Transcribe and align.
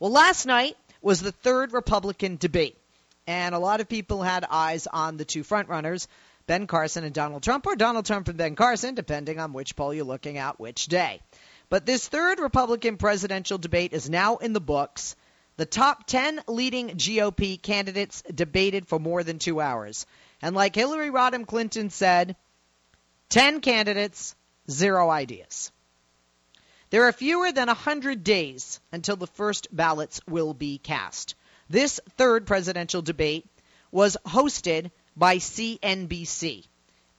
Well, 0.00 0.12
last 0.12 0.46
night 0.46 0.76
was 1.02 1.20
the 1.20 1.32
third 1.32 1.72
Republican 1.72 2.36
debate, 2.36 2.78
and 3.26 3.52
a 3.52 3.58
lot 3.58 3.80
of 3.80 3.88
people 3.88 4.22
had 4.22 4.44
eyes 4.48 4.86
on 4.86 5.16
the 5.16 5.24
two 5.24 5.42
frontrunners, 5.42 6.06
Ben 6.46 6.68
Carson 6.68 7.02
and 7.02 7.12
Donald 7.12 7.42
Trump, 7.42 7.66
or 7.66 7.74
Donald 7.74 8.06
Trump 8.06 8.28
and 8.28 8.38
Ben 8.38 8.54
Carson, 8.54 8.94
depending 8.94 9.40
on 9.40 9.52
which 9.52 9.74
poll 9.74 9.92
you're 9.92 10.04
looking 10.04 10.38
at 10.38 10.60
which 10.60 10.86
day. 10.86 11.20
But 11.68 11.84
this 11.84 12.06
third 12.06 12.38
Republican 12.38 12.96
presidential 12.96 13.58
debate 13.58 13.92
is 13.92 14.08
now 14.08 14.36
in 14.36 14.52
the 14.52 14.60
books. 14.60 15.16
The 15.56 15.66
top 15.66 16.06
10 16.06 16.42
leading 16.46 16.90
GOP 16.90 17.60
candidates 17.60 18.22
debated 18.32 18.86
for 18.86 19.00
more 19.00 19.24
than 19.24 19.40
two 19.40 19.60
hours. 19.60 20.06
And 20.40 20.54
like 20.54 20.76
Hillary 20.76 21.10
Rodham 21.10 21.44
Clinton 21.44 21.90
said, 21.90 22.36
10 23.30 23.60
candidates, 23.60 24.36
zero 24.70 25.10
ideas. 25.10 25.72
There 26.90 27.04
are 27.04 27.12
fewer 27.12 27.52
than 27.52 27.66
100 27.66 28.24
days 28.24 28.80
until 28.92 29.16
the 29.16 29.26
first 29.26 29.68
ballots 29.70 30.20
will 30.26 30.54
be 30.54 30.78
cast. 30.78 31.34
This 31.68 32.00
third 32.16 32.46
presidential 32.46 33.02
debate 33.02 33.46
was 33.90 34.16
hosted 34.26 34.90
by 35.14 35.36
CNBC. 35.36 36.64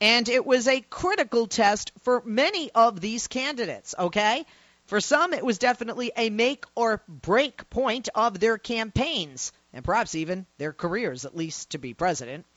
And 0.01 0.27
it 0.27 0.45
was 0.45 0.67
a 0.67 0.81
critical 0.81 1.45
test 1.45 1.91
for 2.01 2.23
many 2.25 2.71
of 2.71 2.99
these 2.99 3.27
candidates, 3.27 3.93
okay? 3.99 4.45
For 4.85 5.01
some, 5.01 5.33
it 5.33 5.45
was 5.45 5.59
definitely 5.59 6.11
a 6.17 6.31
make 6.31 6.65
or 6.73 7.03
break 7.07 7.69
point 7.69 8.09
of 8.15 8.39
their 8.39 8.57
campaigns, 8.57 9.51
and 9.71 9.85
perhaps 9.85 10.15
even 10.15 10.47
their 10.57 10.73
careers, 10.73 11.25
at 11.25 11.37
least 11.37 11.71
to 11.71 11.77
be 11.77 11.93
president. 11.93 12.47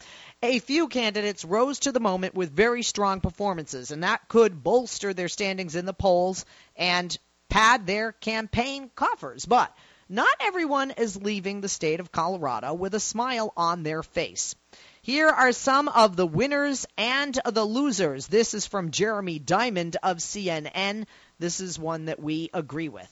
A 0.43 0.59
few 0.61 0.89
candidates 0.89 1.45
rose 1.45 1.81
to 1.81 1.93
the 1.93 2.01
moment 2.01 2.35
with 2.35 2.51
very 2.51 2.83
strong 2.83 3.21
performances, 3.21 3.91
and 3.91 4.03
that 4.03 4.29
could 4.29 4.65
bolster 4.65 5.13
their 5.13 5.29
standings 5.29 5.77
in 5.77 5.85
the 5.85 5.93
polls 5.93 6.47
and 6.77 7.17
pad 7.49 7.87
their 7.87 8.13
campaign 8.13 8.91
coffers. 8.95 9.45
But 9.47 9.75
not 10.09 10.35
everyone 10.41 10.91
is 10.93 11.17
leaving 11.17 11.61
the 11.61 11.69
state 11.69 12.01
of 12.01 12.13
Colorado 12.13 12.75
with 12.75 12.95
a 12.95 13.01
smile 13.01 13.53
on 13.57 13.83
their 13.83 14.03
face. 14.03 14.55
Here 15.01 15.29
are 15.29 15.53
some 15.53 15.89
of 15.89 16.17
the 16.17 16.27
winners 16.27 16.87
and 16.97 17.39
the 17.45 17.65
losers. 17.65 18.27
This 18.27 18.55
is 18.55 18.67
from 18.67 18.91
Jeremy 18.93 19.39
Diamond 19.39 19.97
of 20.03 20.19
CNN. 20.19 21.07
This 21.39 21.61
is 21.61 21.79
one 21.79 22.05
that 22.05 22.23
we 22.23 22.51
agree 22.55 22.89
with. 22.89 23.11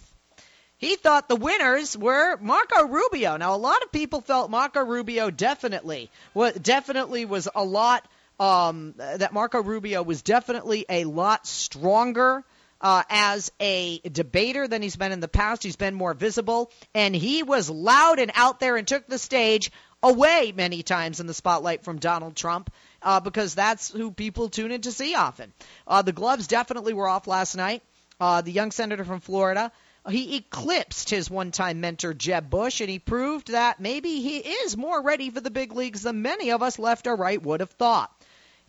He 0.77 0.97
thought 0.97 1.29
the 1.29 1.37
winners 1.37 1.97
were 1.97 2.37
Marco 2.39 2.87
Rubio. 2.87 3.37
Now, 3.37 3.55
a 3.55 3.57
lot 3.57 3.83
of 3.83 3.93
people 3.93 4.21
felt 4.21 4.51
Marco 4.51 4.85
Rubio 4.85 5.31
definitely, 5.31 6.11
well, 6.33 6.53
definitely 6.53 7.25
was 7.25 7.49
a 7.55 7.65
lot. 7.65 8.07
Um, 8.39 8.95
that 8.97 9.35
Marco 9.35 9.63
Rubio 9.63 10.03
was 10.03 10.23
definitely 10.23 10.87
a 10.89 11.05
lot 11.05 11.47
stronger 11.47 12.43
uh, 12.81 13.03
as 13.09 13.53
a 13.61 13.99
debater 14.01 14.69
than 14.69 14.83
he's 14.83 14.97
been 14.97 15.13
in 15.13 15.21
the 15.21 15.29
past. 15.29 15.63
He's 15.63 15.77
been 15.77 15.95
more 15.95 16.15
visible, 16.15 16.71
and 16.95 17.15
he 17.15 17.43
was 17.43 17.69
loud 17.71 18.19
and 18.19 18.33
out 18.35 18.61
there 18.61 18.77
and 18.77 18.87
took 18.87 19.07
the 19.07 19.19
stage 19.19 19.71
away 20.03 20.53
many 20.57 20.83
times 20.83 21.21
in 21.21 21.27
the 21.27 21.35
spotlight 21.35 21.85
from 21.85 21.99
Donald 21.99 22.37
Trump. 22.37 22.73
Uh, 23.03 23.19
because 23.19 23.55
that's 23.55 23.91
who 23.91 24.11
people 24.11 24.51
tune 24.51 24.71
in 24.73 24.83
to 24.83 24.93
see 24.93 25.15
often. 25.15 25.55
Uh, 25.87 26.03
the 26.03 26.13
gloves 26.13 26.47
definitely 26.47 26.93
were 26.93 27.09
off 27.09 27.27
last 27.27 27.57
night 27.57 27.83
uh, 28.21 28.43
the 28.43 28.53
young 28.53 28.71
senator 28.71 29.05
from 29.05 29.21
Florida. 29.21 29.73
He 30.09 30.37
eclipsed 30.37 31.11
his 31.11 31.31
one 31.31 31.51
time 31.51 31.81
mentor, 31.81 32.15
Jeb 32.15 32.49
Bush, 32.49 32.81
and 32.81 32.89
he 32.89 32.99
proved 32.99 33.49
that 33.49 33.81
maybe 33.81 34.21
he 34.21 34.39
is 34.39 34.77
more 34.77 35.03
ready 35.03 35.31
for 35.31 35.41
the 35.41 35.51
big 35.51 35.73
leagues 35.73 36.03
than 36.03 36.23
many 36.23 36.51
of 36.53 36.63
us 36.63 36.79
left 36.79 37.07
or 37.07 37.17
right 37.17 37.43
would 37.43 37.61
have 37.61 37.71
thought. 37.71 38.11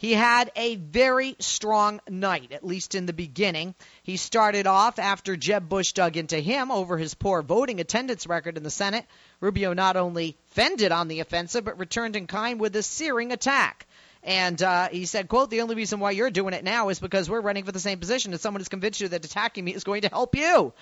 He 0.02 0.14
had 0.14 0.52
a 0.56 0.78
very 0.78 1.36
strong 1.38 2.02
night, 2.10 2.54
at 2.54 2.66
least 2.66 2.96
in 2.96 3.06
the 3.06 3.14
beginning. 3.14 3.76
He 4.02 4.18
started 4.18 4.66
off 4.66 4.98
after 4.98 5.38
Jeb 5.38 5.70
Bush 5.70 5.92
dug 5.92 6.18
into 6.18 6.40
him 6.40 6.72
over 6.72 6.98
his 6.98 7.14
poor 7.14 7.44
voting 7.44 7.80
attendance 7.80 8.26
record 8.26 8.58
in 8.58 8.64
the 8.64 8.72
Senate. 8.72 9.06
Rubio 9.42 9.74
not 9.74 9.98
only 9.98 10.38
fended 10.54 10.92
on 10.92 11.08
the 11.08 11.20
offensive, 11.20 11.66
but 11.66 11.78
returned 11.78 12.16
in 12.16 12.26
kind 12.26 12.60
with 12.60 12.76
a 12.76 12.82
searing 12.82 13.32
attack. 13.32 13.86
And 14.24 14.60
uh, 14.64 14.88
he 14.90 15.06
said, 15.06 15.28
"quote 15.28 15.52
The 15.52 15.62
only 15.62 15.76
reason 15.76 16.00
why 16.00 16.10
you're 16.12 16.32
doing 16.32 16.56
it 16.56 16.64
now 16.64 16.90
is 16.90 17.00
because 17.00 17.30
we're 17.30 17.40
running 17.40 17.66
for 17.66 17.72
the 17.72 17.80
same 17.80 18.00
position, 18.00 18.32
and 18.32 18.42
someone 18.42 18.62
has 18.62 18.70
convinced 18.70 19.02
you 19.02 19.08
that 19.10 19.24
attacking 19.24 19.64
me 19.64 19.76
is 19.76 19.84
going 19.84 20.02
to 20.02 20.10
help 20.10 20.36
you." 20.36 20.74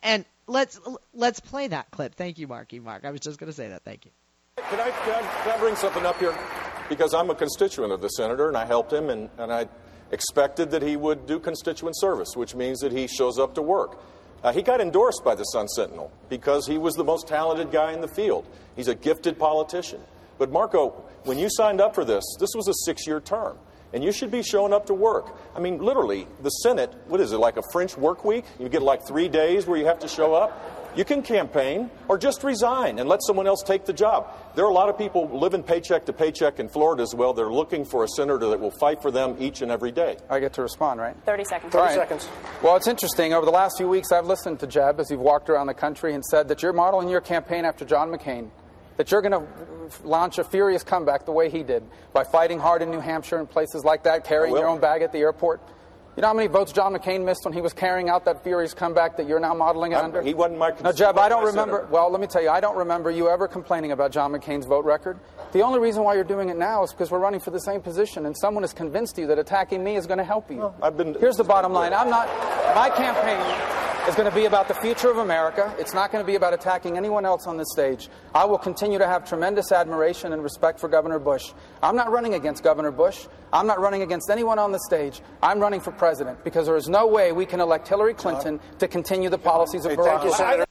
And 0.00 0.26
let's 0.46 0.78
let's 1.14 1.40
play 1.40 1.68
that 1.68 1.90
clip. 1.90 2.16
Thank 2.16 2.38
you, 2.38 2.48
Marky 2.48 2.80
Mark. 2.80 3.06
I 3.06 3.12
was 3.12 3.20
just 3.20 3.38
going 3.38 3.50
to 3.50 3.56
say 3.56 3.70
that. 3.70 3.82
Thank 3.82 4.04
you. 4.04 4.10
Can 4.58 4.78
I, 4.78 4.90
can 4.90 5.24
I, 5.24 5.42
can 5.42 5.52
I 5.52 5.58
bring 5.58 5.74
something 5.74 6.04
up 6.04 6.18
here? 6.18 6.36
Because 6.92 7.14
I'm 7.14 7.30
a 7.30 7.34
constituent 7.34 7.90
of 7.90 8.02
the 8.02 8.08
senator, 8.08 8.48
and 8.48 8.54
I 8.54 8.66
helped 8.66 8.92
him, 8.92 9.08
and, 9.08 9.30
and 9.38 9.50
I 9.50 9.66
expected 10.10 10.70
that 10.72 10.82
he 10.82 10.94
would 10.94 11.24
do 11.24 11.40
constituent 11.40 11.98
service, 11.98 12.36
which 12.36 12.54
means 12.54 12.80
that 12.80 12.92
he 12.92 13.06
shows 13.06 13.38
up 13.38 13.54
to 13.54 13.62
work. 13.62 13.98
Uh, 14.44 14.52
he 14.52 14.60
got 14.60 14.78
endorsed 14.78 15.24
by 15.24 15.34
the 15.34 15.44
Sun 15.44 15.68
Sentinel 15.68 16.12
because 16.28 16.66
he 16.66 16.76
was 16.76 16.94
the 16.94 17.02
most 17.02 17.26
talented 17.26 17.72
guy 17.72 17.94
in 17.94 18.02
the 18.02 18.08
field. 18.08 18.46
He's 18.76 18.88
a 18.88 18.94
gifted 18.94 19.38
politician. 19.38 20.02
But 20.36 20.52
Marco, 20.52 20.90
when 21.24 21.38
you 21.38 21.48
signed 21.48 21.80
up 21.80 21.94
for 21.94 22.04
this, 22.04 22.24
this 22.38 22.50
was 22.54 22.68
a 22.68 22.74
six 22.84 23.06
year 23.06 23.22
term. 23.22 23.56
And 23.94 24.04
you 24.04 24.12
should 24.12 24.30
be 24.30 24.42
showing 24.42 24.74
up 24.74 24.84
to 24.88 24.94
work. 24.94 25.34
I 25.56 25.60
mean, 25.60 25.78
literally, 25.78 26.26
the 26.42 26.50
Senate, 26.50 26.92
what 27.06 27.22
is 27.22 27.32
it, 27.32 27.38
like 27.38 27.56
a 27.56 27.62
French 27.72 27.96
work 27.96 28.22
week? 28.22 28.44
You 28.60 28.68
get 28.68 28.82
like 28.82 29.06
three 29.08 29.30
days 29.30 29.66
where 29.66 29.78
you 29.78 29.86
have 29.86 30.00
to 30.00 30.08
show 30.08 30.34
up? 30.34 30.81
You 30.94 31.04
can 31.04 31.22
campaign 31.22 31.90
or 32.08 32.18
just 32.18 32.44
resign 32.44 32.98
and 32.98 33.08
let 33.08 33.22
someone 33.22 33.46
else 33.46 33.62
take 33.62 33.86
the 33.86 33.92
job. 33.92 34.28
There 34.54 34.64
are 34.64 34.70
a 34.70 34.74
lot 34.74 34.90
of 34.90 34.98
people 34.98 35.26
living 35.26 35.62
paycheck 35.62 36.04
to 36.06 36.12
paycheck 36.12 36.60
in 36.60 36.68
Florida 36.68 37.02
as 37.02 37.14
well. 37.14 37.32
They're 37.32 37.52
looking 37.52 37.84
for 37.84 38.04
a 38.04 38.08
senator 38.08 38.48
that 38.48 38.60
will 38.60 38.70
fight 38.72 39.00
for 39.00 39.10
them 39.10 39.36
each 39.38 39.62
and 39.62 39.70
every 39.70 39.90
day. 39.90 40.18
I 40.28 40.38
get 40.38 40.52
to 40.54 40.62
respond, 40.62 41.00
right? 41.00 41.16
30 41.24 41.44
seconds. 41.44 41.72
30 41.72 41.82
right. 41.82 41.94
seconds. 41.94 42.28
Well, 42.62 42.76
it's 42.76 42.88
interesting. 42.88 43.32
Over 43.32 43.46
the 43.46 43.52
last 43.52 43.78
few 43.78 43.88
weeks, 43.88 44.12
I've 44.12 44.26
listened 44.26 44.60
to 44.60 44.66
Jeb 44.66 45.00
as 45.00 45.10
you've 45.10 45.20
walked 45.20 45.48
around 45.48 45.66
the 45.66 45.74
country 45.74 46.14
and 46.14 46.22
said 46.24 46.48
that 46.48 46.62
you're 46.62 46.74
modeling 46.74 47.08
your 47.08 47.22
campaign 47.22 47.64
after 47.64 47.84
John 47.84 48.10
McCain 48.10 48.50
that 48.96 49.10
you're 49.10 49.22
going 49.22 49.32
to 49.32 50.06
launch 50.06 50.38
a 50.38 50.44
furious 50.44 50.82
comeback 50.82 51.24
the 51.24 51.32
way 51.32 51.50
he 51.50 51.62
did 51.62 51.82
by 52.12 52.24
fighting 52.24 52.58
hard 52.58 52.82
in 52.82 52.90
New 52.90 53.00
Hampshire 53.00 53.38
and 53.38 53.48
places 53.48 53.84
like 53.84 54.04
that, 54.04 54.24
carrying 54.24 54.54
your 54.54 54.68
own 54.68 54.80
bag 54.80 55.02
at 55.02 55.12
the 55.12 55.18
airport. 55.18 55.60
You 56.14 56.20
know 56.20 56.28
how 56.28 56.34
many 56.34 56.48
votes 56.48 56.72
John 56.72 56.92
McCain 56.92 57.24
missed 57.24 57.44
when 57.44 57.54
he 57.54 57.62
was 57.62 57.72
carrying 57.72 58.10
out 58.10 58.26
that 58.26 58.44
furious 58.44 58.74
comeback 58.74 59.16
that 59.16 59.26
you're 59.26 59.40
now 59.40 59.54
modeling 59.54 59.92
it 59.92 59.96
I'm, 59.96 60.06
under? 60.06 60.20
He 60.20 60.34
wasn't 60.34 60.58
my. 60.58 60.74
No, 60.84 60.92
Jeb, 60.92 61.16
I 61.16 61.30
don't 61.30 61.44
remember. 61.44 61.88
Well, 61.90 62.10
let 62.10 62.20
me 62.20 62.26
tell 62.26 62.42
you, 62.42 62.50
I 62.50 62.60
don't 62.60 62.76
remember 62.76 63.10
you 63.10 63.30
ever 63.30 63.48
complaining 63.48 63.92
about 63.92 64.12
John 64.12 64.30
McCain's 64.32 64.66
vote 64.66 64.84
record. 64.84 65.18
The 65.52 65.60
only 65.60 65.80
reason 65.80 66.02
why 66.02 66.14
you're 66.14 66.24
doing 66.24 66.48
it 66.48 66.56
now 66.56 66.82
is 66.82 66.92
because 66.92 67.10
we're 67.10 67.18
running 67.18 67.40
for 67.40 67.50
the 67.50 67.60
same 67.60 67.82
position, 67.82 68.24
and 68.24 68.34
someone 68.36 68.62
has 68.62 68.72
convinced 68.72 69.18
you 69.18 69.26
that 69.26 69.38
attacking 69.38 69.84
me 69.84 69.96
is 69.96 70.06
going 70.06 70.18
to 70.18 70.24
help 70.24 70.50
you. 70.50 70.58
Well, 70.58 70.74
I've 70.82 70.96
been. 70.96 71.14
Here's 71.14 71.36
the 71.36 71.44
bottom 71.44 71.72
line: 71.72 71.92
I'm 71.92 72.08
not. 72.08 72.26
My 72.74 72.88
campaign 72.88 73.38
is 74.08 74.14
going 74.14 74.28
to 74.28 74.34
be 74.34 74.46
about 74.46 74.66
the 74.66 74.74
future 74.74 75.10
of 75.10 75.18
America. 75.18 75.74
It's 75.78 75.92
not 75.92 76.10
going 76.10 76.24
to 76.24 76.26
be 76.26 76.36
about 76.36 76.54
attacking 76.54 76.96
anyone 76.96 77.26
else 77.26 77.46
on 77.46 77.58
this 77.58 77.68
stage. 77.70 78.08
I 78.34 78.46
will 78.46 78.58
continue 78.58 78.98
to 78.98 79.06
have 79.06 79.28
tremendous 79.28 79.72
admiration 79.72 80.32
and 80.32 80.42
respect 80.42 80.80
for 80.80 80.88
Governor 80.88 81.18
Bush. 81.18 81.52
I'm 81.82 81.96
not 81.96 82.10
running 82.10 82.32
against 82.32 82.64
Governor 82.64 82.90
Bush. 82.90 83.26
I'm 83.52 83.66
not 83.66 83.78
running 83.78 84.00
against 84.02 84.30
anyone 84.30 84.58
on 84.58 84.72
the 84.72 84.80
stage. 84.80 85.20
I'm 85.42 85.60
running 85.60 85.80
for 85.80 85.92
president 85.92 86.42
because 86.44 86.66
there 86.66 86.76
is 86.76 86.88
no 86.88 87.06
way 87.06 87.32
we 87.32 87.44
can 87.44 87.60
elect 87.60 87.86
Hillary 87.86 88.14
Clinton 88.14 88.58
to 88.78 88.88
continue 88.88 89.28
the 89.28 89.38
policies 89.38 89.84
of 89.84 89.92
Barack 89.92 90.66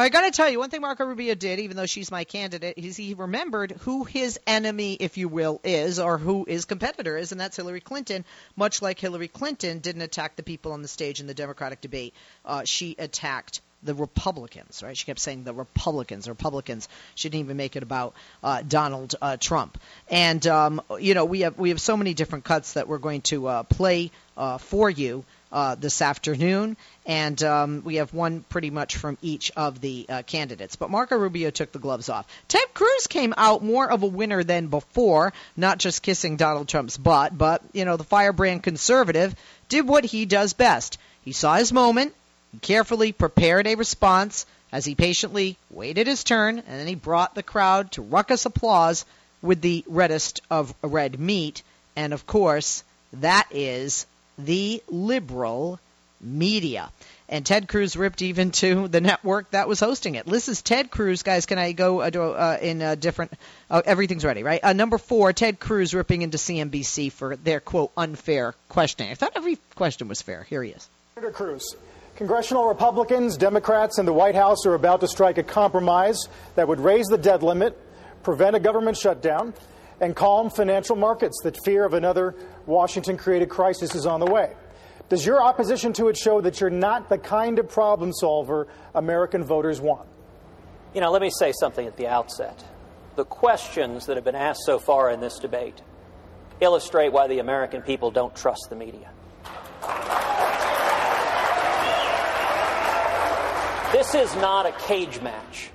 I 0.00 0.08
got 0.08 0.22
to 0.22 0.30
tell 0.30 0.48
you, 0.48 0.58
one 0.58 0.70
thing 0.70 0.80
Marco 0.80 1.04
Rubio 1.04 1.34
did, 1.34 1.60
even 1.60 1.76
though 1.76 1.84
she's 1.84 2.10
my 2.10 2.24
candidate, 2.24 2.78
is 2.78 2.96
he 2.96 3.12
remembered 3.12 3.72
who 3.80 4.04
his 4.04 4.40
enemy, 4.46 4.94
if 4.94 5.18
you 5.18 5.28
will, 5.28 5.60
is, 5.64 5.98
or 5.98 6.16
who 6.16 6.46
his 6.48 6.64
competitor 6.64 7.18
is, 7.18 7.30
and 7.30 7.38
that's 7.38 7.56
Hillary 7.56 7.80
Clinton. 7.80 8.24
Much 8.56 8.80
like 8.80 8.98
Hillary 8.98 9.28
Clinton 9.28 9.80
didn't 9.80 10.00
attack 10.00 10.36
the 10.36 10.42
people 10.42 10.72
on 10.72 10.80
the 10.80 10.88
stage 10.88 11.20
in 11.20 11.26
the 11.26 11.34
Democratic 11.34 11.82
debate, 11.82 12.14
uh, 12.46 12.62
she 12.64 12.96
attacked 12.98 13.60
the 13.82 13.94
Republicans, 13.94 14.82
right? 14.82 14.96
She 14.96 15.04
kept 15.04 15.20
saying 15.20 15.44
the 15.44 15.52
Republicans, 15.52 16.26
Republicans. 16.26 16.88
She 17.14 17.28
didn't 17.28 17.44
even 17.44 17.56
make 17.58 17.76
it 17.76 17.82
about 17.82 18.14
uh, 18.42 18.62
Donald 18.66 19.14
uh, 19.20 19.36
Trump. 19.36 19.78
And 20.08 20.46
um, 20.46 20.80
you 21.00 21.12
know, 21.12 21.26
we 21.26 21.40
have 21.40 21.58
we 21.58 21.68
have 21.68 21.80
so 21.80 21.98
many 21.98 22.14
different 22.14 22.44
cuts 22.44 22.74
that 22.74 22.88
we're 22.88 22.98
going 22.98 23.22
to 23.22 23.46
uh, 23.46 23.62
play 23.64 24.10
uh, 24.38 24.56
for 24.56 24.88
you 24.88 25.24
uh, 25.52 25.74
this 25.74 26.00
afternoon, 26.00 26.76
and 27.04 27.42
um, 27.42 27.82
we 27.84 27.96
have 27.96 28.14
one 28.14 28.42
pretty 28.48 28.70
much 28.70 28.96
from 28.96 29.18
each 29.20 29.52
of 29.54 29.80
the 29.80 30.06
uh, 30.08 30.22
candidates. 30.22 30.76
But 30.76 30.90
Marco 30.90 31.16
Rubio 31.16 31.50
took 31.50 31.72
the 31.72 31.78
gloves 31.78 32.08
off. 32.08 32.26
Ted 32.48 32.72
Cruz 32.72 33.06
came 33.06 33.34
out 33.36 33.62
more 33.62 33.90
of 33.90 34.02
a 34.02 34.06
winner 34.06 34.42
than 34.42 34.68
before, 34.68 35.32
not 35.56 35.78
just 35.78 36.02
kissing 36.02 36.36
Donald 36.36 36.68
Trump's 36.68 36.96
butt, 36.96 37.36
but 37.36 37.62
you 37.72 37.84
know 37.84 37.96
the 37.96 38.04
firebrand 38.04 38.62
conservative 38.62 39.34
did 39.68 39.86
what 39.86 40.04
he 40.04 40.24
does 40.24 40.54
best. 40.54 40.98
He 41.24 41.32
saw 41.32 41.56
his 41.56 41.72
moment, 41.72 42.14
he 42.52 42.58
carefully 42.58 43.12
prepared 43.12 43.66
a 43.66 43.74
response 43.74 44.46
as 44.72 44.86
he 44.86 44.94
patiently 44.94 45.58
waited 45.70 46.06
his 46.06 46.24
turn, 46.24 46.58
and 46.58 46.80
then 46.80 46.86
he 46.86 46.94
brought 46.94 47.34
the 47.34 47.42
crowd 47.42 47.92
to 47.92 48.02
ruckus 48.02 48.46
applause 48.46 49.04
with 49.42 49.60
the 49.60 49.84
reddest 49.86 50.40
of 50.50 50.74
red 50.82 51.20
meat, 51.20 51.62
and 51.94 52.14
of 52.14 52.26
course 52.26 52.84
that 53.12 53.46
is 53.50 54.06
the 54.44 54.82
liberal 54.88 55.80
media. 56.20 56.90
And 57.28 57.46
Ted 57.46 57.66
Cruz 57.66 57.96
ripped 57.96 58.20
even 58.20 58.50
to 58.52 58.88
the 58.88 59.00
network 59.00 59.50
that 59.52 59.66
was 59.66 59.80
hosting 59.80 60.16
it. 60.16 60.26
This 60.26 60.48
is 60.48 60.60
Ted 60.60 60.90
Cruz, 60.90 61.22
guys. 61.22 61.46
Can 61.46 61.58
I 61.58 61.72
go 61.72 62.02
uh, 62.02 62.10
uh, 62.10 62.58
in 62.60 62.82
a 62.82 62.94
different? 62.94 63.32
Uh, 63.70 63.80
everything's 63.84 64.24
ready, 64.24 64.42
right? 64.42 64.60
Uh, 64.62 64.74
number 64.74 64.98
four, 64.98 65.32
Ted 65.32 65.58
Cruz 65.58 65.94
ripping 65.94 66.20
into 66.22 66.36
CNBC 66.36 67.10
for 67.10 67.36
their 67.36 67.60
quote 67.60 67.90
unfair 67.96 68.54
questioning. 68.68 69.10
I 69.10 69.14
thought 69.14 69.32
every 69.34 69.56
question 69.74 70.08
was 70.08 70.20
fair. 70.20 70.42
Here 70.42 70.62
he 70.62 70.72
is. 70.72 70.86
Senator 71.14 71.32
Cruz, 71.32 71.74
Congressional 72.16 72.66
Republicans, 72.68 73.38
Democrats, 73.38 73.96
and 73.98 74.06
the 74.06 74.12
White 74.12 74.34
House 74.34 74.66
are 74.66 74.74
about 74.74 75.00
to 75.00 75.08
strike 75.08 75.38
a 75.38 75.42
compromise 75.42 76.28
that 76.54 76.68
would 76.68 76.80
raise 76.80 77.06
the 77.06 77.18
debt 77.18 77.42
limit, 77.42 77.78
prevent 78.22 78.56
a 78.56 78.60
government 78.60 78.98
shutdown, 78.98 79.54
and 80.02 80.14
calm 80.14 80.50
financial 80.50 80.96
markets 80.96 81.40
that 81.44 81.56
fear 81.64 81.84
of 81.84 81.94
another 81.94 82.34
Washington 82.66 83.16
created 83.16 83.48
crisis 83.48 83.94
is 83.94 84.06
on 84.06 84.20
the 84.20 84.26
way. 84.26 84.54
Does 85.08 85.26
your 85.26 85.42
opposition 85.42 85.92
to 85.94 86.08
it 86.08 86.16
show 86.16 86.40
that 86.40 86.60
you're 86.60 86.70
not 86.70 87.08
the 87.08 87.18
kind 87.18 87.58
of 87.58 87.68
problem 87.68 88.12
solver 88.12 88.68
American 88.94 89.44
voters 89.44 89.80
want? 89.80 90.08
You 90.94 91.00
know, 91.00 91.10
let 91.10 91.22
me 91.22 91.30
say 91.30 91.52
something 91.58 91.86
at 91.86 91.96
the 91.96 92.06
outset. 92.06 92.64
The 93.16 93.24
questions 93.24 94.06
that 94.06 94.16
have 94.16 94.24
been 94.24 94.34
asked 94.34 94.62
so 94.64 94.78
far 94.78 95.10
in 95.10 95.20
this 95.20 95.38
debate 95.38 95.82
illustrate 96.60 97.12
why 97.12 97.26
the 97.26 97.40
American 97.40 97.82
people 97.82 98.10
don't 98.10 98.34
trust 98.34 98.68
the 98.70 98.76
media. 98.76 99.10
This 103.92 104.14
is 104.14 104.34
not 104.36 104.64
a 104.64 104.72
cage 104.86 105.20
match. 105.20 105.70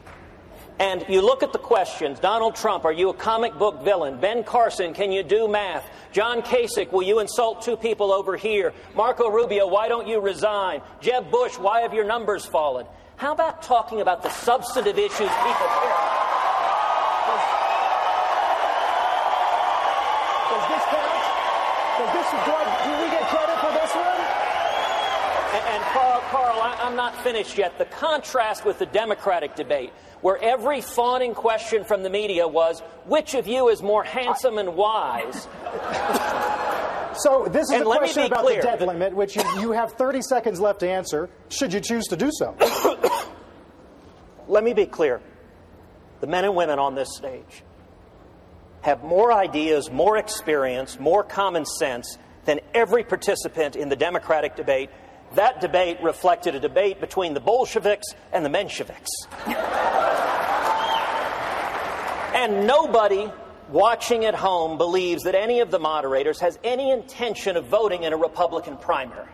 And 0.79 1.03
you 1.09 1.21
look 1.21 1.41
at 1.41 1.53
the 1.53 1.59
questions 1.59 2.19
Donald 2.19 2.55
Trump, 2.55 2.85
are 2.85 2.91
you 2.91 3.09
a 3.09 3.13
comic 3.13 3.57
book 3.57 3.83
villain? 3.83 4.19
Ben 4.19 4.43
Carson, 4.43 4.93
can 4.93 5.11
you 5.11 5.23
do 5.23 5.47
math? 5.47 5.89
John 6.11 6.41
Kasich, 6.41 6.91
will 6.91 7.03
you 7.03 7.19
insult 7.19 7.63
two 7.63 7.75
people 7.75 8.11
over 8.11 8.37
here? 8.37 8.73
Marco 8.95 9.29
Rubio, 9.29 9.67
why 9.67 9.87
don't 9.87 10.07
you 10.07 10.19
resign? 10.19 10.81
Jeb 11.01 11.31
Bush, 11.31 11.57
why 11.57 11.81
have 11.81 11.93
your 11.93 12.05
numbers 12.05 12.45
fallen? 12.45 12.85
How 13.17 13.33
about 13.33 13.63
talking 13.63 14.01
about 14.01 14.21
the 14.21 14.29
substantive 14.29 14.97
issues 14.97 15.17
people 15.17 15.67
care 15.81 15.89
about? 15.89 16.17
Does 20.53 20.65
this 20.69 20.83
count? 20.93 21.17
Does 21.97 22.11
this, 22.13 22.29
do, 22.45 22.51
I, 22.53 22.63
do 22.85 22.91
we 23.01 23.09
get 23.09 23.25
credit 23.33 23.57
for 23.57 23.73
this 23.73 23.91
one? 23.97 24.21
And, 25.57 25.63
and 25.73 25.81
Carl, 26.29 26.59
I, 26.61 26.77
I'm 26.81 26.95
not 26.95 27.15
finished 27.23 27.57
yet. 27.57 27.77
The 27.77 27.85
contrast 27.85 28.65
with 28.65 28.79
the 28.79 28.85
Democratic 28.85 29.55
debate, 29.55 29.91
where 30.21 30.37
every 30.41 30.81
fawning 30.81 31.33
question 31.33 31.83
from 31.83 32.03
the 32.03 32.09
media 32.09 32.47
was, 32.47 32.81
which 33.05 33.33
of 33.33 33.47
you 33.47 33.69
is 33.69 33.81
more 33.81 34.03
handsome 34.03 34.57
and 34.57 34.75
wise? 34.75 35.47
So 37.19 37.47
this 37.49 37.63
is 37.63 37.71
And 37.71 37.81
a 37.81 37.85
question 37.85 38.25
about 38.25 38.43
clear. 38.45 38.61
the 38.61 38.67
debt 38.67 38.81
limit, 38.81 39.15
which 39.15 39.35
you, 39.35 39.41
you 39.59 39.71
have 39.71 39.93
30 39.93 40.21
seconds 40.21 40.59
left 40.59 40.81
to 40.81 40.87
answer, 40.87 41.31
should 41.49 41.73
you 41.73 41.79
choose 41.79 42.05
to 42.09 42.15
do 42.15 42.29
so. 42.31 42.55
Let 44.47 44.63
me 44.63 44.73
be 44.73 44.85
clear. 44.85 45.19
The 46.21 46.27
men 46.27 46.45
and 46.45 46.55
women 46.55 46.77
on 46.77 46.93
this 46.93 47.07
stage 47.15 47.63
have 48.81 49.03
more 49.03 49.33
ideas, 49.33 49.89
more 49.89 50.17
experience, 50.17 50.99
more 50.99 51.23
common 51.23 51.65
sense 51.65 52.19
than 52.45 52.59
every 52.75 53.03
participant 53.03 53.75
in 53.75 53.89
the 53.89 53.95
Democratic 53.95 54.55
debate. 54.55 54.91
That 55.35 55.61
debate 55.61 56.01
reflected 56.01 56.55
a 56.55 56.59
debate 56.59 56.99
between 56.99 57.33
the 57.33 57.39
Bolsheviks 57.39 58.07
and 58.31 58.45
the 58.45 58.49
Mensheviks. 58.49 59.07
and 62.33 62.65
nobody 62.65 63.29
watching 63.69 64.25
at 64.25 64.35
home 64.35 64.77
believes 64.77 65.23
that 65.23 65.35
any 65.35 65.59
of 65.59 65.71
the 65.71 65.79
moderators 65.79 66.39
has 66.39 66.57
any 66.63 66.91
intention 66.91 67.57
of 67.57 67.65
voting 67.65 68.03
in 68.03 68.13
a 68.13 68.17
Republican 68.17 68.77
primary. 68.77 69.27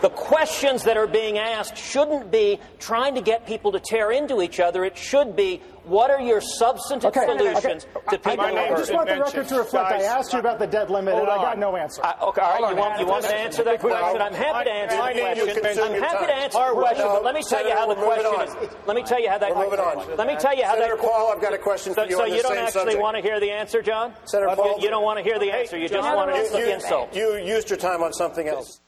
The 0.00 0.10
questions 0.10 0.84
that 0.84 0.96
are 0.96 1.06
being 1.06 1.38
asked 1.38 1.76
shouldn't 1.76 2.30
be 2.30 2.60
trying 2.78 3.14
to 3.16 3.20
get 3.20 3.46
people 3.46 3.72
to 3.72 3.80
tear 3.80 4.12
into 4.12 4.40
each 4.42 4.60
other. 4.60 4.84
It 4.84 4.96
should 4.96 5.34
be 5.34 5.60
what 5.84 6.10
are 6.10 6.20
your 6.20 6.40
substantive 6.40 7.16
Okay, 7.16 7.26
solutions 7.26 7.86
okay. 7.96 8.16
to 8.16 8.18
people 8.18 8.44
I, 8.44 8.50
I 8.52 8.68
who 8.68 8.76
just 8.76 8.92
want 8.92 9.08
the 9.08 9.18
record 9.18 9.48
to 9.48 9.56
reflect. 9.58 9.90
I 9.90 10.02
asked 10.02 10.32
you 10.32 10.38
about 10.38 10.58
the 10.58 10.66
debt 10.66 10.90
limit, 10.90 11.14
and 11.14 11.26
I 11.28 11.36
got 11.36 11.58
no 11.58 11.76
answer. 11.76 12.04
I, 12.04 12.14
okay, 12.22 12.42
all 12.42 12.60
right, 12.62 12.70
you, 12.70 12.76
want, 12.76 13.00
you 13.00 13.06
want 13.06 13.24
me 13.24 13.30
to 13.30 13.36
answer 13.36 13.64
that 13.64 13.80
question? 13.80 14.20
I'm 14.20 14.34
happy 14.34 14.64
to 14.68 14.72
answer 14.72 14.98
My 14.98 15.12
the 15.12 15.18
name, 15.18 15.60
question. 15.60 15.82
I'm 15.82 16.02
happy 16.02 16.26
to 16.26 16.34
answer 16.34 16.58
the 16.58 16.74
question, 16.74 17.06
but 17.06 17.24
let 17.24 17.34
me 17.34 17.42
tell 17.42 17.66
you 17.66 17.74
how 17.74 17.86
the 17.86 17.94
Senator, 17.94 18.28
question 18.28 18.68
is. 18.68 18.76
Let 18.86 18.96
me 18.96 19.02
tell 19.02 19.20
you 19.20 19.28
how 19.30 19.38
that. 19.38 19.56
We're 19.56 19.80
on. 19.80 20.16
Let 20.16 20.26
me 20.26 20.36
tell 20.36 20.54
you 20.56 20.64
how 20.64 20.76
that. 20.76 20.82
Senator 20.82 20.96
that. 20.96 21.04
Paul, 21.10 21.32
I've 21.34 21.40
got 21.42 21.54
a 21.54 21.58
question 21.58 21.94
So, 21.94 22.04
for 22.04 22.10
you 22.10 22.16
so 22.16 22.24
you 22.26 22.42
don't 22.42 22.58
actually 22.58 22.96
want 22.96 23.16
to 23.16 23.22
hear 23.22 23.40
the 23.40 23.50
answer, 23.50 23.82
John? 23.82 24.12
Senator 24.24 24.50
You- 24.50 24.56
Paul- 24.56 24.80
you, 24.80 24.90
don't 24.90 25.02
want 25.04 25.18
to 25.18 25.24
hear 25.24 25.38
the 25.38 25.50
answer. 25.50 25.78
You 25.78 25.88
just 25.88 26.02
want 26.02 26.34
you, 26.34 26.50
to 26.50 26.58
you, 26.58 26.74
insult. 26.74 27.14
you 27.16 27.36
used 27.36 27.70
your 27.70 27.78
time 27.78 28.02
on 28.02 28.12
something 28.12 28.46
else. 28.46 28.80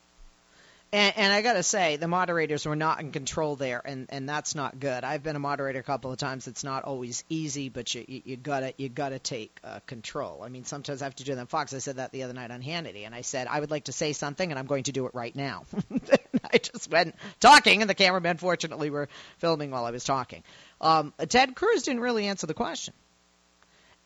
And, 0.92 1.16
and 1.16 1.32
I 1.32 1.40
got 1.42 1.52
to 1.52 1.62
say, 1.62 1.96
the 1.96 2.08
moderators 2.08 2.66
were 2.66 2.74
not 2.74 3.00
in 3.00 3.12
control 3.12 3.54
there, 3.54 3.80
and, 3.84 4.08
and 4.10 4.28
that's 4.28 4.56
not 4.56 4.80
good. 4.80 5.04
I've 5.04 5.22
been 5.22 5.36
a 5.36 5.40
moderator 5.40 5.78
a 5.78 5.84
couple 5.84 6.10
of 6.10 6.18
times. 6.18 6.48
It's 6.48 6.64
not 6.64 6.82
always 6.82 7.22
easy, 7.28 7.68
but 7.68 7.94
you 7.94 8.04
you, 8.08 8.22
you 8.24 8.36
gotta 8.36 8.74
you 8.76 8.88
gotta 8.88 9.20
take 9.20 9.56
uh, 9.62 9.78
control. 9.86 10.42
I 10.42 10.48
mean, 10.48 10.64
sometimes 10.64 11.00
I 11.00 11.04
have 11.04 11.14
to 11.16 11.24
do 11.24 11.36
that 11.36 11.48
Fox. 11.48 11.72
I 11.74 11.78
said 11.78 11.96
that 11.96 12.10
the 12.10 12.24
other 12.24 12.32
night 12.32 12.50
on 12.50 12.60
Hannity, 12.60 13.06
and 13.06 13.14
I 13.14 13.20
said 13.20 13.46
I 13.46 13.60
would 13.60 13.70
like 13.70 13.84
to 13.84 13.92
say 13.92 14.12
something, 14.12 14.50
and 14.50 14.58
I'm 14.58 14.66
going 14.66 14.82
to 14.84 14.92
do 14.92 15.06
it 15.06 15.14
right 15.14 15.34
now. 15.34 15.62
I 16.52 16.58
just 16.58 16.90
went 16.90 17.14
talking, 17.38 17.82
and 17.82 17.88
the 17.88 17.94
cameramen 17.94 18.38
fortunately 18.38 18.90
were 18.90 19.08
filming 19.38 19.70
while 19.70 19.84
I 19.84 19.92
was 19.92 20.02
talking. 20.02 20.42
Um, 20.80 21.14
Ted 21.28 21.54
Cruz 21.54 21.84
didn't 21.84 22.00
really 22.00 22.26
answer 22.26 22.48
the 22.48 22.54
question, 22.54 22.94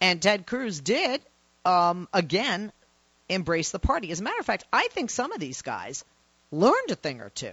and 0.03 0.21
Ted 0.21 0.47
Cruz 0.47 0.81
did 0.81 1.23
um, 1.65 2.09
again 2.13 2.73
embrace 3.31 3.71
the 3.71 3.79
party. 3.79 4.11
As 4.11 4.21
a 4.21 4.23
matter 4.23 4.39
of 4.39 4.45
fact, 4.45 4.65
I 4.71 4.89
think 4.89 5.09
some 5.09 5.33
of 5.33 5.41
these 5.41 5.63
guys 5.63 6.05
learned 6.55 6.91
a 6.91 6.95
thing 6.95 7.21
or 7.21 7.31
two 7.31 7.53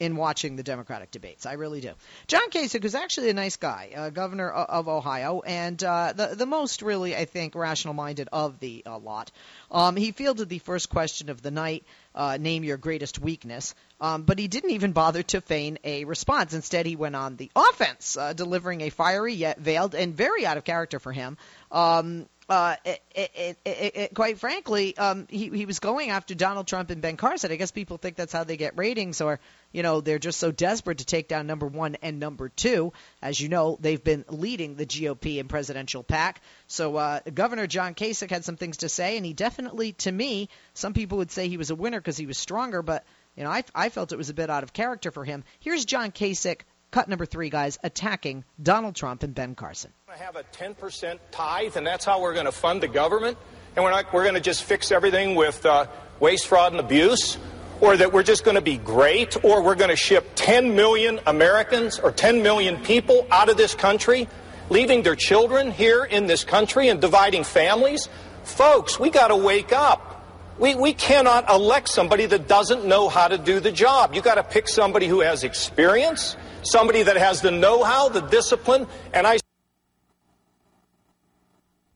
in 0.00 0.14
watching 0.14 0.54
the 0.54 0.62
Democratic 0.62 1.10
debates. 1.10 1.44
I 1.44 1.54
really 1.54 1.80
do. 1.80 1.92
John 2.28 2.50
Kasich 2.50 2.84
is 2.84 2.94
actually 2.94 3.30
a 3.30 3.34
nice 3.34 3.56
guy, 3.56 3.90
uh, 3.96 4.10
governor 4.10 4.52
o- 4.54 4.66
of 4.68 4.88
Ohio, 4.88 5.40
and 5.44 5.82
uh, 5.82 6.12
the 6.14 6.36
the 6.36 6.46
most 6.46 6.82
really 6.82 7.16
I 7.16 7.24
think 7.24 7.56
rational 7.56 7.94
minded 7.94 8.28
of 8.32 8.60
the 8.60 8.84
uh, 8.86 8.96
lot. 8.98 9.32
Um, 9.72 9.96
he 9.96 10.12
fielded 10.12 10.48
the 10.48 10.60
first 10.60 10.88
question 10.88 11.30
of 11.30 11.42
the 11.42 11.50
night. 11.50 11.84
Uh, 12.14 12.36
name 12.36 12.64
your 12.64 12.76
greatest 12.76 13.18
weakness, 13.20 13.74
um, 14.00 14.22
but 14.22 14.38
he 14.38 14.48
didn't 14.48 14.70
even 14.70 14.92
bother 14.92 15.22
to 15.22 15.40
feign 15.40 15.78
a 15.84 16.04
response. 16.04 16.52
Instead, 16.52 16.84
he 16.84 16.96
went 16.96 17.14
on 17.14 17.36
the 17.36 17.50
offense, 17.54 18.16
uh, 18.16 18.32
delivering 18.32 18.80
a 18.80 18.90
fiery 18.90 19.34
yet 19.34 19.58
veiled 19.58 19.94
and 19.94 20.16
very 20.16 20.44
out 20.44 20.56
of 20.56 20.64
character 20.64 20.98
for 20.98 21.12
him. 21.12 21.36
Um, 21.70 22.26
uh, 22.48 22.76
it, 22.84 23.02
it, 23.14 23.30
it, 23.34 23.58
it, 23.64 23.96
it, 23.96 24.14
quite 24.14 24.38
frankly, 24.38 24.96
um, 24.96 25.26
he, 25.28 25.50
he 25.50 25.66
was 25.66 25.80
going 25.80 26.08
after 26.08 26.34
Donald 26.34 26.66
Trump 26.66 26.88
and 26.88 27.02
Ben 27.02 27.18
Carson. 27.18 27.52
I 27.52 27.56
guess 27.56 27.70
people 27.70 27.98
think 27.98 28.16
that's 28.16 28.32
how 28.32 28.44
they 28.44 28.56
get 28.56 28.78
ratings, 28.78 29.20
or 29.20 29.38
you 29.70 29.82
know 29.82 30.00
they're 30.00 30.18
just 30.18 30.40
so 30.40 30.50
desperate 30.50 30.98
to 30.98 31.04
take 31.04 31.28
down 31.28 31.46
number 31.46 31.66
one 31.66 31.96
and 32.00 32.18
number 32.18 32.48
two. 32.48 32.94
As 33.20 33.38
you 33.38 33.50
know, 33.50 33.76
they've 33.80 34.02
been 34.02 34.24
leading 34.30 34.76
the 34.76 34.86
GOP 34.86 35.40
and 35.40 35.48
presidential 35.48 36.02
pack. 36.02 36.40
So 36.68 36.96
uh, 36.96 37.20
Governor 37.34 37.66
John 37.66 37.94
Kasich 37.94 38.30
had 38.30 38.46
some 38.46 38.56
things 38.56 38.78
to 38.78 38.88
say, 38.88 39.18
and 39.18 39.26
he 39.26 39.34
definitely, 39.34 39.92
to 39.92 40.10
me, 40.10 40.48
some 40.72 40.94
people 40.94 41.18
would 41.18 41.30
say 41.30 41.48
he 41.48 41.58
was 41.58 41.70
a 41.70 41.74
winner 41.74 42.00
because 42.00 42.16
he 42.16 42.26
was 42.26 42.38
stronger, 42.38 42.80
but 42.80 43.04
you 43.36 43.44
know 43.44 43.50
I, 43.50 43.62
I 43.74 43.90
felt 43.90 44.12
it 44.12 44.18
was 44.18 44.30
a 44.30 44.34
bit 44.34 44.48
out 44.48 44.62
of 44.62 44.72
character 44.72 45.10
for 45.10 45.24
him. 45.24 45.44
Here's 45.60 45.84
John 45.84 46.12
Kasich, 46.12 46.62
cut 46.90 47.08
number 47.08 47.26
three, 47.26 47.50
guys, 47.50 47.78
attacking 47.82 48.44
Donald 48.62 48.94
Trump 48.94 49.22
and 49.22 49.34
Ben 49.34 49.54
Carson. 49.54 49.92
to 50.06 50.18
have 50.18 50.36
a 50.36 50.44
10% 50.44 51.18
tithe, 51.30 51.76
and 51.76 51.86
that's 51.86 52.04
how 52.04 52.20
we're 52.20 52.34
going 52.34 52.46
to 52.46 52.52
fund 52.52 52.82
the 52.82 52.88
government. 52.88 53.38
And 53.76 53.84
we're 53.84 53.90
not 53.90 54.12
we're 54.12 54.24
going 54.24 54.34
to 54.34 54.40
just 54.40 54.64
fix 54.64 54.90
everything 54.90 55.34
with 55.34 55.64
uh, 55.64 55.86
waste, 56.20 56.46
fraud, 56.46 56.72
and 56.72 56.80
abuse, 56.80 57.38
or 57.80 57.96
that 57.96 58.12
we're 58.12 58.22
just 58.22 58.44
going 58.44 58.56
to 58.56 58.60
be 58.60 58.76
great, 58.76 59.42
or 59.44 59.62
we're 59.62 59.76
going 59.76 59.90
to 59.90 59.96
ship 59.96 60.26
10 60.34 60.74
million 60.74 61.20
Americans 61.26 61.98
or 61.98 62.10
10 62.10 62.42
million 62.42 62.82
people 62.82 63.26
out 63.30 63.48
of 63.48 63.56
this 63.56 63.74
country, 63.74 64.28
leaving 64.68 65.02
their 65.02 65.14
children 65.14 65.70
here 65.70 66.04
in 66.04 66.26
this 66.26 66.42
country 66.44 66.88
and 66.88 67.00
dividing 67.00 67.44
families. 67.44 68.08
Folks, 68.44 68.98
we 68.98 69.10
got 69.10 69.28
to 69.28 69.36
wake 69.36 69.72
up. 69.72 70.26
We, 70.58 70.74
we 70.74 70.92
cannot 70.92 71.48
elect 71.48 71.88
somebody 71.88 72.26
that 72.26 72.48
doesn't 72.48 72.84
know 72.84 73.08
how 73.08 73.28
to 73.28 73.38
do 73.38 73.60
the 73.60 73.70
job. 73.70 74.14
You 74.14 74.22
got 74.22 74.36
to 74.36 74.42
pick 74.42 74.68
somebody 74.68 75.06
who 75.06 75.20
has 75.20 75.44
experience, 75.44 76.36
somebody 76.62 77.02
that 77.02 77.16
has 77.16 77.40
the 77.40 77.50
know-how, 77.50 78.08
the 78.08 78.20
discipline, 78.20 78.86
and 79.12 79.26
I 79.26 79.38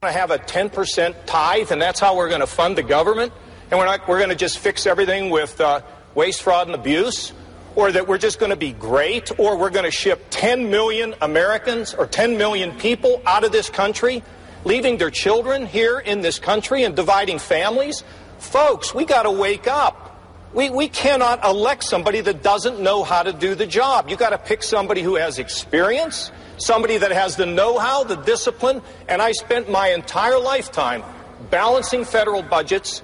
want 0.02 0.14
to 0.14 0.18
have 0.18 0.30
a 0.32 0.38
10% 0.38 1.14
tithe, 1.26 1.70
and 1.70 1.80
that's 1.80 2.00
how 2.00 2.16
we're 2.16 2.28
going 2.28 2.40
to 2.40 2.46
fund 2.46 2.76
the 2.76 2.82
government. 2.82 3.32
And 3.70 3.78
we're 3.78 3.86
not 3.86 4.06
we're 4.08 4.18
going 4.18 4.30
to 4.30 4.36
just 4.36 4.58
fix 4.58 4.84
everything 4.84 5.30
with 5.30 5.60
uh, 5.60 5.80
waste, 6.14 6.42
fraud, 6.42 6.66
and 6.66 6.74
abuse, 6.74 7.32
or 7.76 7.92
that 7.92 8.08
we're 8.08 8.18
just 8.18 8.38
going 8.38 8.50
to 8.50 8.56
be 8.56 8.72
great, 8.72 9.30
or 9.38 9.56
we're 9.56 9.70
going 9.70 9.84
to 9.84 9.90
ship 9.90 10.26
10 10.30 10.70
million 10.70 11.14
Americans 11.22 11.94
or 11.94 12.06
10 12.06 12.36
million 12.36 12.76
people 12.78 13.22
out 13.24 13.44
of 13.44 13.52
this 13.52 13.70
country, 13.70 14.22
leaving 14.64 14.98
their 14.98 15.10
children 15.10 15.66
here 15.66 16.00
in 16.00 16.20
this 16.20 16.38
country 16.38 16.82
and 16.82 16.96
dividing 16.96 17.38
families. 17.38 18.02
Folks, 18.38 18.92
we 18.92 19.04
got 19.04 19.22
to 19.22 19.30
wake 19.30 19.68
up. 19.68 20.01
We, 20.54 20.68
we 20.68 20.88
cannot 20.88 21.44
elect 21.44 21.82
somebody 21.82 22.20
that 22.20 22.42
doesn't 22.42 22.80
know 22.80 23.04
how 23.04 23.22
to 23.22 23.32
do 23.32 23.54
the 23.54 23.66
job. 23.66 24.10
You 24.10 24.16
got 24.16 24.30
to 24.30 24.38
pick 24.38 24.62
somebody 24.62 25.00
who 25.00 25.14
has 25.14 25.38
experience, 25.38 26.30
somebody 26.58 26.98
that 26.98 27.10
has 27.10 27.36
the 27.36 27.46
know-how, 27.46 28.04
the 28.04 28.16
discipline, 28.16 28.82
and 29.08 29.22
I 29.22 29.32
spent 29.32 29.70
my 29.70 29.88
entire 29.88 30.38
lifetime 30.38 31.02
balancing 31.50 32.04
federal 32.04 32.42
budgets, 32.42 33.02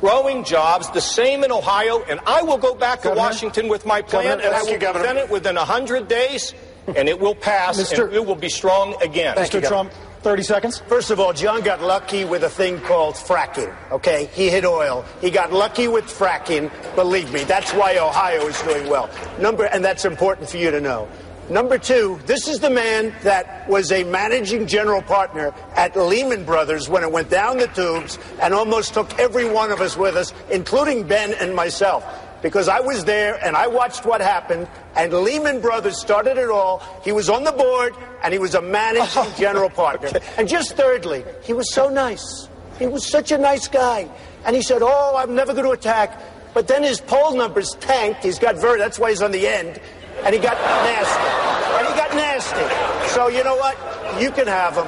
growing 0.00 0.44
jobs, 0.44 0.90
the 0.90 1.00
same 1.00 1.44
in 1.44 1.52
Ohio, 1.52 2.02
and 2.04 2.20
I 2.26 2.42
will 2.42 2.58
go 2.58 2.74
back 2.74 3.02
to 3.02 3.10
Washington 3.10 3.68
with 3.68 3.84
my 3.84 4.00
plan, 4.00 4.38
Governor, 4.38 4.46
and 4.46 4.54
I 4.54 4.62
will 4.62 4.70
you, 4.70 4.78
Governor. 4.78 5.04
present 5.04 5.18
it 5.18 5.30
within 5.30 5.56
100 5.56 6.08
days, 6.08 6.54
and 6.96 7.08
it 7.08 7.20
will 7.20 7.34
pass, 7.34 7.78
Mr. 7.78 8.04
and 8.04 8.14
it 8.14 8.24
will 8.24 8.34
be 8.34 8.48
strong 8.48 8.94
again. 9.02 9.34
Thank 9.34 9.52
you, 9.52 9.60
Mr. 9.60 9.62
Governor. 9.62 9.90
Trump, 9.90 10.07
30 10.22 10.42
seconds. 10.42 10.78
First 10.78 11.10
of 11.10 11.20
all, 11.20 11.32
John 11.32 11.62
got 11.62 11.80
lucky 11.80 12.24
with 12.24 12.42
a 12.42 12.48
thing 12.48 12.80
called 12.80 13.14
fracking, 13.14 13.74
okay? 13.92 14.28
He 14.32 14.48
hit 14.48 14.64
oil. 14.64 15.04
He 15.20 15.30
got 15.30 15.52
lucky 15.52 15.88
with 15.88 16.04
fracking, 16.04 16.70
believe 16.94 17.32
me. 17.32 17.44
That's 17.44 17.72
why 17.72 17.98
Ohio 17.98 18.46
is 18.46 18.60
doing 18.62 18.88
well. 18.88 19.08
Number, 19.40 19.64
and 19.64 19.84
that's 19.84 20.04
important 20.04 20.48
for 20.48 20.56
you 20.56 20.70
to 20.70 20.80
know. 20.80 21.08
Number 21.50 21.78
two, 21.78 22.20
this 22.26 22.46
is 22.46 22.60
the 22.60 22.68
man 22.68 23.14
that 23.22 23.66
was 23.70 23.90
a 23.90 24.04
managing 24.04 24.66
general 24.66 25.00
partner 25.00 25.54
at 25.76 25.96
Lehman 25.96 26.44
Brothers 26.44 26.90
when 26.90 27.02
it 27.02 27.10
went 27.10 27.30
down 27.30 27.56
the 27.56 27.68
tubes 27.68 28.18
and 28.42 28.52
almost 28.52 28.92
took 28.92 29.18
every 29.18 29.48
one 29.48 29.70
of 29.72 29.80
us 29.80 29.96
with 29.96 30.14
us, 30.14 30.34
including 30.50 31.04
Ben 31.04 31.32
and 31.40 31.54
myself. 31.56 32.04
Because 32.42 32.68
I 32.68 32.80
was 32.80 33.04
there 33.04 33.34
and 33.44 33.56
I 33.56 33.66
watched 33.66 34.04
what 34.04 34.20
happened, 34.20 34.68
and 34.94 35.12
Lehman 35.12 35.60
Brothers 35.60 35.98
started 36.00 36.36
it 36.38 36.50
all. 36.50 36.82
He 37.04 37.12
was 37.12 37.28
on 37.28 37.44
the 37.44 37.52
board 37.52 37.94
and 38.22 38.32
he 38.32 38.38
was 38.38 38.54
a 38.54 38.62
managing 38.62 39.24
general 39.36 39.70
partner. 39.70 40.08
Okay. 40.08 40.20
And 40.36 40.48
just 40.48 40.76
thirdly, 40.76 41.24
he 41.42 41.52
was 41.52 41.72
so 41.74 41.88
nice. 41.88 42.48
He 42.78 42.86
was 42.86 43.04
such 43.04 43.32
a 43.32 43.38
nice 43.38 43.66
guy. 43.66 44.08
And 44.44 44.54
he 44.54 44.62
said, 44.62 44.82
Oh, 44.82 45.16
I'm 45.16 45.34
never 45.34 45.52
going 45.52 45.64
to 45.64 45.72
attack. 45.72 46.20
But 46.54 46.68
then 46.68 46.82
his 46.82 47.00
poll 47.00 47.36
numbers 47.36 47.76
tanked. 47.80 48.22
He's 48.22 48.38
got 48.38 48.56
very, 48.56 48.78
that's 48.78 48.98
why 48.98 49.10
he's 49.10 49.22
on 49.22 49.32
the 49.32 49.46
end 49.46 49.80
and 50.24 50.34
he 50.34 50.40
got 50.40 50.56
nasty. 50.56 51.78
And 51.78 51.86
he 51.88 51.94
got 51.94 52.14
nasty. 52.14 53.14
So 53.14 53.28
you 53.28 53.44
know 53.44 53.56
what? 53.56 53.76
You 54.20 54.30
can 54.30 54.46
have 54.46 54.74
him. 54.74 54.86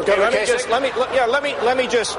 Okay, 0.00 0.18
let 0.18 0.32
me 0.32 0.46
just 0.46 0.68
let 0.68 0.82
me 0.82 0.90
let, 0.96 1.12
yeah 1.14 1.26
let 1.26 1.42
me 1.42 1.54
let 1.62 1.76
me 1.76 1.86
just 1.86 2.16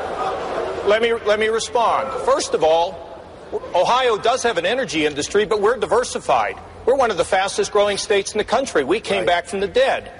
let 0.85 1.01
me 1.01 1.13
let 1.13 1.39
me 1.39 1.47
respond. 1.47 2.09
First 2.23 2.53
of 2.53 2.63
all, 2.63 3.08
Ohio 3.53 4.17
does 4.17 4.43
have 4.43 4.57
an 4.57 4.65
energy 4.65 5.05
industry, 5.05 5.45
but 5.45 5.61
we're 5.61 5.77
diversified. 5.77 6.57
We're 6.85 6.95
one 6.95 7.11
of 7.11 7.17
the 7.17 7.25
fastest 7.25 7.71
growing 7.71 7.97
states 7.97 8.31
in 8.31 8.37
the 8.37 8.43
country. 8.43 8.83
We 8.83 8.99
came 8.99 9.19
right. 9.19 9.27
back 9.27 9.45
from 9.45 9.59
the 9.59 9.67
dead. 9.67 10.11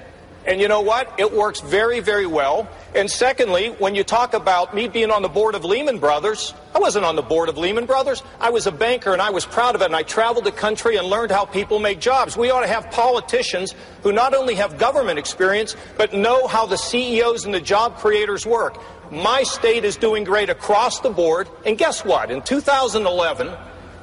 And 0.45 0.59
you 0.59 0.67
know 0.67 0.81
what? 0.81 1.13
It 1.17 1.33
works 1.33 1.59
very, 1.59 2.00
very 2.00 2.25
well. 2.25 2.69
And 2.96 3.10
secondly, 3.10 3.67
when 3.77 3.93
you 3.93 4.03
talk 4.03 4.34
about 4.34 4.74
me 4.74 4.88
being 4.88 5.12
on 5.12 5.22
the 5.22 5.29
board 5.29 5.53
of 5.53 5.63
Lehman 5.63 6.00
Brothers, 6.00 6.55
I 6.74 6.79
wasn't 6.79 7.05
on 7.05 7.15
the 7.15 7.22
board 7.22 7.48
of 7.48 7.58
Lehman 7.58 7.86
Brothers. 7.86 8.24
I 8.39 8.50
was 8.50 8.65
a 8.65 8.72
banker 8.72 9.13
and 9.13 9.22
I 9.22 9.29
was 9.29 9.46
proud 9.46 9.75
of 9.75 9.81
it. 9.81 9.86
And 9.86 9.96
I 9.96 10.01
traveled 10.01 10.46
the 10.46 10.51
country 10.51 10.96
and 10.96 11.08
learned 11.08 11.31
how 11.31 11.46
people 11.46 11.77
make 11.77 12.00
jobs. 12.00 12.36
We 12.36 12.50
ought 12.50 12.62
to 12.62 12.67
have 12.67 12.89
politicians 12.89 13.75
who 14.01 14.12
not 14.12 14.34
only 14.34 14.55
have 14.55 14.79
government 14.79 15.19
experience, 15.19 15.75
but 15.98 16.13
know 16.13 16.48
how 16.48 16.65
the 16.65 16.77
CEOs 16.77 17.46
and 17.46 17.53
the 17.53 17.62
job 17.62 17.98
creators 17.98 18.46
work. 18.46 18.81
My 19.12 19.43
state 19.43 19.86
is 19.86 19.96
doing 19.96 20.24
great 20.24 20.50
across 20.50 21.00
the 21.00 21.12
board. 21.12 21.48
And 21.65 21.77
guess 21.77 22.03
what? 22.03 22.31
In 22.31 22.41
2011, 22.41 23.55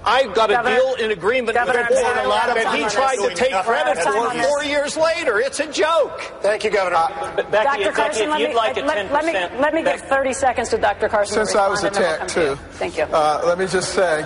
I 0.06 0.32
got 0.32 0.50
a 0.50 0.62
deal 0.62 0.94
in 1.04 1.10
agreement 1.10 1.54
Governor, 1.54 1.86
with 1.90 1.98
Ford 1.98 2.16
a 2.16 2.28
lot 2.28 2.48
of 2.48 2.56
and 2.56 2.68
he 2.76 2.88
tried 2.88 3.16
to 3.16 3.34
take 3.34 3.52
credit 3.64 4.00
for 4.02 4.14
it 4.14 4.46
four 4.46 4.62
years 4.62 4.96
later. 4.96 5.40
It's 5.40 5.58
a 5.58 5.70
joke. 5.70 6.20
Thank 6.40 6.62
you, 6.62 6.70
Governor. 6.70 6.96
Uh, 6.96 7.42
Becky, 7.50 7.82
Dr. 7.82 7.92
Carson, 7.92 8.30
Becky, 8.30 8.42
if 8.44 8.48
you'd 8.50 8.56
like 8.56 8.76
a 8.76 8.82
10%. 8.82 9.10
Let, 9.10 9.24
me, 9.24 9.32
let 9.60 9.74
me 9.74 9.82
give 9.82 10.00
30 10.02 10.32
seconds 10.32 10.68
to 10.68 10.78
Dr. 10.78 11.08
Carson. 11.08 11.34
Since 11.34 11.56
I 11.56 11.68
was 11.68 11.82
attacked, 11.82 12.30
too. 12.30 12.54
Thank 12.72 12.96
you. 12.96 13.02
Uh, 13.04 13.42
let 13.44 13.58
me 13.58 13.66
just 13.66 13.94
say, 13.94 14.22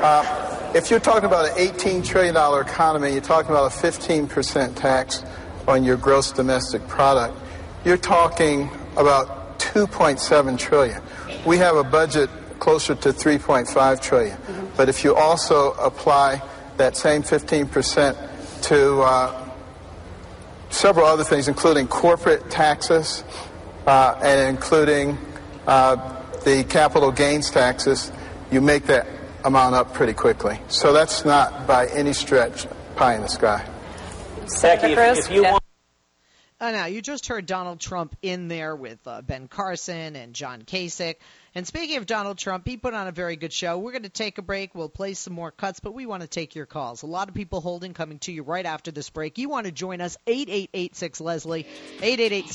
uh, 0.00 0.72
if 0.74 0.90
you're 0.90 1.00
talking 1.00 1.26
about 1.26 1.50
an 1.50 1.66
$18 1.66 2.04
trillion 2.04 2.34
economy, 2.34 3.12
you're 3.12 3.20
talking 3.20 3.50
about 3.50 3.70
a 3.70 3.76
15% 3.76 4.74
tax 4.76 5.22
on 5.68 5.84
your 5.84 5.98
gross 5.98 6.32
domestic 6.32 6.88
product, 6.88 7.36
you're 7.84 7.98
talking 7.98 8.70
about 8.96 9.58
2.7 9.58 10.58
trillion. 10.58 11.02
We 11.44 11.58
have 11.58 11.76
a 11.76 11.84
budget 11.84 12.30
closer 12.58 12.94
to 12.94 13.08
3.5 13.10 14.00
trillion. 14.00 14.36
Mm-hmm. 14.36 14.71
But 14.82 14.88
if 14.88 15.04
you 15.04 15.14
also 15.14 15.74
apply 15.74 16.42
that 16.76 16.96
same 16.96 17.22
15% 17.22 18.62
to 18.62 19.00
uh, 19.02 19.50
several 20.70 21.06
other 21.06 21.22
things, 21.22 21.46
including 21.46 21.86
corporate 21.86 22.50
taxes 22.50 23.22
uh, 23.86 24.18
and 24.20 24.56
including 24.56 25.18
uh, 25.68 26.20
the 26.44 26.64
capital 26.64 27.12
gains 27.12 27.48
taxes, 27.48 28.10
you 28.50 28.60
make 28.60 28.86
that 28.86 29.06
amount 29.44 29.76
up 29.76 29.94
pretty 29.94 30.14
quickly. 30.14 30.58
So 30.66 30.92
that's 30.92 31.24
not 31.24 31.68
by 31.68 31.86
any 31.86 32.12
stretch 32.12 32.66
pie 32.96 33.14
in 33.14 33.22
the 33.22 33.28
sky. 33.28 33.64
Becky, 34.62 34.94
if, 34.94 35.18
if 35.26 35.30
you 35.30 35.42
yeah. 35.42 35.52
want. 35.52 35.64
Uh, 36.60 36.72
now, 36.72 36.86
you 36.86 37.00
just 37.00 37.28
heard 37.28 37.46
Donald 37.46 37.78
Trump 37.78 38.16
in 38.20 38.48
there 38.48 38.74
with 38.74 38.98
uh, 39.06 39.22
Ben 39.22 39.46
Carson 39.46 40.16
and 40.16 40.34
John 40.34 40.62
Kasich. 40.62 41.18
And 41.54 41.66
speaking 41.66 41.98
of 41.98 42.06
Donald 42.06 42.38
Trump, 42.38 42.66
he 42.66 42.78
put 42.78 42.94
on 42.94 43.08
a 43.08 43.12
very 43.12 43.36
good 43.36 43.52
show. 43.52 43.76
We're 43.76 43.92
going 43.92 44.04
to 44.04 44.08
take 44.08 44.38
a 44.38 44.42
break. 44.42 44.74
We'll 44.74 44.88
play 44.88 45.12
some 45.12 45.34
more 45.34 45.50
cuts, 45.50 45.80
but 45.80 45.92
we 45.92 46.06
want 46.06 46.22
to 46.22 46.28
take 46.28 46.54
your 46.54 46.64
calls. 46.64 47.02
A 47.02 47.06
lot 47.06 47.28
of 47.28 47.34
people 47.34 47.60
holding 47.60 47.92
coming 47.92 48.18
to 48.20 48.32
you 48.32 48.42
right 48.42 48.64
after 48.64 48.90
this 48.90 49.10
break. 49.10 49.36
You 49.36 49.50
want 49.50 49.66
to 49.66 49.72
join 49.72 50.00
us? 50.00 50.16
8886 50.26 51.20
Leslie, 51.20 51.66
888 52.00 52.50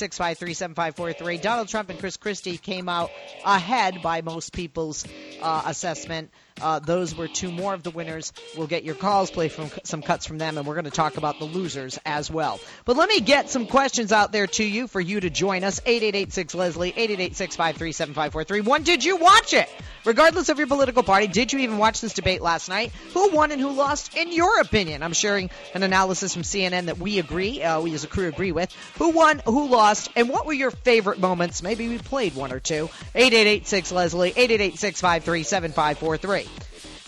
Donald 1.42 1.68
Trump 1.68 1.90
and 1.90 1.98
Chris 2.00 2.16
Christie 2.16 2.58
came 2.58 2.88
out 2.88 3.10
ahead 3.44 4.02
by 4.02 4.22
most 4.22 4.52
people's 4.52 5.04
uh, 5.40 5.62
assessment. 5.66 6.30
Uh, 6.60 6.78
those 6.78 7.14
were 7.14 7.28
two 7.28 7.50
more 7.50 7.74
of 7.74 7.82
the 7.82 7.90
winners. 7.90 8.32
We'll 8.56 8.66
get 8.66 8.84
your 8.84 8.94
calls, 8.94 9.30
play 9.30 9.48
from 9.48 9.70
some 9.84 10.02
cuts 10.02 10.26
from 10.26 10.38
them, 10.38 10.58
and 10.58 10.66
we're 10.66 10.74
going 10.74 10.84
to 10.84 10.90
talk 10.90 11.16
about 11.16 11.38
the 11.38 11.44
losers 11.44 11.98
as 12.04 12.30
well. 12.30 12.60
But 12.84 12.96
let 12.96 13.08
me 13.08 13.20
get 13.20 13.50
some 13.50 13.66
questions 13.66 14.12
out 14.12 14.32
there 14.32 14.46
to 14.46 14.64
you 14.64 14.88
for 14.88 15.00
you 15.00 15.20
to 15.20 15.30
join 15.30 15.64
us. 15.64 15.80
8886 15.84 16.54
Leslie, 16.54 16.92
888 16.96 18.66
One, 18.66 18.82
did 18.82 19.04
you 19.04 19.16
watch 19.16 19.52
it? 19.52 19.68
Regardless 20.04 20.48
of 20.48 20.58
your 20.58 20.66
political 20.66 21.02
party, 21.02 21.26
did 21.26 21.52
you 21.52 21.58
even 21.60 21.78
watch 21.78 22.00
this 22.00 22.14
debate 22.14 22.40
last 22.40 22.68
night? 22.68 22.92
Who 23.12 23.30
won 23.30 23.52
and 23.52 23.60
who 23.60 23.72
lost, 23.72 24.16
in 24.16 24.32
your 24.32 24.60
opinion? 24.60 25.02
I'm 25.02 25.12
sharing 25.12 25.50
an 25.74 25.82
analysis 25.82 26.32
from 26.32 26.42
CNN 26.42 26.86
that 26.86 26.98
we 26.98 27.18
agree, 27.18 27.62
uh, 27.62 27.80
we 27.80 27.94
as 27.94 28.04
a 28.04 28.06
crew 28.06 28.28
agree 28.28 28.52
with. 28.52 28.72
Who 28.98 29.10
won, 29.10 29.42
who 29.44 29.68
lost, 29.68 30.10
and 30.16 30.28
what 30.28 30.46
were 30.46 30.52
your 30.52 30.70
favorite 30.70 31.18
moments? 31.18 31.62
Maybe 31.62 31.88
we 31.88 31.98
played 31.98 32.34
one 32.34 32.52
or 32.52 32.60
two. 32.60 32.88
8886 33.14 33.92
Leslie, 33.92 34.32
888 34.36 36.47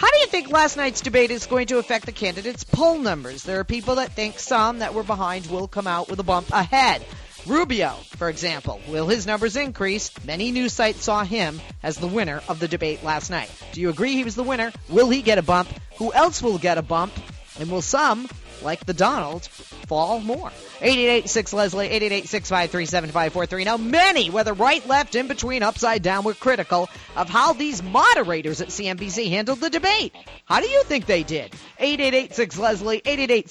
how 0.01 0.11
do 0.11 0.19
you 0.21 0.29
think 0.29 0.51
last 0.51 0.79
night's 0.79 1.03
debate 1.03 1.31
is 1.31 1.45
going 1.45 1.67
to 1.67 1.77
affect 1.77 2.07
the 2.07 2.13
candidates' 2.13 2.65
poll 2.65 2.99
numbers? 2.99 3.43
There 3.43 3.61
are 3.61 3.65
people 3.65 3.97
that 3.97 4.13
think 4.13 4.39
some 4.39 4.79
that 4.79 4.95
were 4.95 5.03
behind 5.03 5.45
will 5.49 5.69
come 5.69 5.87
out 5.87 6.09
with 6.09 6.19
a 6.19 6.23
bump 6.23 6.49
ahead. 6.55 7.05
Rubio, 7.47 7.91
for 8.17 8.31
example, 8.31 8.81
will 8.89 9.09
his 9.09 9.27
numbers 9.27 9.57
increase? 9.57 10.11
Many 10.25 10.53
news 10.53 10.73
sites 10.73 11.05
saw 11.05 11.23
him 11.23 11.61
as 11.83 11.99
the 11.99 12.07
winner 12.07 12.41
of 12.49 12.61
the 12.61 12.69
debate 12.69 13.05
last 13.05 13.29
night. 13.29 13.51
Do 13.73 13.83
you 13.83 13.91
agree 13.91 14.15
he 14.15 14.25
was 14.25 14.37
the 14.37 14.43
winner? 14.43 14.73
Will 14.89 15.11
he 15.11 15.21
get 15.21 15.37
a 15.37 15.43
bump? 15.43 15.69
Who 15.99 16.11
else 16.15 16.43
will 16.43 16.57
get 16.57 16.79
a 16.79 16.83
bump? 16.83 17.13
And 17.59 17.71
will 17.71 17.83
some 17.83 18.27
like 18.63 18.87
the 18.87 18.95
Donald, 18.95 19.47
fall 19.47 20.21
more. 20.21 20.51
8886 20.81 21.53
Leslie, 21.53 21.89
888 21.89 23.65
Now, 23.65 23.77
many, 23.77 24.31
whether 24.31 24.53
right, 24.53 24.87
left, 24.87 25.15
in 25.15 25.29
between, 25.29 25.63
upside 25.63 26.03
down, 26.03 26.25
were 26.25 26.35
critical 26.35 26.89
of 27.17 27.29
how 27.29 27.53
these 27.53 27.83
moderators 27.83 28.61
at 28.61 28.69
CNBC 28.69 29.31
handled 29.31 29.61
the 29.61 29.71
debate. 29.71 30.15
How 30.45 30.61
do 30.61 30.69
you 30.69 30.83
think 30.85 31.07
they 31.07 31.23
did? 31.23 31.55
8886 31.79 32.59
Leslie, 32.59 33.03
888 33.05 33.49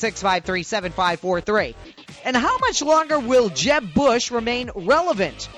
And 2.25 2.35
how 2.35 2.57
much 2.59 2.81
longer 2.81 3.19
will 3.19 3.49
Jeb 3.49 3.93
Bush 3.93 4.31
remain 4.31 4.71
relevant? 4.75 5.49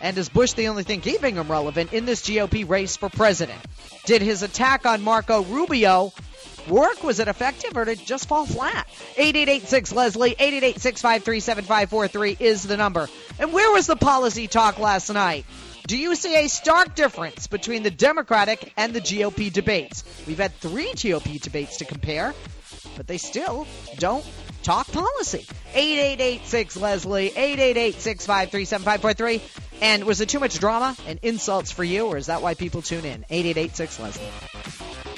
And 0.00 0.18
is 0.18 0.28
Bush 0.28 0.54
the 0.54 0.68
only 0.68 0.82
thing 0.82 1.00
keeping 1.00 1.36
him 1.36 1.50
relevant 1.50 1.92
in 1.92 2.06
this 2.06 2.22
GOP 2.22 2.68
race 2.68 2.96
for 2.96 3.08
president? 3.08 3.60
Did 4.04 4.20
his 4.20 4.42
attack 4.42 4.84
on 4.84 5.02
Marco 5.02 5.44
Rubio 5.44 6.12
work? 6.68 7.02
Was 7.02 7.18
it 7.20 7.28
effective 7.28 7.76
or 7.76 7.84
did 7.84 8.00
it 8.00 8.06
just 8.06 8.28
fall 8.28 8.46
flat? 8.46 8.86
8886 9.16 9.92
Leslie, 9.92 10.34
888 10.38 10.78
is 12.40 12.62
the 12.62 12.76
number. 12.76 13.08
And 13.38 13.52
where 13.52 13.72
was 13.72 13.86
the 13.86 13.96
policy 13.96 14.48
talk 14.48 14.78
last 14.78 15.12
night? 15.12 15.44
Do 15.86 15.98
you 15.98 16.14
see 16.14 16.36
a 16.36 16.48
stark 16.48 16.94
difference 16.94 17.48
between 17.48 17.82
the 17.82 17.90
Democratic 17.90 18.72
and 18.76 18.94
the 18.94 19.00
GOP 19.00 19.52
debates? 19.52 20.04
We've 20.26 20.38
had 20.38 20.54
three 20.54 20.92
GOP 20.92 21.40
debates 21.40 21.78
to 21.78 21.84
compare, 21.84 22.34
but 22.96 23.08
they 23.08 23.18
still 23.18 23.66
don't 23.98 24.24
talk 24.62 24.86
policy. 24.92 25.44
8886 25.74 26.76
Leslie, 26.76 27.32
888 27.36 29.52
And 29.80 30.04
was 30.04 30.20
it 30.20 30.28
too 30.28 30.38
much 30.38 30.60
drama 30.60 30.96
and 31.08 31.18
insults 31.22 31.72
for 31.72 31.82
you, 31.82 32.06
or 32.06 32.16
is 32.16 32.26
that 32.26 32.42
why 32.42 32.54
people 32.54 32.82
tune 32.82 33.04
in? 33.04 33.24
8886 33.28 33.98
Leslie. 33.98 35.11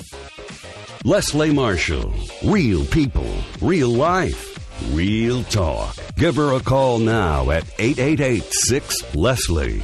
Leslie 1.06 1.52
Marshall. 1.52 2.14
Real 2.46 2.82
people, 2.86 3.30
real 3.60 3.90
life, 3.90 4.58
real 4.94 5.42
talk. 5.44 5.94
Give 6.16 6.34
her 6.36 6.54
a 6.54 6.60
call 6.60 6.98
now 6.98 7.50
at 7.50 7.64
888 7.78 8.42
6 8.50 9.14
Leslie. 9.14 9.82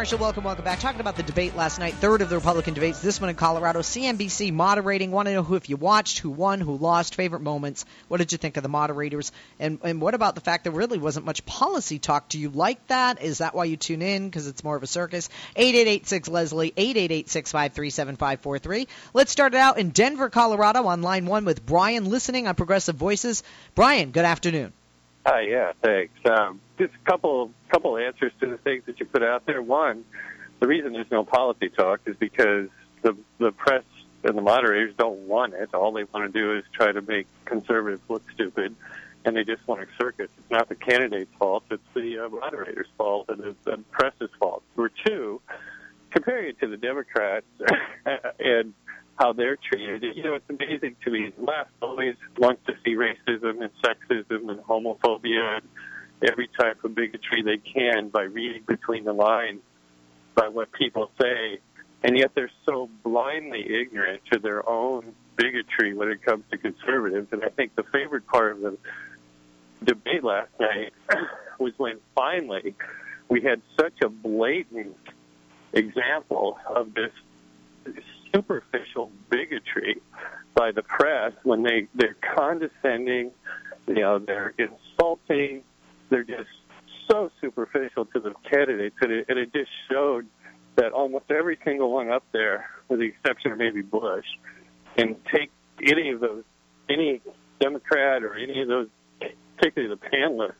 Marshall. 0.00 0.18
Welcome, 0.18 0.44
welcome 0.44 0.64
back. 0.64 0.80
Talking 0.80 1.02
about 1.02 1.16
the 1.16 1.22
debate 1.22 1.54
last 1.54 1.78
night, 1.78 1.92
third 1.92 2.22
of 2.22 2.30
the 2.30 2.36
Republican 2.36 2.72
debates. 2.72 3.02
This 3.02 3.20
one 3.20 3.28
in 3.28 3.36
Colorado. 3.36 3.80
CNBC 3.80 4.50
moderating. 4.50 5.10
Want 5.10 5.28
to 5.28 5.34
know 5.34 5.42
who, 5.42 5.56
if 5.56 5.68
you 5.68 5.76
watched, 5.76 6.20
who 6.20 6.30
won, 6.30 6.62
who 6.62 6.78
lost, 6.78 7.14
favorite 7.14 7.42
moments. 7.42 7.84
What 8.08 8.16
did 8.16 8.32
you 8.32 8.38
think 8.38 8.56
of 8.56 8.62
the 8.62 8.70
moderators? 8.70 9.30
And 9.58 9.78
and 9.82 10.00
what 10.00 10.14
about 10.14 10.36
the 10.36 10.40
fact 10.40 10.64
there 10.64 10.72
really 10.72 10.96
wasn't 10.96 11.26
much 11.26 11.44
policy 11.44 11.98
talk? 11.98 12.30
Do 12.30 12.38
you 12.38 12.48
like 12.48 12.86
that? 12.86 13.20
Is 13.20 13.38
that 13.38 13.54
why 13.54 13.66
you 13.66 13.76
tune 13.76 14.00
in? 14.00 14.26
Because 14.26 14.46
it's 14.46 14.64
more 14.64 14.74
of 14.74 14.82
a 14.82 14.86
circus. 14.86 15.28
Eight 15.54 15.74
eight 15.74 15.86
eight 15.86 16.06
six 16.06 16.28
Leslie. 16.28 16.72
Eight 16.78 16.96
eight 16.96 17.12
eight 17.12 17.28
six 17.28 17.52
five 17.52 17.74
three 17.74 17.90
seven 17.90 18.16
five 18.16 18.40
four 18.40 18.58
three. 18.58 18.88
Let's 19.12 19.32
start 19.32 19.52
it 19.52 19.58
out 19.58 19.78
in 19.78 19.90
Denver, 19.90 20.30
Colorado, 20.30 20.86
on 20.86 21.02
line 21.02 21.26
one 21.26 21.44
with 21.44 21.66
Brian, 21.66 22.08
listening 22.08 22.48
on 22.48 22.54
Progressive 22.54 22.96
Voices. 22.96 23.42
Brian, 23.74 24.12
good 24.12 24.24
afternoon. 24.24 24.72
Hi, 25.26 25.42
yeah, 25.42 25.72
thanks. 25.82 26.14
Um, 26.24 26.62
just 26.80 26.94
a 26.94 27.10
couple 27.10 27.52
couple 27.68 27.96
answers 27.96 28.32
to 28.40 28.46
the 28.46 28.56
things 28.58 28.84
that 28.86 28.98
you 28.98 29.06
put 29.06 29.22
out 29.22 29.46
there. 29.46 29.62
One, 29.62 30.04
the 30.58 30.66
reason 30.66 30.92
there's 30.92 31.10
no 31.10 31.24
policy 31.24 31.68
talk 31.68 32.00
is 32.06 32.16
because 32.16 32.68
the 33.02 33.16
the 33.38 33.52
press 33.52 33.84
and 34.24 34.36
the 34.36 34.42
moderators 34.42 34.94
don't 34.96 35.20
want 35.20 35.54
it. 35.54 35.74
All 35.74 35.92
they 35.92 36.04
want 36.04 36.32
to 36.32 36.38
do 36.38 36.56
is 36.56 36.64
try 36.72 36.90
to 36.90 37.02
make 37.02 37.26
conservatives 37.44 38.02
look 38.08 38.22
stupid, 38.32 38.74
and 39.24 39.36
they 39.36 39.44
just 39.44 39.66
want 39.68 39.82
a 39.82 39.86
circus. 40.00 40.30
It's 40.38 40.50
not 40.50 40.68
the 40.68 40.74
candidate's 40.74 41.32
fault; 41.38 41.64
it's 41.70 41.82
the 41.94 42.18
uh, 42.18 42.28
moderator's 42.28 42.88
fault 42.96 43.26
and 43.28 43.38
the, 43.38 43.56
the 43.64 43.78
press's 43.90 44.30
fault. 44.38 44.62
Number 44.76 44.90
two, 45.04 45.40
comparing 46.10 46.50
it 46.50 46.60
to 46.60 46.66
the 46.66 46.78
Democrats 46.78 47.46
and 48.38 48.72
how 49.18 49.34
they're 49.34 49.56
treated. 49.56 50.02
You 50.16 50.22
know, 50.22 50.34
it's 50.34 50.48
amazing 50.48 50.96
to 51.04 51.10
me. 51.10 51.32
Left 51.36 51.70
always 51.82 52.16
wants 52.38 52.62
to 52.66 52.74
see 52.82 52.94
racism 52.94 53.62
and 53.62 53.70
sexism 53.82 54.48
and 54.48 54.60
homophobia 54.60 55.58
and 55.58 55.68
every 56.22 56.48
type 56.58 56.82
of 56.84 56.94
bigotry 56.94 57.42
they 57.42 57.58
can 57.58 58.08
by 58.08 58.22
reading 58.22 58.62
between 58.66 59.04
the 59.04 59.12
lines 59.12 59.60
by 60.34 60.48
what 60.48 60.72
people 60.72 61.10
say. 61.20 61.58
And 62.02 62.16
yet 62.16 62.32
they're 62.34 62.50
so 62.66 62.88
blindly 63.02 63.66
ignorant 63.80 64.22
to 64.32 64.38
their 64.38 64.66
own 64.68 65.14
bigotry 65.36 65.94
when 65.94 66.10
it 66.10 66.22
comes 66.22 66.44
to 66.50 66.58
conservatives. 66.58 67.28
And 67.32 67.44
I 67.44 67.48
think 67.48 67.74
the 67.76 67.82
favorite 67.84 68.26
part 68.26 68.52
of 68.52 68.60
the 68.60 68.78
debate 69.84 70.24
last 70.24 70.50
night 70.58 70.92
was 71.58 71.72
when 71.76 71.98
finally 72.14 72.74
we 73.28 73.42
had 73.42 73.60
such 73.78 74.00
a 74.02 74.08
blatant 74.08 74.96
example 75.72 76.58
of 76.66 76.94
this 76.94 77.12
superficial 78.32 79.10
bigotry 79.30 80.00
by 80.54 80.72
the 80.72 80.82
press 80.82 81.32
when 81.42 81.62
they 81.62 81.86
they're 81.94 82.16
condescending, 82.36 83.30
you 83.86 83.94
know, 83.94 84.18
they're 84.18 84.54
insulting, 84.58 85.62
they're 86.10 86.24
just 86.24 86.50
so 87.10 87.30
superficial 87.40 88.04
to 88.06 88.20
the 88.20 88.34
candidates, 88.50 88.96
and 89.00 89.12
it, 89.12 89.26
and 89.28 89.38
it 89.38 89.52
just 89.52 89.70
showed 89.90 90.26
that 90.76 90.92
almost 90.92 91.24
every 91.30 91.58
single 91.64 91.92
one 91.92 92.10
up 92.10 92.24
there, 92.32 92.70
with 92.88 93.00
the 93.00 93.06
exception 93.06 93.52
of 93.52 93.58
maybe 93.58 93.82
Bush, 93.82 94.26
can 94.96 95.16
take 95.32 95.50
any 95.82 96.10
of 96.10 96.20
those, 96.20 96.44
any 96.88 97.20
Democrat 97.60 98.22
or 98.22 98.34
any 98.34 98.62
of 98.62 98.68
those, 98.68 98.88
particularly 99.56 99.94
the 99.94 100.16
panelists, 100.16 100.54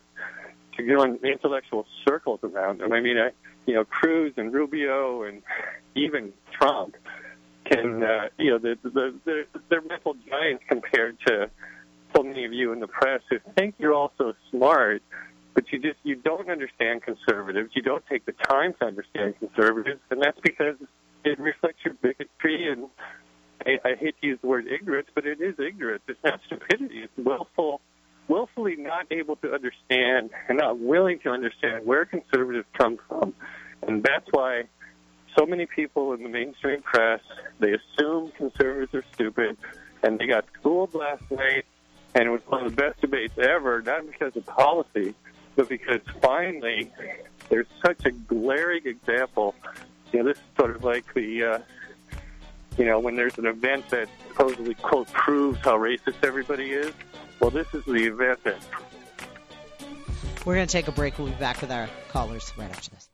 to 0.76 0.82
go 0.82 1.02
in 1.02 1.18
intellectual 1.24 1.86
circles 2.06 2.40
around 2.42 2.80
them. 2.80 2.92
I 2.92 3.00
mean, 3.00 3.18
I, 3.18 3.30
you 3.66 3.74
know, 3.74 3.84
Cruz 3.84 4.32
and 4.36 4.52
Rubio 4.52 5.22
and 5.24 5.42
even 5.94 6.32
Trump 6.58 6.96
can, 7.64 8.02
uh, 8.02 8.28
you 8.38 8.50
know, 8.50 8.58
the, 8.58 8.76
the, 8.82 9.14
the, 9.24 9.44
they're 9.68 9.82
mental 9.82 10.14
giants 10.28 10.64
compared 10.68 11.16
to 11.26 11.50
so 12.14 12.22
many 12.22 12.44
of 12.44 12.52
you 12.52 12.72
in 12.72 12.80
the 12.80 12.88
press 12.88 13.20
who 13.30 13.38
think 13.56 13.74
you're 13.78 13.94
all 13.94 14.12
so 14.18 14.32
smart, 14.50 15.02
but 15.60 15.70
you 15.70 15.78
just 15.78 15.98
you 16.04 16.16
don't 16.16 16.48
understand 16.48 17.02
conservatives. 17.02 17.72
You 17.74 17.82
don't 17.82 18.02
take 18.06 18.24
the 18.24 18.32
time 18.32 18.72
to 18.80 18.86
understand 18.86 19.34
conservatives, 19.38 20.00
and 20.10 20.22
that's 20.22 20.40
because 20.40 20.76
it 21.22 21.38
reflects 21.38 21.80
your 21.84 21.92
bigotry 21.94 22.72
and 22.72 22.86
I, 23.66 23.90
I 23.90 23.94
hate 23.94 24.14
to 24.22 24.26
use 24.26 24.38
the 24.40 24.46
word 24.46 24.66
ignorance, 24.66 25.08
but 25.14 25.26
it 25.26 25.42
is 25.42 25.56
ignorance. 25.58 26.02
It's 26.08 26.18
not 26.24 26.40
stupidity. 26.46 27.02
It's 27.02 27.12
willful, 27.18 27.82
willfully 28.26 28.76
not 28.76 29.04
able 29.10 29.36
to 29.36 29.52
understand 29.52 30.30
and 30.48 30.56
not 30.56 30.78
willing 30.78 31.18
to 31.24 31.28
understand 31.28 31.84
where 31.84 32.06
conservatives 32.06 32.66
come 32.72 32.98
from, 33.06 33.34
and 33.86 34.02
that's 34.02 34.28
why 34.30 34.62
so 35.38 35.44
many 35.44 35.66
people 35.66 36.14
in 36.14 36.22
the 36.22 36.30
mainstream 36.30 36.80
press 36.80 37.20
they 37.58 37.74
assume 37.74 38.32
conservatives 38.38 38.94
are 38.94 39.04
stupid, 39.12 39.58
and 40.02 40.18
they 40.18 40.26
got 40.26 40.46
schooled 40.58 40.94
last 40.94 41.30
night, 41.30 41.66
and 42.14 42.24
it 42.24 42.30
was 42.30 42.40
one 42.46 42.64
of 42.64 42.74
the 42.74 42.82
best 42.82 42.98
debates 43.02 43.36
ever, 43.36 43.82
not 43.82 44.06
because 44.10 44.34
of 44.34 44.46
policy, 44.46 45.14
but 45.56 45.68
because 45.68 46.00
finally 46.20 46.90
there's 47.48 47.66
such 47.84 48.04
a 48.06 48.10
glaring 48.10 48.86
example. 48.86 49.54
You 50.12 50.20
know, 50.20 50.28
this 50.28 50.38
is 50.38 50.44
sort 50.58 50.74
of 50.74 50.84
like 50.84 51.12
the, 51.14 51.44
uh, 51.44 51.58
you 52.78 52.84
know, 52.84 52.98
when 52.98 53.16
there's 53.16 53.38
an 53.38 53.46
event 53.46 53.88
that 53.90 54.08
supposedly 54.28 54.74
quote 54.74 55.12
proves 55.12 55.58
how 55.60 55.76
racist 55.76 56.24
everybody 56.24 56.72
is. 56.72 56.92
Well, 57.40 57.50
this 57.50 57.66
is 57.74 57.84
the 57.84 58.06
event 58.06 58.42
that. 58.44 58.58
We're 60.46 60.54
going 60.54 60.66
to 60.66 60.72
take 60.72 60.88
a 60.88 60.92
break. 60.92 61.18
We'll 61.18 61.28
be 61.28 61.34
back 61.34 61.60
with 61.60 61.70
our 61.70 61.88
callers 62.08 62.52
right 62.56 62.70
after 62.70 62.90
this. 62.90 63.10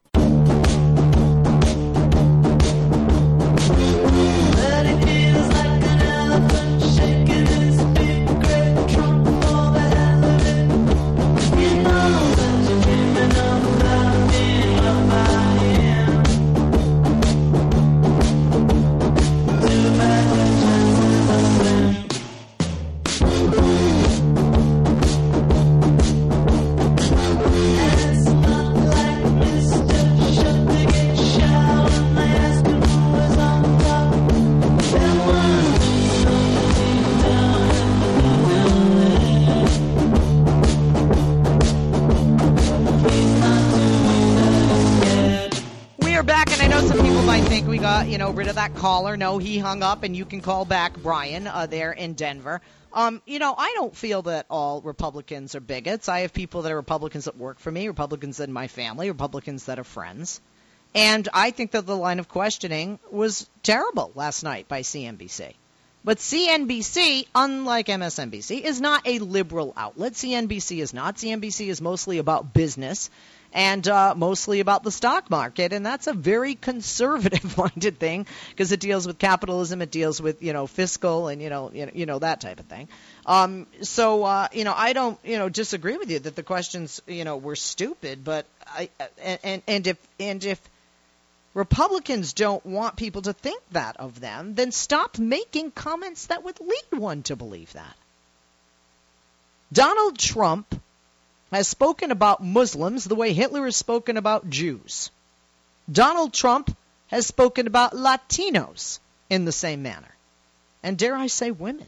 You 48.16 48.18
know, 48.18 48.30
rid 48.30 48.48
of 48.48 48.54
that 48.54 48.74
caller. 48.76 49.14
No, 49.14 49.36
he 49.36 49.58
hung 49.58 49.82
up, 49.82 50.02
and 50.02 50.16
you 50.16 50.24
can 50.24 50.40
call 50.40 50.64
back 50.64 50.96
Brian 50.96 51.46
uh, 51.46 51.66
there 51.66 51.92
in 51.92 52.14
Denver. 52.14 52.62
Um, 52.94 53.20
you 53.26 53.38
know, 53.38 53.54
I 53.54 53.74
don't 53.74 53.94
feel 53.94 54.22
that 54.22 54.46
all 54.48 54.80
Republicans 54.80 55.54
are 55.54 55.60
bigots. 55.60 56.08
I 56.08 56.20
have 56.20 56.32
people 56.32 56.62
that 56.62 56.72
are 56.72 56.76
Republicans 56.76 57.26
that 57.26 57.36
work 57.36 57.58
for 57.58 57.70
me, 57.70 57.88
Republicans 57.88 58.40
in 58.40 58.54
my 58.54 58.68
family, 58.68 59.10
Republicans 59.10 59.66
that 59.66 59.78
are 59.78 59.84
friends. 59.84 60.40
And 60.94 61.28
I 61.34 61.50
think 61.50 61.72
that 61.72 61.84
the 61.84 61.94
line 61.94 62.18
of 62.18 62.26
questioning 62.26 62.98
was 63.10 63.50
terrible 63.62 64.12
last 64.14 64.42
night 64.42 64.66
by 64.66 64.80
CNBC. 64.80 65.52
But 66.02 66.16
CNBC, 66.16 67.26
unlike 67.34 67.88
MSNBC, 67.88 68.62
is 68.62 68.80
not 68.80 69.06
a 69.06 69.18
liberal 69.18 69.74
outlet. 69.76 70.14
CNBC 70.14 70.78
is 70.78 70.94
not. 70.94 71.16
CNBC 71.16 71.66
is 71.66 71.82
mostly 71.82 72.16
about 72.16 72.54
business 72.54 73.10
and 73.52 73.86
uh, 73.88 74.14
mostly 74.16 74.60
about 74.60 74.82
the 74.82 74.90
stock 74.90 75.30
market, 75.30 75.72
and 75.72 75.84
that's 75.84 76.06
a 76.06 76.12
very 76.12 76.54
conservative-minded 76.54 77.98
thing 78.00 78.26
because 78.50 78.72
it 78.72 78.80
deals 78.80 79.06
with 79.06 79.18
capitalism, 79.18 79.82
it 79.82 79.90
deals 79.90 80.20
with 80.20 80.42
you 80.42 80.52
know 80.52 80.66
fiscal 80.66 81.28
and 81.28 81.42
you 81.42 81.50
know 81.50 81.70
you 81.72 81.86
know, 81.86 81.92
you 81.94 82.06
know 82.06 82.18
that 82.18 82.40
type 82.40 82.60
of 82.60 82.66
thing. 82.66 82.88
Um, 83.24 83.66
so 83.82 84.24
uh, 84.24 84.48
you 84.52 84.64
know 84.64 84.74
I 84.76 84.92
don't 84.92 85.18
you 85.24 85.38
know 85.38 85.48
disagree 85.48 85.96
with 85.96 86.10
you 86.10 86.18
that 86.18 86.36
the 86.36 86.42
questions 86.42 87.00
you 87.06 87.24
know 87.24 87.36
were 87.36 87.56
stupid, 87.56 88.24
but 88.24 88.46
I 88.66 88.90
and 89.22 89.38
and, 89.42 89.62
and 89.66 89.86
if 89.86 89.98
and 90.20 90.44
if 90.44 90.60
Republicans 91.54 92.34
don't 92.34 92.64
want 92.66 92.96
people 92.96 93.22
to 93.22 93.32
think 93.32 93.62
that 93.70 93.96
of 93.96 94.20
them, 94.20 94.54
then 94.54 94.70
stop 94.72 95.18
making 95.18 95.70
comments 95.70 96.26
that 96.26 96.44
would 96.44 96.60
lead 96.60 97.00
one 97.00 97.22
to 97.22 97.34
believe 97.34 97.72
that. 97.72 97.96
Donald 99.72 100.18
Trump 100.18 100.80
has 101.52 101.68
spoken 101.68 102.10
about 102.10 102.42
Muslims 102.42 103.04
the 103.04 103.14
way 103.14 103.32
Hitler 103.32 103.64
has 103.64 103.76
spoken 103.76 104.16
about 104.16 104.50
Jews. 104.50 105.10
Donald 105.90 106.32
Trump 106.32 106.76
has 107.08 107.26
spoken 107.26 107.66
about 107.66 107.92
Latinos 107.92 108.98
in 109.30 109.44
the 109.44 109.52
same 109.52 109.82
manner. 109.82 110.14
And 110.82 110.98
dare 110.98 111.16
I 111.16 111.28
say, 111.28 111.50
women. 111.50 111.86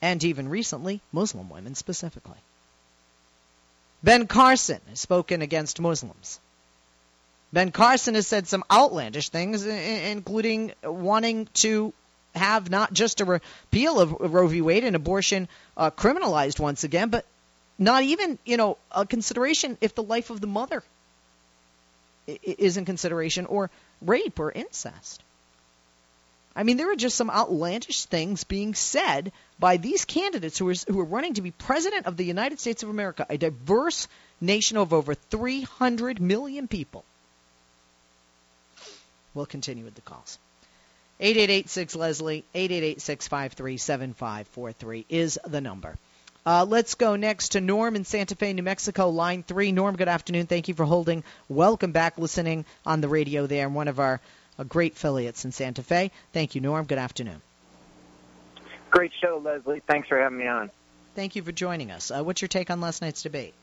And 0.00 0.22
even 0.22 0.48
recently, 0.48 1.00
Muslim 1.12 1.48
women 1.48 1.74
specifically. 1.74 2.38
Ben 4.02 4.26
Carson 4.26 4.80
has 4.88 5.00
spoken 5.00 5.42
against 5.42 5.80
Muslims. 5.80 6.38
Ben 7.52 7.72
Carson 7.72 8.14
has 8.14 8.26
said 8.26 8.46
some 8.46 8.64
outlandish 8.70 9.30
things, 9.30 9.64
including 9.64 10.72
wanting 10.82 11.48
to 11.54 11.92
have 12.34 12.70
not 12.70 12.92
just 12.92 13.20
a 13.20 13.24
repeal 13.24 13.98
of 13.98 14.12
Roe 14.12 14.46
v. 14.46 14.60
Wade 14.60 14.84
and 14.84 14.94
abortion 14.94 15.48
uh, 15.76 15.90
criminalized 15.90 16.60
once 16.60 16.84
again, 16.84 17.08
but 17.08 17.24
not 17.78 18.02
even, 18.02 18.38
you 18.44 18.56
know, 18.56 18.78
a 18.90 19.06
consideration 19.06 19.76
if 19.80 19.94
the 19.94 20.02
life 20.02 20.30
of 20.30 20.40
the 20.40 20.46
mother 20.46 20.82
is 22.26 22.76
in 22.76 22.84
consideration, 22.84 23.46
or 23.46 23.70
rape 24.02 24.40
or 24.40 24.50
incest. 24.50 25.22
I 26.56 26.62
mean, 26.62 26.78
there 26.78 26.90
are 26.90 26.96
just 26.96 27.16
some 27.16 27.30
outlandish 27.30 28.06
things 28.06 28.44
being 28.44 28.74
said 28.74 29.30
by 29.58 29.76
these 29.76 30.06
candidates 30.06 30.58
who 30.58 30.68
are, 30.70 30.74
who 30.88 31.00
are 31.00 31.04
running 31.04 31.34
to 31.34 31.42
be 31.42 31.50
president 31.50 32.06
of 32.06 32.16
the 32.16 32.24
United 32.24 32.58
States 32.58 32.82
of 32.82 32.88
America, 32.88 33.26
a 33.28 33.36
diverse 33.36 34.08
nation 34.40 34.78
of 34.78 34.94
over 34.94 35.14
300 35.14 36.20
million 36.20 36.66
people. 36.66 37.04
We'll 39.34 39.46
continue 39.46 39.84
with 39.84 39.94
the 39.94 40.00
calls. 40.00 40.38
8886 41.20 41.94
Leslie, 41.94 42.44
888 42.54 43.00
653 43.02 43.76
7543 43.76 45.06
is 45.10 45.38
the 45.46 45.60
number. 45.60 45.98
Uh, 46.46 46.64
let's 46.64 46.94
go 46.94 47.16
next 47.16 47.50
to 47.50 47.60
Norm 47.60 47.96
in 47.96 48.04
Santa 48.04 48.36
Fe, 48.36 48.52
New 48.52 48.62
Mexico, 48.62 49.08
line 49.08 49.42
three. 49.42 49.72
Norm, 49.72 49.96
good 49.96 50.06
afternoon. 50.06 50.46
Thank 50.46 50.68
you 50.68 50.74
for 50.74 50.84
holding. 50.84 51.24
Welcome 51.48 51.90
back, 51.90 52.18
listening 52.18 52.64
on 52.86 53.00
the 53.00 53.08
radio 53.08 53.48
there, 53.48 53.66
and 53.66 53.74
one 53.74 53.88
of 53.88 53.98
our 53.98 54.20
uh, 54.56 54.62
great 54.62 54.92
affiliates 54.92 55.44
in 55.44 55.50
Santa 55.50 55.82
Fe. 55.82 56.12
Thank 56.32 56.54
you, 56.54 56.60
Norm. 56.60 56.86
Good 56.86 56.98
afternoon. 56.98 57.42
Great 58.90 59.10
show, 59.20 59.42
Leslie. 59.44 59.82
Thanks 59.88 60.06
for 60.06 60.20
having 60.20 60.38
me 60.38 60.46
on. 60.46 60.70
Thank 61.16 61.34
you 61.34 61.42
for 61.42 61.50
joining 61.50 61.90
us. 61.90 62.12
Uh, 62.12 62.22
what's 62.22 62.40
your 62.40 62.48
take 62.48 62.70
on 62.70 62.80
last 62.80 63.02
night's 63.02 63.22
debate? 63.22 63.54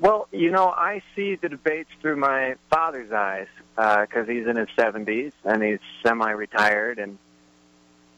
Well, 0.00 0.26
you 0.32 0.50
know, 0.50 0.66
I 0.66 1.02
see 1.14 1.36
the 1.36 1.48
debates 1.48 1.90
through 2.00 2.16
my 2.16 2.56
father's 2.70 3.12
eyes 3.12 3.46
because 3.76 4.28
uh, 4.28 4.32
he's 4.32 4.48
in 4.48 4.56
his 4.56 4.68
70s 4.76 5.32
and 5.44 5.62
he's 5.62 5.78
semi-retired 6.04 6.98
and 6.98 7.18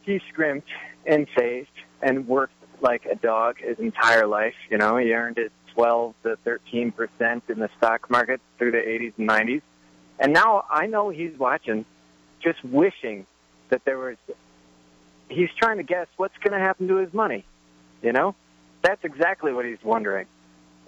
he 0.03 0.21
scrimped 0.31 0.69
and 1.05 1.27
saved 1.37 1.69
and 2.01 2.29
worked 2.29 2.54
like 2.85 3.07
a 3.07 3.17
dog 3.17 3.57
his 3.59 3.79
entire 3.81 4.27
life. 4.27 4.55
You 4.71 4.79
know, 4.79 4.97
he 4.97 5.13
earned 5.13 5.39
it 5.39 5.51
12 5.75 6.15
to 6.23 6.37
13 6.45 6.93
percent 6.93 7.43
in 7.49 7.59
the 7.59 7.69
stock 7.77 8.09
market 8.09 8.41
through 8.59 8.71
the 8.71 8.79
80s 8.79 9.15
and 9.19 9.29
90s, 9.29 9.63
and 10.21 10.33
now 10.33 10.65
I 10.71 10.87
know 10.87 11.09
he's 11.09 11.37
watching, 11.37 11.85
just 12.41 12.63
wishing 12.63 13.27
that 13.71 13.85
there 13.85 13.99
was. 13.99 14.17
He's 15.29 15.49
trying 15.59 15.79
to 15.79 15.83
guess 15.83 16.07
what's 16.17 16.37
going 16.39 16.53
to 16.53 16.65
happen 16.65 16.87
to 16.89 16.97
his 16.97 17.13
money. 17.13 17.45
You 18.03 18.13
know, 18.13 18.37
that's 18.83 19.03
exactly 19.03 19.53
what 19.53 19.65
he's 19.65 19.83
wondering. 19.83 20.27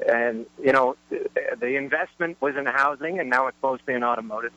And 0.06 0.46
you 0.62 0.72
know, 0.72 0.96
the 1.10 1.76
investment 1.76 2.36
was 2.40 2.54
in 2.54 2.66
housing, 2.66 3.18
and 3.18 3.30
now 3.30 3.48
it's 3.48 3.56
mostly 3.62 3.94
in 3.94 4.04
automotive. 4.04 4.52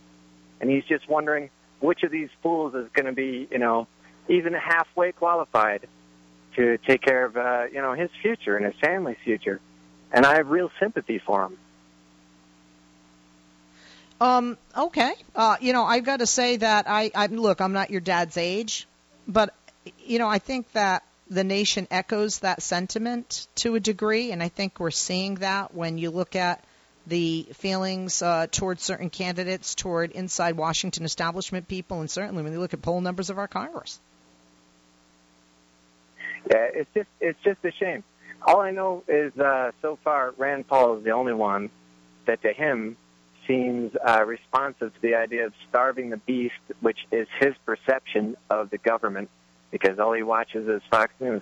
And 0.61 0.69
he's 0.69 0.83
just 0.83 1.09
wondering 1.09 1.49
which 1.79 2.03
of 2.03 2.11
these 2.11 2.29
fools 2.43 2.75
is 2.75 2.89
going 2.93 3.05
to 3.05 3.13
be, 3.13 3.47
you 3.49 3.57
know, 3.57 3.87
even 4.27 4.53
halfway 4.53 5.13
qualified 5.13 5.87
to 6.59 6.77
take 6.77 7.01
care 7.01 7.25
of 7.25 7.37
uh, 7.37 7.63
you 7.71 7.81
know 7.81 7.93
his 7.93 8.09
future 8.21 8.57
and 8.57 8.65
his 8.65 8.75
family's 8.81 9.17
future, 9.23 9.61
and 10.11 10.25
I 10.25 10.35
have 10.35 10.49
real 10.49 10.69
sympathy 10.79 11.19
for 11.19 11.45
him. 11.45 11.57
Um. 14.19 14.57
Okay. 14.75 15.13
Uh. 15.33 15.55
You 15.61 15.71
know, 15.71 15.85
I've 15.85 16.03
got 16.03 16.19
to 16.19 16.27
say 16.27 16.57
that 16.57 16.85
I. 16.87 17.11
I 17.15 17.27
look. 17.27 17.61
I'm 17.61 17.71
not 17.71 17.91
your 17.91 18.01
dad's 18.01 18.35
age, 18.35 18.87
but 19.27 19.55
you 20.05 20.19
know, 20.19 20.27
I 20.27 20.39
think 20.39 20.69
that 20.73 21.03
the 21.29 21.45
nation 21.45 21.87
echoes 21.89 22.39
that 22.39 22.61
sentiment 22.61 23.47
to 23.55 23.75
a 23.75 23.79
degree, 23.79 24.33
and 24.33 24.43
I 24.43 24.49
think 24.49 24.79
we're 24.79 24.91
seeing 24.91 25.35
that 25.35 25.73
when 25.73 25.97
you 25.97 26.11
look 26.11 26.35
at 26.35 26.61
the 27.07 27.47
feelings 27.53 28.21
uh, 28.21 28.47
toward 28.51 28.81
certain 28.81 29.09
candidates, 29.09 29.75
toward 29.75 30.11
inside 30.11 30.57
Washington 30.57 31.05
establishment 31.05 31.69
people, 31.69 32.01
and 32.01 32.11
certainly 32.11 32.43
when 32.43 32.51
you 32.51 32.59
look 32.59 32.73
at 32.73 32.81
poll 32.81 32.99
numbers 32.99 33.29
of 33.29 33.37
our 33.37 33.47
Congress. 33.47 34.01
Yeah, 36.49 36.67
it's 36.73 36.89
just 36.93 37.09
it's 37.19 37.39
just 37.43 37.59
a 37.63 37.71
shame. 37.71 38.03
All 38.45 38.61
I 38.61 38.71
know 38.71 39.03
is 39.07 39.37
uh, 39.37 39.71
so 39.81 39.97
far 40.03 40.33
Rand 40.37 40.67
Paul 40.67 40.97
is 40.97 41.03
the 41.03 41.11
only 41.11 41.33
one 41.33 41.69
that 42.25 42.41
to 42.43 42.53
him 42.53 42.97
seems 43.47 43.91
uh, 43.95 44.23
responsive 44.25 44.93
to 44.93 45.01
the 45.01 45.15
idea 45.15 45.47
of 45.47 45.53
starving 45.69 46.11
the 46.11 46.17
beast, 46.17 46.53
which 46.81 46.99
is 47.11 47.27
his 47.39 47.55
perception 47.65 48.37
of 48.49 48.69
the 48.69 48.77
government, 48.77 49.29
because 49.71 49.99
all 49.99 50.13
he 50.13 50.23
watches 50.23 50.67
is 50.67 50.81
Fox 50.91 51.11
News. 51.19 51.41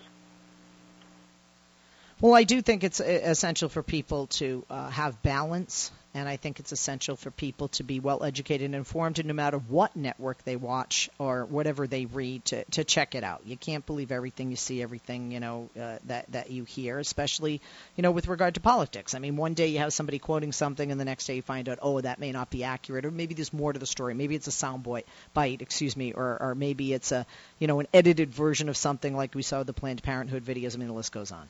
Well, 2.19 2.33
I 2.33 2.45
do 2.45 2.61
think 2.61 2.83
it's 2.83 2.99
uh, 2.99 3.03
essential 3.03 3.69
for 3.69 3.83
people 3.83 4.27
to 4.27 4.65
uh, 4.69 4.89
have 4.89 5.21
balance 5.21 5.91
and 6.17 6.27
I 6.27 6.37
think 6.37 6.59
it's 6.59 6.71
essential 6.71 7.15
for 7.15 7.29
people 7.29 7.67
to 7.69 7.83
be 7.83 7.99
well 7.99 8.23
educated 8.23 8.65
and 8.65 8.73
informed, 8.73 9.19
and 9.19 9.27
no 9.27 9.35
matter 9.35 9.59
what 9.59 9.95
network 9.95 10.43
they 10.43 10.55
watch 10.55 11.11
or 11.19 11.45
whatever 11.45 11.85
they 11.85 12.05
read, 12.05 12.43
to, 12.45 12.63
to 12.65 12.83
check 12.83 13.13
it 13.13 13.23
out. 13.23 13.41
You 13.45 13.55
can't 13.55 13.85
believe 13.85 14.11
everything 14.11 14.49
you 14.49 14.55
see, 14.55 14.81
everything 14.81 15.31
you 15.31 15.39
know 15.39 15.69
uh, 15.79 15.99
that 16.05 16.31
that 16.31 16.49
you 16.49 16.63
hear, 16.63 16.97
especially 16.97 17.61
you 17.95 18.01
know 18.01 18.09
with 18.09 18.27
regard 18.27 18.55
to 18.55 18.59
politics. 18.59 19.13
I 19.13 19.19
mean, 19.19 19.37
one 19.37 19.53
day 19.53 19.67
you 19.67 19.77
have 19.77 19.93
somebody 19.93 20.17
quoting 20.17 20.51
something, 20.51 20.91
and 20.91 20.99
the 20.99 21.05
next 21.05 21.27
day 21.27 21.35
you 21.35 21.43
find 21.43 21.69
out, 21.69 21.77
oh, 21.83 22.01
that 22.01 22.19
may 22.19 22.31
not 22.31 22.49
be 22.49 22.63
accurate, 22.63 23.05
or 23.05 23.11
maybe 23.11 23.35
there's 23.35 23.53
more 23.53 23.71
to 23.71 23.79
the 23.79 23.85
story. 23.85 24.15
Maybe 24.15 24.33
it's 24.33 24.47
a 24.47 24.51
soundbite 24.65 25.05
bite, 25.35 25.61
excuse 25.61 25.95
me, 25.95 26.13
or 26.13 26.41
or 26.41 26.55
maybe 26.55 26.93
it's 26.93 27.11
a 27.11 27.27
you 27.59 27.67
know 27.67 27.79
an 27.79 27.87
edited 27.93 28.33
version 28.33 28.69
of 28.69 28.77
something 28.77 29.15
like 29.15 29.35
we 29.35 29.43
saw 29.43 29.61
the 29.61 29.73
Planned 29.73 30.01
Parenthood 30.01 30.43
videos. 30.43 30.73
I 30.73 30.79
mean, 30.79 30.87
the 30.87 30.95
list 30.95 31.11
goes 31.11 31.31
on. 31.31 31.47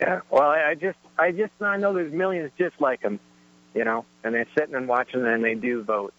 Yeah, 0.00 0.20
well, 0.30 0.50
I 0.50 0.74
just, 0.74 0.98
I 1.18 1.30
just, 1.30 1.52
I 1.60 1.76
know 1.76 1.92
there's 1.92 2.12
millions 2.12 2.50
just 2.58 2.80
like 2.80 3.02
them, 3.02 3.20
you 3.74 3.84
know, 3.84 4.04
and 4.22 4.34
they're 4.34 4.46
sitting 4.56 4.74
and 4.74 4.88
watching, 4.88 5.24
and 5.24 5.44
they 5.44 5.54
do 5.54 5.82
vote, 5.82 6.12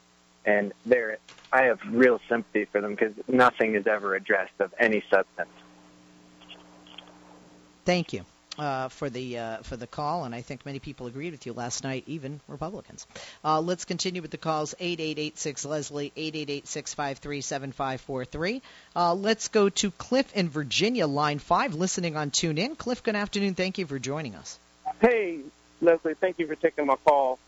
and 0.45 0.71
they're, 0.85 1.17
I 1.51 1.63
have 1.63 1.79
real 1.89 2.19
sympathy 2.29 2.65
for 2.65 2.81
them 2.81 2.95
because 2.95 3.13
nothing 3.27 3.75
is 3.75 3.85
ever 3.85 4.15
addressed 4.15 4.53
of 4.59 4.73
any 4.79 5.03
substance. 5.09 5.49
Thank 7.83 8.13
you 8.13 8.25
uh, 8.57 8.89
for 8.89 9.09
the 9.09 9.37
uh, 9.37 9.57
for 9.63 9.75
the 9.75 9.87
call, 9.87 10.23
and 10.25 10.33
I 10.33 10.41
think 10.41 10.65
many 10.65 10.79
people 10.79 11.07
agreed 11.07 11.31
with 11.31 11.45
you 11.45 11.53
last 11.53 11.83
night, 11.83 12.03
even 12.07 12.39
Republicans. 12.47 13.05
Uh, 13.43 13.61
let's 13.61 13.85
continue 13.85 14.21
with 14.21 14.31
the 14.31 14.37
calls. 14.37 14.75
Eight 14.79 14.99
eight 14.99 15.19
eight 15.19 15.37
six 15.37 15.65
Leslie 15.65 16.11
eight 16.15 16.35
eight 16.35 16.49
eight 16.49 16.67
six 16.67 16.93
five 16.93 17.19
three 17.19 17.41
seven 17.41 17.71
five 17.71 18.01
four 18.01 18.25
three. 18.25 18.61
Uh, 18.95 19.13
let's 19.13 19.49
go 19.49 19.69
to 19.69 19.91
Cliff 19.91 20.31
in 20.35 20.49
Virginia, 20.49 21.07
line 21.07 21.39
five, 21.39 21.73
listening 21.73 22.15
on 22.15 22.31
TuneIn. 22.31 22.77
Cliff, 22.77 23.03
good 23.03 23.15
afternoon. 23.15 23.55
Thank 23.55 23.77
you 23.77 23.85
for 23.85 23.99
joining 23.99 24.35
us. 24.35 24.59
Hey, 25.01 25.39
Leslie. 25.81 26.13
Thank 26.15 26.39
you 26.39 26.47
for 26.47 26.55
taking 26.55 26.85
my 26.85 26.95
call. 26.95 27.39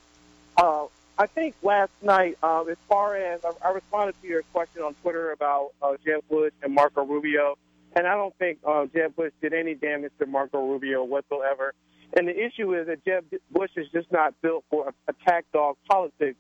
Uh, 0.56 0.86
I 1.20 1.28
think 1.28 1.56
last 1.64 1.92
night, 2.02 2.38
uh, 2.44 2.64
as 2.64 2.78
far 2.88 3.16
as 3.16 3.44
I, 3.44 3.52
I 3.68 3.72
responded 3.72 4.16
to 4.22 4.28
your 4.28 4.44
question 4.54 4.84
on 4.84 4.94
Twitter 4.96 5.32
about 5.32 5.72
Jeb 6.06 6.28
Bush 6.30 6.54
and 6.62 6.74
Marco 6.74 7.04
Rubio. 7.04 7.58
And 7.98 8.06
I 8.06 8.14
don't 8.14 8.38
think 8.38 8.60
uh, 8.64 8.86
Jeb 8.94 9.16
Bush 9.16 9.32
did 9.42 9.54
any 9.54 9.74
damage 9.74 10.12
to 10.20 10.28
Marco 10.28 10.64
Rubio 10.64 11.04
whatsoever. 11.04 11.74
And 12.16 12.28
the 12.28 12.46
issue 12.46 12.76
is 12.76 12.86
that 12.86 13.04
Jeb 13.04 13.26
Bush 13.50 13.72
is 13.76 13.88
just 13.92 14.12
not 14.12 14.40
built 14.44 14.66
for 14.70 14.94
attack 15.08 15.46
dog 15.52 15.78
politics 15.90 16.38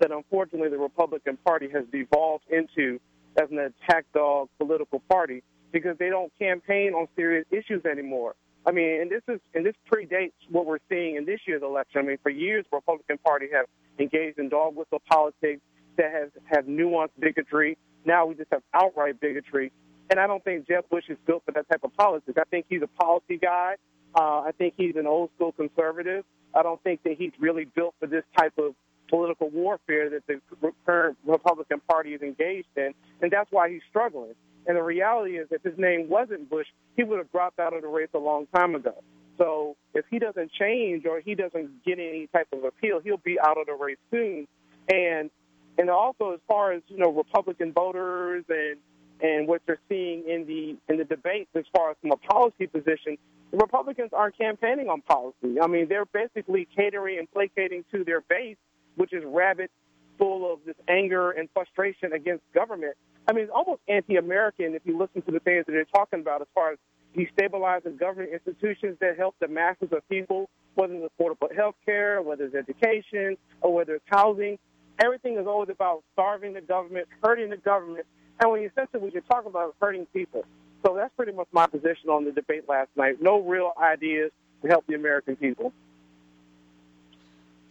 that 0.00 0.10
unfortunately 0.10 0.70
the 0.70 0.78
Republican 0.78 1.36
Party 1.44 1.68
has 1.74 1.84
devolved 1.92 2.44
into 2.48 2.98
as 3.36 3.50
an 3.50 3.58
attack 3.58 4.06
dog 4.14 4.48
political 4.58 5.02
party 5.10 5.42
because 5.72 5.94
they 5.98 6.08
don't 6.08 6.32
campaign 6.38 6.94
on 6.94 7.06
serious 7.16 7.44
issues 7.50 7.84
anymore. 7.84 8.34
I 8.66 8.72
mean, 8.72 9.02
and 9.02 9.10
this 9.10 9.22
is 9.28 9.40
and 9.54 9.66
this 9.66 9.74
predates 9.92 10.32
what 10.48 10.64
we're 10.64 10.78
seeing 10.88 11.16
in 11.16 11.26
this 11.26 11.40
year's 11.46 11.62
election. 11.62 12.00
I 12.00 12.02
mean, 12.04 12.18
for 12.22 12.30
years, 12.30 12.64
Republican 12.72 13.18
Party 13.18 13.48
have 13.52 13.66
engaged 13.98 14.38
in 14.38 14.48
dog 14.48 14.74
whistle 14.74 15.02
politics 15.06 15.60
that 15.98 16.10
has 16.12 16.30
have 16.46 16.64
nuanced 16.64 17.10
bigotry. 17.18 17.76
Now 18.06 18.24
we 18.24 18.36
just 18.36 18.48
have 18.52 18.62
outright 18.72 19.20
bigotry. 19.20 19.70
And 20.10 20.20
I 20.20 20.26
don't 20.26 20.44
think 20.44 20.66
Jeb 20.68 20.88
Bush 20.90 21.04
is 21.08 21.18
built 21.26 21.44
for 21.44 21.52
that 21.52 21.68
type 21.68 21.82
of 21.82 21.94
politics. 21.96 22.36
I 22.38 22.44
think 22.44 22.66
he's 22.68 22.82
a 22.82 22.86
policy 22.86 23.38
guy. 23.38 23.76
Uh, 24.14 24.40
I 24.40 24.50
think 24.56 24.74
he's 24.76 24.96
an 24.96 25.06
old 25.06 25.30
school 25.36 25.52
conservative. 25.52 26.24
I 26.54 26.62
don't 26.62 26.82
think 26.82 27.02
that 27.02 27.14
he's 27.18 27.32
really 27.38 27.64
built 27.64 27.94
for 27.98 28.06
this 28.06 28.22
type 28.36 28.52
of 28.58 28.74
political 29.08 29.50
warfare 29.50 30.10
that 30.10 30.26
the 30.26 30.40
current 30.86 31.16
Republican 31.26 31.80
Party 31.88 32.14
is 32.14 32.22
engaged 32.22 32.68
in. 32.76 32.94
And 33.20 33.30
that's 33.30 33.50
why 33.50 33.70
he's 33.70 33.82
struggling. 33.90 34.34
And 34.66 34.76
the 34.76 34.82
reality 34.82 35.36
is, 35.36 35.48
if 35.50 35.62
his 35.62 35.76
name 35.76 36.08
wasn't 36.08 36.48
Bush, 36.48 36.66
he 36.96 37.02
would 37.02 37.18
have 37.18 37.30
dropped 37.32 37.58
out 37.58 37.74
of 37.74 37.82
the 37.82 37.88
race 37.88 38.08
a 38.14 38.18
long 38.18 38.46
time 38.54 38.74
ago. 38.74 39.02
So 39.36 39.76
if 39.94 40.04
he 40.10 40.18
doesn't 40.18 40.52
change 40.52 41.04
or 41.06 41.20
he 41.20 41.34
doesn't 41.34 41.84
get 41.84 41.98
any 41.98 42.28
type 42.32 42.48
of 42.52 42.64
appeal, 42.64 43.00
he'll 43.02 43.16
be 43.16 43.38
out 43.40 43.58
of 43.58 43.66
the 43.66 43.74
race 43.74 43.98
soon. 44.10 44.46
And 44.88 45.30
and 45.76 45.90
also 45.90 46.32
as 46.32 46.40
far 46.46 46.72
as 46.72 46.82
you 46.86 46.98
know, 46.98 47.10
Republican 47.10 47.72
voters 47.72 48.44
and 48.48 48.76
and 49.20 49.46
what 49.46 49.62
you're 49.66 49.78
seeing 49.88 50.24
in 50.28 50.46
the 50.46 50.76
in 50.92 50.98
the 50.98 51.04
debates 51.04 51.50
as 51.54 51.64
far 51.74 51.90
as 51.90 51.96
from 52.00 52.12
a 52.12 52.16
policy 52.16 52.66
position, 52.66 53.16
the 53.50 53.58
Republicans 53.58 54.10
aren't 54.12 54.36
campaigning 54.36 54.88
on 54.88 55.00
policy. 55.02 55.60
I 55.62 55.66
mean, 55.66 55.88
they're 55.88 56.06
basically 56.06 56.66
catering 56.76 57.18
and 57.18 57.30
placating 57.30 57.84
to 57.92 58.04
their 58.04 58.20
base, 58.22 58.56
which 58.96 59.12
is 59.12 59.22
rabid, 59.24 59.70
full 60.18 60.52
of 60.52 60.60
this 60.66 60.76
anger 60.88 61.30
and 61.30 61.48
frustration 61.54 62.12
against 62.12 62.42
government. 62.52 62.96
I 63.26 63.32
mean, 63.32 63.44
it's 63.44 63.52
almost 63.54 63.80
anti-American 63.88 64.74
if 64.74 64.82
you 64.84 64.98
listen 64.98 65.22
to 65.22 65.30
the 65.30 65.40
things 65.40 65.64
that 65.66 65.72
they're 65.72 65.84
talking 65.84 66.20
about 66.20 66.42
as 66.42 66.48
far 66.54 66.72
as 66.72 66.78
destabilizing 67.16 67.98
government 67.98 68.32
institutions 68.32 68.96
that 69.00 69.16
help 69.16 69.36
the 69.40 69.48
masses 69.48 69.88
of 69.92 70.06
people, 70.08 70.50
whether 70.74 70.94
it's 70.94 71.14
affordable 71.18 71.54
health 71.54 71.76
care, 71.86 72.20
whether 72.20 72.44
it's 72.44 72.54
education, 72.54 73.36
or 73.62 73.72
whether 73.72 73.94
it's 73.94 74.04
housing. 74.08 74.58
Everything 75.02 75.38
is 75.38 75.46
always 75.46 75.70
about 75.70 76.02
starving 76.12 76.52
the 76.52 76.60
government, 76.60 77.08
hurting 77.22 77.50
the 77.50 77.56
government, 77.56 78.06
and 78.40 78.50
when 78.50 78.62
you 78.62 78.68
essentially 78.68 79.02
what 79.02 79.12
you're 79.12 79.22
talking 79.22 79.50
about 79.50 79.74
hurting 79.80 80.06
people. 80.12 80.44
So 80.84 80.94
that's 80.94 81.14
pretty 81.16 81.32
much 81.32 81.48
my 81.52 81.66
position 81.66 82.10
on 82.10 82.24
the 82.24 82.32
debate 82.32 82.68
last 82.68 82.90
night. 82.96 83.22
No 83.22 83.40
real 83.40 83.72
ideas 83.80 84.30
to 84.62 84.68
help 84.68 84.86
the 84.86 84.94
American 84.94 85.36
people. 85.36 85.72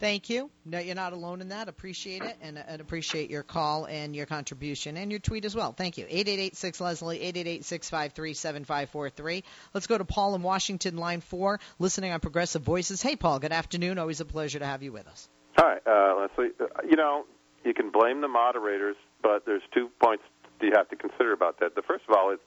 Thank 0.00 0.28
you. 0.28 0.50
No, 0.66 0.80
you're 0.80 0.96
not 0.96 1.12
alone 1.12 1.40
in 1.40 1.50
that. 1.50 1.68
Appreciate 1.68 2.22
it, 2.22 2.36
and, 2.42 2.58
and 2.58 2.80
appreciate 2.80 3.30
your 3.30 3.44
call 3.44 3.86
and 3.86 4.14
your 4.14 4.26
contribution 4.26 4.96
and 4.96 5.10
your 5.10 5.20
tweet 5.20 5.44
as 5.44 5.54
well. 5.54 5.72
Thank 5.72 5.98
you. 5.98 6.06
888-6 6.06 6.80
Leslie, 6.80 7.32
888-653-7543. 7.32 9.44
Let's 9.72 9.86
go 9.86 9.96
to 9.96 10.04
Paul 10.04 10.34
in 10.34 10.42
Washington, 10.42 10.96
line 10.96 11.20
four, 11.20 11.60
listening 11.78 12.12
on 12.12 12.20
Progressive 12.20 12.62
Voices. 12.62 13.00
Hey, 13.00 13.16
Paul. 13.16 13.38
Good 13.38 13.52
afternoon. 13.52 13.98
Always 13.98 14.20
a 14.20 14.24
pleasure 14.24 14.58
to 14.58 14.66
have 14.66 14.82
you 14.82 14.92
with 14.92 15.06
us. 15.06 15.28
Hi, 15.56 15.78
uh, 15.86 16.20
Leslie. 16.20 16.50
Uh, 16.60 16.66
you 16.88 16.96
know, 16.96 17.24
you 17.64 17.72
can 17.72 17.90
blame 17.90 18.20
the 18.20 18.28
moderators, 18.28 18.96
but 19.22 19.46
there's 19.46 19.62
two 19.72 19.88
points 20.02 20.24
you 20.66 20.72
have 20.74 20.88
to 20.88 20.96
consider 20.96 21.32
about 21.32 21.60
that. 21.60 21.74
The 21.74 21.82
first 21.82 22.04
of 22.08 22.16
all 22.16 22.30
is 22.32 22.38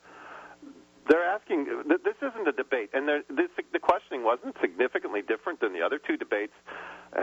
they're 1.07 1.23
asking. 1.23 1.67
This 1.87 2.17
isn't 2.21 2.47
a 2.47 2.51
debate, 2.51 2.89
and 2.93 3.07
this, 3.07 3.49
the 3.71 3.79
questioning 3.79 4.23
wasn't 4.23 4.55
significantly 4.59 5.21
different 5.21 5.61
than 5.61 5.73
the 5.73 5.81
other 5.81 5.99
two 5.99 6.17
debates 6.17 6.53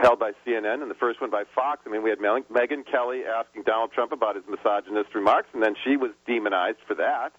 held 0.01 0.19
by 0.19 0.31
CNN 0.45 0.81
and 0.81 0.89
the 0.89 0.95
first 0.95 1.21
one 1.21 1.29
by 1.29 1.43
Fox. 1.53 1.81
I 1.85 1.89
mean, 1.89 2.01
we 2.01 2.09
had 2.09 2.19
Megyn 2.19 2.83
Kelly 2.89 3.21
asking 3.23 3.63
Donald 3.63 3.91
Trump 3.91 4.11
about 4.11 4.35
his 4.35 4.43
misogynist 4.49 5.13
remarks, 5.13 5.49
and 5.53 5.61
then 5.61 5.75
she 5.83 5.97
was 5.97 6.11
demonized 6.25 6.79
for 6.87 6.95
that. 6.95 7.31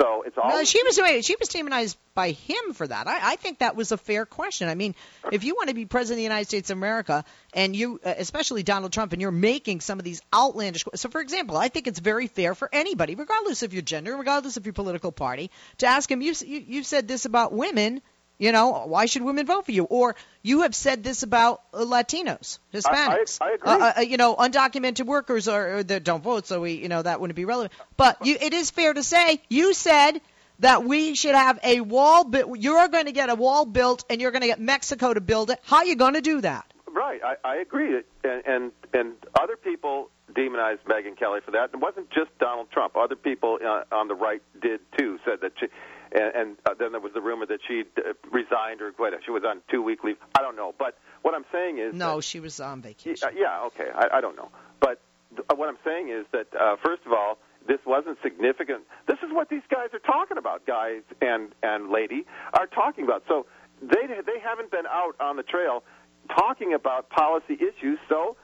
So 0.00 0.22
it's 0.22 0.36
all. 0.36 0.48
No, 0.48 0.64
she 0.64 0.82
was 0.82 0.98
wait, 1.00 1.24
she 1.24 1.36
was 1.38 1.48
demonized 1.48 1.96
by 2.14 2.30
him 2.32 2.72
for 2.74 2.86
that. 2.86 3.06
I, 3.06 3.32
I 3.32 3.36
think 3.36 3.60
that 3.60 3.76
was 3.76 3.92
a 3.92 3.96
fair 3.96 4.26
question. 4.26 4.68
I 4.68 4.74
mean, 4.74 4.94
if 5.32 5.44
you 5.44 5.54
want 5.54 5.68
to 5.68 5.74
be 5.74 5.86
president 5.86 6.14
of 6.14 6.18
the 6.18 6.22
United 6.24 6.46
States 6.46 6.70
of 6.70 6.78
America, 6.78 7.24
and 7.54 7.74
you, 7.74 8.00
uh, 8.04 8.14
especially 8.18 8.62
Donald 8.62 8.92
Trump, 8.92 9.12
and 9.12 9.22
you're 9.22 9.30
making 9.30 9.80
some 9.80 9.98
of 9.98 10.04
these 10.04 10.20
outlandish. 10.34 10.84
So, 10.94 11.08
for 11.08 11.20
example, 11.20 11.56
I 11.56 11.68
think 11.68 11.86
it's 11.86 12.00
very 12.00 12.26
fair 12.26 12.54
for 12.54 12.68
anybody, 12.72 13.14
regardless 13.14 13.62
of 13.62 13.72
your 13.72 13.82
gender, 13.82 14.16
regardless 14.16 14.56
of 14.56 14.66
your 14.66 14.72
political 14.72 15.12
party, 15.12 15.50
to 15.78 15.86
ask 15.86 16.10
him. 16.10 16.20
You 16.20 16.34
you, 16.44 16.64
you 16.66 16.82
said 16.82 17.08
this 17.08 17.24
about 17.24 17.52
women. 17.52 18.02
You 18.38 18.52
know, 18.52 18.84
why 18.86 19.06
should 19.06 19.22
women 19.22 19.46
vote 19.46 19.64
for 19.64 19.72
you? 19.72 19.84
Or 19.84 20.14
you 20.42 20.62
have 20.62 20.74
said 20.74 21.02
this 21.02 21.22
about 21.22 21.62
uh, 21.72 21.78
Latinos, 21.78 22.58
Hispanics. 22.72 23.38
I, 23.40 23.46
I, 23.46 23.48
I 23.48 23.54
agree. 23.54 23.72
Uh, 23.72 23.92
uh, 23.96 24.00
you 24.02 24.16
know, 24.18 24.36
undocumented 24.36 25.06
workers 25.06 25.48
are, 25.48 25.82
that 25.82 26.04
don't 26.04 26.22
vote, 26.22 26.46
so 26.46 26.60
we, 26.60 26.72
you 26.72 26.88
know, 26.88 27.00
that 27.00 27.20
wouldn't 27.20 27.36
be 27.36 27.46
relevant. 27.46 27.72
But 27.96 28.26
you, 28.26 28.36
it 28.38 28.52
is 28.52 28.70
fair 28.70 28.92
to 28.92 29.02
say 29.02 29.40
you 29.48 29.72
said 29.72 30.20
that 30.58 30.84
we 30.84 31.14
should 31.14 31.34
have 31.34 31.58
a 31.62 31.80
wall 31.80 32.24
built. 32.24 32.58
You're 32.58 32.88
going 32.88 33.06
to 33.06 33.12
get 33.12 33.30
a 33.30 33.34
wall 33.34 33.64
built, 33.64 34.04
and 34.10 34.20
you're 34.20 34.32
going 34.32 34.42
to 34.42 34.48
get 34.48 34.60
Mexico 34.60 35.14
to 35.14 35.20
build 35.20 35.50
it. 35.50 35.58
How 35.64 35.78
are 35.78 35.86
you 35.86 35.96
going 35.96 36.14
to 36.14 36.20
do 36.20 36.42
that? 36.42 36.70
Right, 36.92 37.20
I, 37.22 37.36
I 37.44 37.56
agree, 37.56 38.02
and, 38.24 38.42
and 38.46 38.72
and 38.94 39.12
other 39.38 39.56
people 39.56 40.08
demonized 40.34 40.82
Megyn 40.84 41.18
Kelly 41.18 41.40
for 41.44 41.50
that. 41.50 41.70
It 41.74 41.76
wasn't 41.76 42.10
just 42.10 42.36
Donald 42.38 42.70
Trump. 42.70 42.96
Other 42.96 43.16
people 43.16 43.58
uh, 43.62 43.84
on 43.92 44.08
the 44.08 44.14
right 44.14 44.42
did 44.60 44.80
too. 44.98 45.18
Said 45.24 45.40
that 45.42 45.52
she 45.60 45.66
and, 46.12 46.34
and 46.34 46.56
uh, 46.66 46.74
then 46.78 46.92
there 46.92 47.00
was 47.00 47.12
the 47.12 47.20
rumor 47.20 47.46
that 47.46 47.60
she 47.66 47.84
uh, 47.98 48.12
resigned 48.30 48.80
or 48.80 48.92
quit. 48.92 49.14
She 49.24 49.30
was 49.30 49.42
on 49.46 49.60
two 49.70 49.82
week 49.82 50.04
leave. 50.04 50.16
I 50.38 50.42
don't 50.42 50.56
know, 50.56 50.74
but 50.78 50.98
what 51.22 51.34
I'm 51.34 51.44
saying 51.52 51.78
is 51.78 51.94
no, 51.94 52.16
that, 52.16 52.22
she 52.22 52.40
was 52.40 52.60
on 52.60 52.82
vacation. 52.82 53.28
Yeah, 53.34 53.40
yeah 53.60 53.66
okay, 53.66 53.90
I, 53.94 54.18
I 54.18 54.20
don't 54.20 54.36
know, 54.36 54.50
but 54.80 55.00
th- 55.30 55.46
what 55.56 55.68
I'm 55.68 55.78
saying 55.84 56.08
is 56.08 56.26
that 56.32 56.46
uh, 56.58 56.76
first 56.84 57.02
of 57.06 57.12
all, 57.12 57.38
this 57.66 57.80
wasn't 57.84 58.18
significant. 58.22 58.84
This 59.06 59.18
is 59.18 59.32
what 59.32 59.48
these 59.48 59.66
guys 59.70 59.88
are 59.92 59.98
talking 59.98 60.38
about, 60.38 60.66
guys 60.66 61.02
and 61.20 61.48
and 61.62 61.90
lady 61.90 62.24
are 62.54 62.66
talking 62.66 63.04
about. 63.04 63.24
So 63.28 63.46
they 63.82 64.06
they 64.06 64.40
haven't 64.42 64.70
been 64.70 64.86
out 64.86 65.16
on 65.20 65.36
the 65.36 65.42
trail 65.42 65.82
talking 66.28 66.74
about 66.74 67.10
policy 67.10 67.54
issues. 67.54 67.98
So 68.08 68.36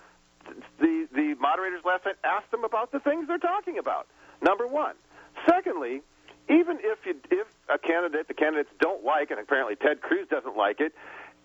the 0.81 1.09
the 1.12 1.35
moderators 1.40 1.83
last 1.85 2.05
night 2.05 2.16
asked 2.25 2.51
them 2.51 2.64
about 2.64 2.92
the 2.92 3.01
things 3.01 3.29
they're 3.29 3.38
talking 3.38 3.79
about. 3.79 4.07
Number 4.40 4.66
one. 4.66 4.94
Secondly, 5.48 6.03
even 6.48 6.78
if 6.81 6.98
you, 7.07 7.14
if 7.31 7.46
a 7.68 7.78
candidate 7.78 8.28
the 8.28 8.35
candidates 8.35 8.70
don't 8.81 9.05
like, 9.05 9.31
and 9.31 9.40
apparently 9.40 9.76
Ted 9.76 10.00
Cruz 10.00 10.26
doesn't 10.28 10.57
like 10.57 10.81
it, 10.81 10.92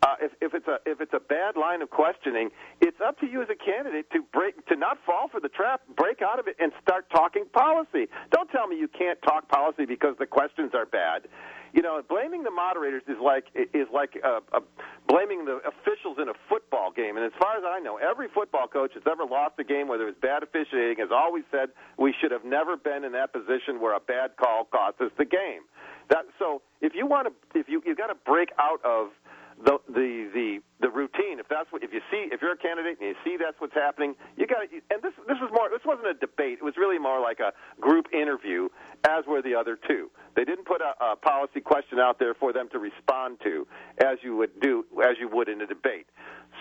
uh, 0.03 0.15
if, 0.21 0.31
if 0.41 0.53
it's 0.53 0.67
a 0.67 0.77
if 0.86 1.01
it's 1.01 1.13
a 1.13 1.19
bad 1.19 1.57
line 1.57 1.81
of 1.81 1.89
questioning, 1.89 2.49
it's 2.81 2.99
up 3.01 3.19
to 3.19 3.25
you 3.25 3.41
as 3.41 3.49
a 3.49 3.55
candidate 3.55 4.10
to 4.12 4.21
break 4.31 4.63
to 4.67 4.75
not 4.75 4.97
fall 5.05 5.27
for 5.27 5.39
the 5.39 5.49
trap, 5.49 5.81
break 5.95 6.21
out 6.21 6.39
of 6.39 6.47
it, 6.47 6.55
and 6.60 6.71
start 6.81 7.10
talking 7.10 7.45
policy. 7.51 8.07
Don't 8.31 8.49
tell 8.51 8.67
me 8.67 8.77
you 8.77 8.88
can't 8.88 9.19
talk 9.23 9.49
policy 9.49 9.86
because 9.86 10.15
the 10.19 10.27
questions 10.27 10.71
are 10.75 10.86
bad 10.86 11.27
you 11.73 11.82
know, 11.82 12.01
blaming 12.08 12.43
the 12.43 12.51
moderators 12.51 13.03
is 13.08 13.17
like 13.21 13.45
is 13.56 13.88
like 13.93 14.19
uh, 14.23 14.39
uh, 14.53 14.60
blaming 15.08 15.45
the 15.45 15.60
officials 15.65 16.17
in 16.21 16.30
a 16.30 16.34
football 16.49 16.91
game. 16.91 17.17
And 17.17 17.25
as 17.25 17.32
far 17.39 17.58
as 17.58 17.63
I 17.65 17.80
know, 17.80 17.97
every 17.97 18.27
football 18.34 18.67
coach 18.67 18.91
that's 18.93 19.08
ever 19.08 19.25
lost 19.25 19.56
a 19.60 19.63
game, 19.63 19.88
whether 19.88 20.08
it's 20.08 20.19
bad 20.19 20.43
officiating, 20.43 20.97
has 20.99 21.10
always 21.12 21.43
said 21.51 21.69
we 21.97 22.13
should 22.19 22.32
have 22.32 22.45
never 22.45 22.77
been 22.77 23.03
in 23.03 23.12
that 23.13 23.34
position 23.34 23.80
where 23.80 23.95
a 23.95 23.99
bad 23.99 24.38
call 24.38 24.65
cost 24.65 25.01
us 25.01 25.12
the 25.17 25.25
game. 25.25 25.63
That 26.10 26.25
so 26.39 26.62
if 26.82 26.93
you 26.95 27.06
want 27.06 27.27
to, 27.27 27.60
if 27.60 27.67
you 27.67 27.82
you 27.86 27.95
got 27.95 28.08
to 28.08 28.15
break 28.25 28.49
out 28.60 28.84
of 28.84 29.10
the 29.63 29.80
the 29.88 30.30
the 30.34 30.60
the 30.82 30.89
routine. 30.89 31.39
If 31.39 31.48
that's 31.50 31.72
what 31.72 31.84
if 31.84 31.93
you 31.93 32.02
see 32.12 32.30
if 32.32 32.41
you're 32.41 32.54
a 32.54 32.58
candidate 32.58 32.98
and 33.00 33.10
you 33.10 33.15
see 33.24 33.38
that's 33.38 33.60
what's 33.60 33.74
happening, 33.74 34.15
you 34.38 34.46
got 34.48 34.62
to. 34.62 34.67
And 34.91 35.02
this 35.02 35.13
this 35.28 35.38
was 35.41 35.50
more. 35.54 35.70
This 35.70 35.86
wasn't 35.86 36.08
a 36.08 36.13
debate. 36.13 36.60
It 36.62 36.63
was 36.63 36.76
really 36.78 37.00
more 37.00 37.20
like 37.20 37.39
a 37.39 37.54
group 37.80 38.08
interview, 38.13 38.70
as 39.08 39.26
were 39.26 39.41
the 39.41 39.56
other 39.56 39.78
two. 39.88 40.12
They 40.36 40.46
didn't 40.46 40.65
put 40.65 40.82
a, 40.82 40.93
a 41.04 41.15
policy 41.15 41.62
question 41.62 42.00
out 42.00 42.20
there 42.20 42.34
for 42.34 42.54
them 42.54 42.70
to 42.72 42.80
respond 42.80 43.39
to, 43.43 43.67
as 44.00 44.17
you 44.22 44.36
would 44.38 44.60
do 44.62 44.86
as 45.04 45.17
you 45.20 45.30
would 45.30 45.50
in 45.50 45.62
a 45.62 45.67
debate. 45.67 46.08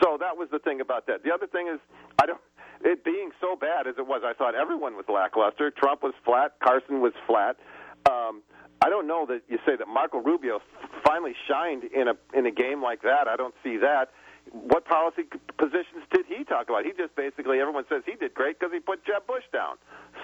So 0.03 0.17
that 0.21 0.37
was 0.37 0.49
the 0.51 0.59
thing 0.59 0.81
about 0.81 1.07
that. 1.07 1.23
The 1.25 1.33
other 1.33 1.47
thing 1.47 1.69
is, 1.69 1.81
I 2.19 2.27
don't. 2.27 2.41
It 2.83 3.05
being 3.05 3.31
so 3.41 3.57
bad 3.57 3.87
as 3.87 3.95
it 3.97 4.07
was, 4.07 4.21
I 4.25 4.35
thought 4.35 4.55
everyone 4.55 4.97
was 4.97 5.07
lackluster. 5.09 5.71
Trump 5.71 6.03
was 6.03 6.13
flat. 6.25 6.53
Carson 6.63 7.01
was 7.01 7.13
flat. 7.27 7.57
Um, 8.11 8.43
I 8.83 8.89
don't 8.89 9.07
know 9.07 9.27
that 9.27 9.43
you 9.49 9.59
say 9.67 9.77
that 9.77 9.89
Marco 9.89 10.19
Rubio 10.19 10.61
finally 11.05 11.35
shined 11.49 11.85
in 11.85 12.09
a 12.09 12.15
in 12.37 12.47
a 12.47 12.51
game 12.51 12.83
like 12.83 13.03
that. 13.03 13.27
I 13.29 13.37
don't 13.37 13.55
see 13.65 13.77
that. 13.79 14.11
What 14.53 14.85
policy 14.85 15.25
positions 15.59 16.07
did 16.13 16.27
he 16.27 16.45
talk 16.45 16.69
about? 16.69 16.85
He 16.85 16.93
just 16.93 17.17
basically 17.17 17.59
everyone 17.59 17.85
says 17.89 18.03
he 18.07 18.15
did 18.15 18.35
great 18.35 18.59
because 18.59 18.73
he 18.73 18.81
put 18.81 19.05
Jeb 19.05 19.27
Bush 19.27 19.43
down. 19.53 19.77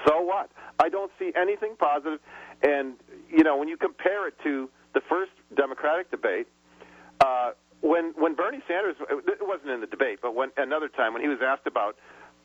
So 0.07 0.21
what? 0.21 0.51
I 0.79 0.89
don't 0.89 1.11
see 1.19 1.33
anything 1.35 1.75
positive. 1.79 2.21
And 2.63 2.95
you 3.29 3.43
know 3.43 3.57
when 3.57 3.69
you 3.69 3.77
compare 3.77 4.29
it 4.29 4.35
to 4.45 4.69
the 4.95 5.01
first 5.09 5.33
Democratic 5.57 6.11
debate, 6.11 6.47
uh, 7.25 7.53
when 7.81 8.13
when 8.17 8.35
Bernie 8.35 8.63
Sanders 8.69 8.97
it 9.11 9.39
wasn't 9.41 9.71
in 9.71 9.81
the 9.81 9.87
debate, 9.89 10.21
but 10.23 10.35
when 10.35 10.51
another 10.57 10.89
time 10.89 11.15
when 11.15 11.23
he 11.23 11.29
was 11.29 11.39
asked 11.43 11.67
about 11.67 11.97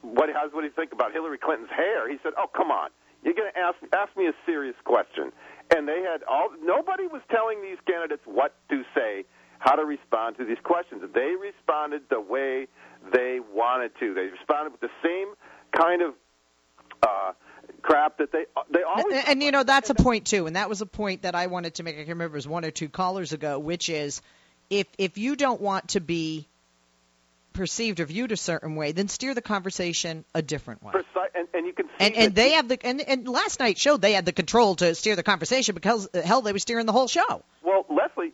what 0.01 0.29
how's 0.33 0.53
what 0.53 0.63
you 0.63 0.71
think 0.71 0.93
about 0.93 1.11
Hillary 1.11 1.37
Clinton's 1.37 1.69
hair, 1.69 2.09
he 2.09 2.17
said, 2.23 2.31
"Oh 2.37 2.47
come 2.55 2.71
on." 2.71 2.89
You're 3.23 3.33
going 3.33 3.51
to 3.53 3.59
ask 3.59 3.75
ask 3.93 4.15
me 4.15 4.27
a 4.27 4.33
serious 4.45 4.75
question 4.83 5.31
and 5.75 5.87
they 5.87 6.01
had 6.01 6.23
all 6.23 6.49
nobody 6.63 7.07
was 7.07 7.21
telling 7.31 7.61
these 7.61 7.77
candidates 7.85 8.21
what 8.25 8.53
to 8.69 8.83
say, 8.95 9.25
how 9.59 9.75
to 9.75 9.85
respond 9.85 10.37
to 10.37 10.45
these 10.45 10.57
questions. 10.63 11.01
They 11.13 11.33
responded 11.39 12.03
the 12.09 12.21
way 12.21 12.67
they 13.13 13.39
wanted 13.53 13.91
to. 13.99 14.13
They 14.13 14.27
responded 14.27 14.71
with 14.71 14.81
the 14.81 14.89
same 15.03 15.33
kind 15.75 16.01
of 16.01 16.13
uh, 17.03 17.33
crap 17.81 18.17
that 18.19 18.31
they 18.31 18.45
they 18.71 18.83
always. 18.83 19.05
And, 19.17 19.27
and 19.27 19.43
you 19.43 19.51
know 19.51 19.63
that's 19.63 19.89
a 19.89 19.95
point 19.95 20.25
too, 20.25 20.47
and 20.47 20.55
that 20.55 20.69
was 20.69 20.81
a 20.81 20.85
point 20.85 21.23
that 21.23 21.35
I 21.35 21.47
wanted 21.47 21.75
to 21.75 21.83
make. 21.83 21.95
I 21.95 21.99
can 21.99 22.09
remember 22.09 22.35
it 22.35 22.37
was 22.37 22.47
one 22.47 22.65
or 22.65 22.71
two 22.71 22.89
callers 22.89 23.33
ago, 23.33 23.59
which 23.59 23.89
is 23.89 24.21
if 24.69 24.87
if 24.97 25.17
you 25.17 25.35
don't 25.35 25.61
want 25.61 25.89
to 25.89 25.99
be 25.99 26.47
perceived 27.57 27.99
or 27.99 28.05
viewed 28.05 28.31
a 28.31 28.37
certain 28.37 28.75
way, 28.75 28.91
then 28.91 29.07
steer 29.07 29.33
the 29.33 29.41
conversation 29.41 30.23
a 30.33 30.41
different 30.41 30.83
way. 30.83 30.91
Precise, 30.91 31.31
and, 31.35 31.47
and 31.53 31.65
you 31.65 31.73
can 31.73 31.87
and 31.99 32.15
and 32.15 32.35
they 32.35 32.51
have 32.51 32.67
the 32.67 32.77
and, 32.85 33.01
and 33.01 33.27
last 33.27 33.59
night 33.59 33.77
showed 33.77 34.01
they 34.01 34.13
had 34.13 34.25
the 34.25 34.31
control 34.31 34.75
to 34.75 34.95
steer 34.95 35.15
the 35.15 35.23
conversation 35.23 35.75
because 35.75 36.07
uh, 36.13 36.21
hell 36.21 36.41
they 36.41 36.53
were 36.53 36.59
steering 36.59 36.85
the 36.85 36.91
whole 36.93 37.07
show. 37.07 37.43
Well, 37.63 37.85
Leslie, 37.89 38.33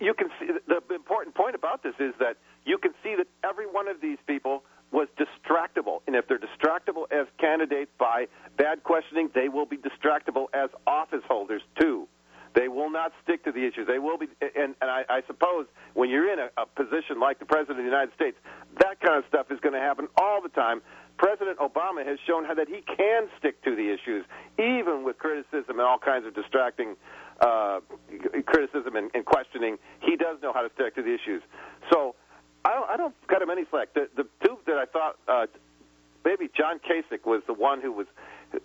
you 0.00 0.14
can 0.14 0.28
see 0.40 0.46
the 0.66 0.94
important 0.94 1.34
point 1.34 1.54
about 1.54 1.82
this 1.82 1.94
is 2.00 2.14
that 2.18 2.38
you 2.64 2.78
can 2.78 2.92
see 3.02 3.14
that 3.16 3.26
every 3.48 3.66
one 3.66 3.86
of 3.88 4.00
these 4.00 4.18
people 4.26 4.64
was 4.90 5.08
distractible, 5.18 6.00
and 6.06 6.16
if 6.16 6.26
they're 6.28 6.38
distractible 6.38 7.04
as 7.10 7.26
candidates 7.38 7.90
by 7.98 8.26
bad 8.56 8.82
questioning, 8.84 9.28
they 9.34 9.48
will 9.48 9.66
be 9.66 9.76
distractible 9.76 10.46
as 10.54 10.70
office 10.86 11.22
holders 11.28 11.62
too. 11.78 12.08
They 12.54 12.68
will 12.68 12.90
not 12.90 13.12
stick 13.22 13.44
to 13.44 13.52
the 13.52 13.66
issues. 13.66 13.86
They 13.86 13.98
will 13.98 14.16
be, 14.16 14.28
and, 14.40 14.74
and 14.80 14.90
I, 14.90 15.02
I 15.08 15.22
suppose 15.26 15.66
when 15.94 16.08
you're 16.08 16.32
in 16.32 16.38
a, 16.38 16.50
a 16.56 16.66
position 16.66 17.18
like 17.18 17.40
the 17.40 17.44
President 17.44 17.78
of 17.80 17.84
the 17.84 17.90
United 17.90 18.14
States, 18.14 18.36
that 18.78 19.00
kind 19.00 19.18
of 19.18 19.24
stuff 19.28 19.50
is 19.50 19.58
going 19.60 19.74
to 19.74 19.80
happen 19.80 20.06
all 20.16 20.40
the 20.40 20.48
time. 20.48 20.80
President 21.18 21.58
Obama 21.58 22.06
has 22.06 22.18
shown 22.26 22.44
how 22.44 22.54
that 22.54 22.68
he 22.68 22.82
can 22.82 23.28
stick 23.38 23.62
to 23.62 23.74
the 23.74 23.92
issues, 23.92 24.24
even 24.58 25.04
with 25.04 25.18
criticism 25.18 25.78
and 25.78 25.82
all 25.82 25.98
kinds 25.98 26.26
of 26.26 26.34
distracting 26.34 26.96
uh, 27.40 27.80
criticism 28.46 28.94
and, 28.96 29.10
and 29.14 29.24
questioning. 29.24 29.76
He 30.00 30.16
does 30.16 30.38
know 30.42 30.52
how 30.52 30.62
to 30.62 30.70
stick 30.74 30.94
to 30.94 31.02
the 31.02 31.14
issues. 31.14 31.42
So 31.92 32.14
I 32.64 32.72
don't, 32.72 32.90
I 32.90 32.96
don't 32.96 33.14
cut 33.26 33.42
him 33.42 33.50
any 33.50 33.64
slack. 33.70 33.94
The, 33.94 34.08
the 34.16 34.26
two 34.44 34.58
that 34.66 34.76
I 34.76 34.86
thought 34.86 35.16
uh, 35.26 35.46
maybe 36.24 36.48
John 36.56 36.78
Kasich 36.78 37.24
was 37.26 37.42
the 37.46 37.54
one 37.54 37.80
who 37.80 37.90
was. 37.90 38.06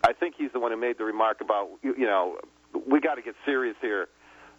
I 0.03 0.13
think 0.13 0.35
he's 0.37 0.51
the 0.51 0.59
one 0.59 0.71
who 0.71 0.77
made 0.77 0.99
the 0.99 1.03
remark 1.03 1.41
about 1.41 1.69
you, 1.81 1.95
you 1.97 2.05
know 2.05 2.37
we 2.87 2.99
got 2.99 3.15
to 3.15 3.21
get 3.21 3.35
serious 3.45 3.75
here 3.81 4.07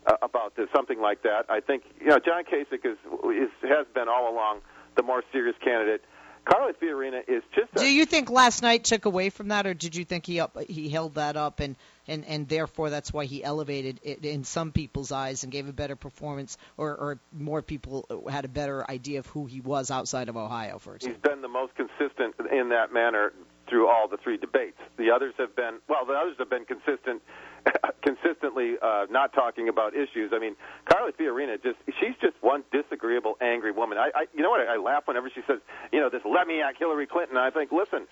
uh, 0.06 0.16
about 0.22 0.56
this, 0.56 0.68
something 0.74 1.00
like 1.00 1.22
that. 1.22 1.46
I 1.48 1.61
think 1.61 1.85
you 2.00 2.06
know 2.06 2.18
John 2.18 2.44
Kasich 2.44 2.85
is, 2.85 2.98
is 3.24 3.50
has 3.62 3.87
been 3.94 4.09
all 4.09 4.33
along 4.33 4.61
the 4.96 5.02
more 5.02 5.22
serious 5.33 5.56
candidate. 5.62 6.02
Carly 6.44 6.72
Fiorina 6.72 7.20
is 7.28 7.42
just. 7.54 7.68
A, 7.74 7.80
Do 7.80 7.87
you 7.87 8.06
think 8.06 8.30
last 8.30 8.62
night 8.62 8.85
took 8.85 9.04
away 9.04 9.30
from 9.30 9.48
that, 9.48 9.66
or 9.66 9.74
did 9.74 9.94
you 9.94 10.04
think 10.04 10.26
he 10.26 10.40
up 10.40 10.56
he 10.68 10.88
held 10.88 11.14
that 11.14 11.37
up 11.37 11.61
and 11.61 11.76
and 12.09 12.24
and 12.24 12.48
therefore 12.48 12.90
that's 12.90 13.12
why 13.12 13.26
he 13.26 13.44
elevated 13.44 14.00
it 14.02 14.24
in 14.24 14.44
some 14.44 14.72
people's 14.72 15.12
eyes 15.12 15.42
and 15.42 15.52
gave 15.52 15.68
a 15.68 15.72
better 15.72 15.96
performance, 15.96 16.56
or 16.76 16.94
or 16.94 17.18
more 17.33 17.62
people 17.62 18.24
had 18.30 18.44
a 18.44 18.48
better 18.48 18.90
idea 18.90 19.18
of 19.18 19.26
who 19.26 19.46
he 19.46 19.61
was 19.61 19.90
outside 19.90 20.28
of 20.28 20.37
Ohio, 20.37 20.78
for 20.78 20.96
example. 20.96 21.20
He's 21.22 21.30
been 21.30 21.42
the 21.42 21.48
most 21.48 21.74
consistent 21.74 22.35
in 22.50 22.70
that 22.70 22.92
manner 22.92 23.33
through 23.68 23.88
all 23.88 24.09
the 24.09 24.16
three 24.16 24.37
debates. 24.37 24.78
The 24.96 25.11
others 25.11 25.35
have 25.38 25.54
been 25.54 25.78
well. 25.88 26.06
The 26.06 26.14
others 26.14 26.37
have 26.38 26.50
been 26.50 26.64
consistent, 26.64 27.22
consistently 28.03 28.75
uh, 28.83 29.07
not 29.11 29.33
talking 29.33 29.68
about 29.68 29.94
issues. 29.94 30.33
I 30.35 30.38
mean, 30.38 30.57
Carly 30.90 31.12
Fiorina 31.12 31.62
just 31.62 31.79
she's 32.01 32.16
just 32.20 32.37
one 32.40 32.64
disagreeable, 32.73 33.37
angry 33.40 33.73
woman. 33.73 33.99
I, 33.99 34.11
I 34.14 34.27
you 34.35 34.42
know 34.42 34.51
what? 34.51 34.61
I, 34.61 34.75
I 34.75 34.77
laugh 34.77 35.05
whenever 35.07 35.31
she 35.31 35.42
says, 35.46 35.59
you 35.92 36.01
know, 36.01 36.11
this 36.11 36.23
let 36.25 36.46
me 36.46 36.61
at 36.61 36.77
Hillary 36.79 37.07
Clinton. 37.07 37.37
I 37.37 37.51
think, 37.51 37.73
listen. 37.73 38.07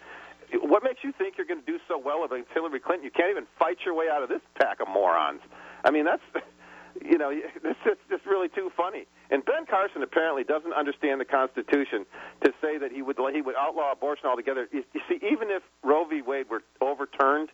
What 0.62 0.82
makes 0.82 1.04
you 1.04 1.12
think 1.12 1.36
you're 1.36 1.46
going 1.46 1.60
to 1.60 1.66
do 1.66 1.78
so 1.86 2.00
well 2.02 2.24
against 2.24 2.48
Hillary 2.54 2.80
Clinton? 2.80 3.04
You 3.04 3.10
can't 3.10 3.28
even 3.28 3.44
fight 3.58 3.76
your 3.84 3.92
way 3.92 4.06
out 4.10 4.22
of 4.22 4.30
this 4.30 4.40
pack 4.58 4.80
of 4.80 4.88
morons. 4.88 5.42
I 5.84 5.90
mean, 5.90 6.06
that's 6.06 6.22
you 7.04 7.18
know, 7.18 7.30
it's 7.64 7.78
just, 7.84 8.00
just 8.08 8.26
really 8.26 8.48
too 8.48 8.70
funny. 8.76 9.06
And 9.30 9.44
Ben 9.44 9.66
Carson 9.68 10.02
apparently 10.02 10.44
doesn't 10.44 10.72
understand 10.72 11.20
the 11.20 11.24
Constitution 11.24 12.06
to 12.42 12.52
say 12.60 12.78
that 12.78 12.92
he 12.92 13.02
would 13.02 13.16
he 13.34 13.42
would 13.42 13.56
outlaw 13.56 13.92
abortion 13.92 14.26
altogether. 14.26 14.68
You 14.72 14.84
see, 15.08 15.16
even 15.16 15.50
if 15.50 15.62
Roe 15.82 16.04
v. 16.04 16.22
Wade 16.22 16.46
were 16.50 16.62
overturned, 16.80 17.50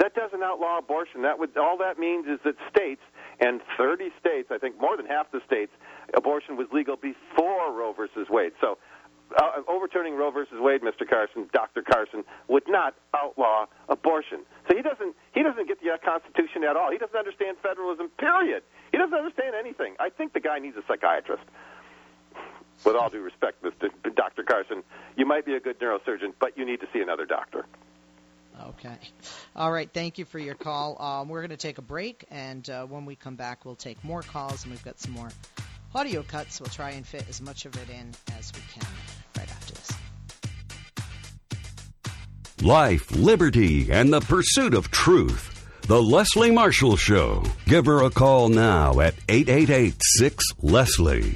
that 0.00 0.14
doesn't 0.14 0.42
outlaw 0.42 0.78
abortion. 0.78 1.22
That 1.22 1.38
would 1.38 1.56
all 1.56 1.76
that 1.78 1.98
means 1.98 2.26
is 2.26 2.40
that 2.44 2.56
states 2.74 3.02
and 3.40 3.60
30 3.76 4.08
states, 4.18 4.48
I 4.50 4.58
think 4.58 4.80
more 4.80 4.96
than 4.96 5.06
half 5.06 5.30
the 5.30 5.40
states, 5.46 5.72
abortion 6.14 6.56
was 6.56 6.66
legal 6.72 6.96
before 6.96 7.72
Roe 7.72 7.92
versus 7.92 8.28
Wade. 8.30 8.52
So 8.60 8.78
uh, 9.36 9.62
overturning 9.68 10.14
Roe 10.16 10.30
versus 10.30 10.56
Wade, 10.58 10.80
Mr. 10.80 11.08
Carson, 11.08 11.48
Dr. 11.52 11.82
Carson, 11.82 12.24
would 12.48 12.64
not 12.66 12.94
outlaw 13.14 13.66
abortion. 13.88 14.40
So 14.68 14.76
he 14.76 14.82
doesn't 14.82 15.14
he 15.32 15.42
doesn't 15.42 15.68
get 15.68 15.80
the 15.82 15.90
uh, 15.90 15.98
Constitution 16.02 16.64
at 16.64 16.76
all. 16.76 16.90
He 16.90 16.98
doesn't 16.98 17.16
understand 17.16 17.58
federalism. 17.62 18.08
Period. 18.18 18.62
He 18.92 18.98
doesn't 18.98 19.14
understand 19.14 19.54
anything. 19.54 19.96
I 20.00 20.08
think 20.08 20.32
the 20.32 20.40
guy 20.40 20.58
needs 20.58 20.76
a 20.76 20.82
psychiatrist. 20.88 21.44
With 22.86 22.96
all 22.96 23.10
due 23.10 23.20
respect, 23.20 23.62
Mr. 23.62 23.90
Dr. 24.14 24.42
Carson, 24.42 24.82
you 25.14 25.26
might 25.26 25.44
be 25.44 25.54
a 25.54 25.60
good 25.60 25.78
neurosurgeon, 25.78 26.32
but 26.40 26.56
you 26.56 26.64
need 26.64 26.80
to 26.80 26.86
see 26.94 27.00
another 27.00 27.26
doctor. 27.26 27.66
Okay. 28.68 28.96
All 29.56 29.72
right. 29.72 29.88
Thank 29.92 30.18
you 30.18 30.24
for 30.24 30.38
your 30.38 30.54
call. 30.54 31.00
Um, 31.00 31.28
we're 31.28 31.40
going 31.40 31.50
to 31.50 31.56
take 31.56 31.78
a 31.78 31.82
break, 31.82 32.24
and 32.30 32.68
uh, 32.68 32.86
when 32.86 33.04
we 33.04 33.16
come 33.16 33.36
back, 33.36 33.64
we'll 33.64 33.76
take 33.76 34.02
more 34.04 34.22
calls, 34.22 34.64
and 34.64 34.72
we've 34.72 34.84
got 34.84 34.98
some 35.00 35.12
more 35.12 35.30
audio 35.94 36.22
cuts. 36.22 36.60
We'll 36.60 36.70
try 36.70 36.90
and 36.90 37.06
fit 37.06 37.28
as 37.28 37.40
much 37.40 37.64
of 37.66 37.76
it 37.76 37.88
in 37.90 38.12
as 38.38 38.52
we 38.52 38.60
can 38.72 38.88
right 39.36 39.50
after 39.50 39.74
this. 39.74 39.92
Life, 42.62 43.10
liberty, 43.12 43.90
and 43.90 44.12
the 44.12 44.20
pursuit 44.20 44.74
of 44.74 44.90
truth. 44.90 45.56
The 45.82 46.00
Leslie 46.00 46.50
Marshall 46.50 46.96
Show. 46.96 47.42
Give 47.66 47.86
her 47.86 48.04
a 48.04 48.10
call 48.10 48.48
now 48.48 49.00
at 49.00 49.14
888 49.28 49.94
6 50.18 50.44
Leslie. 50.60 51.34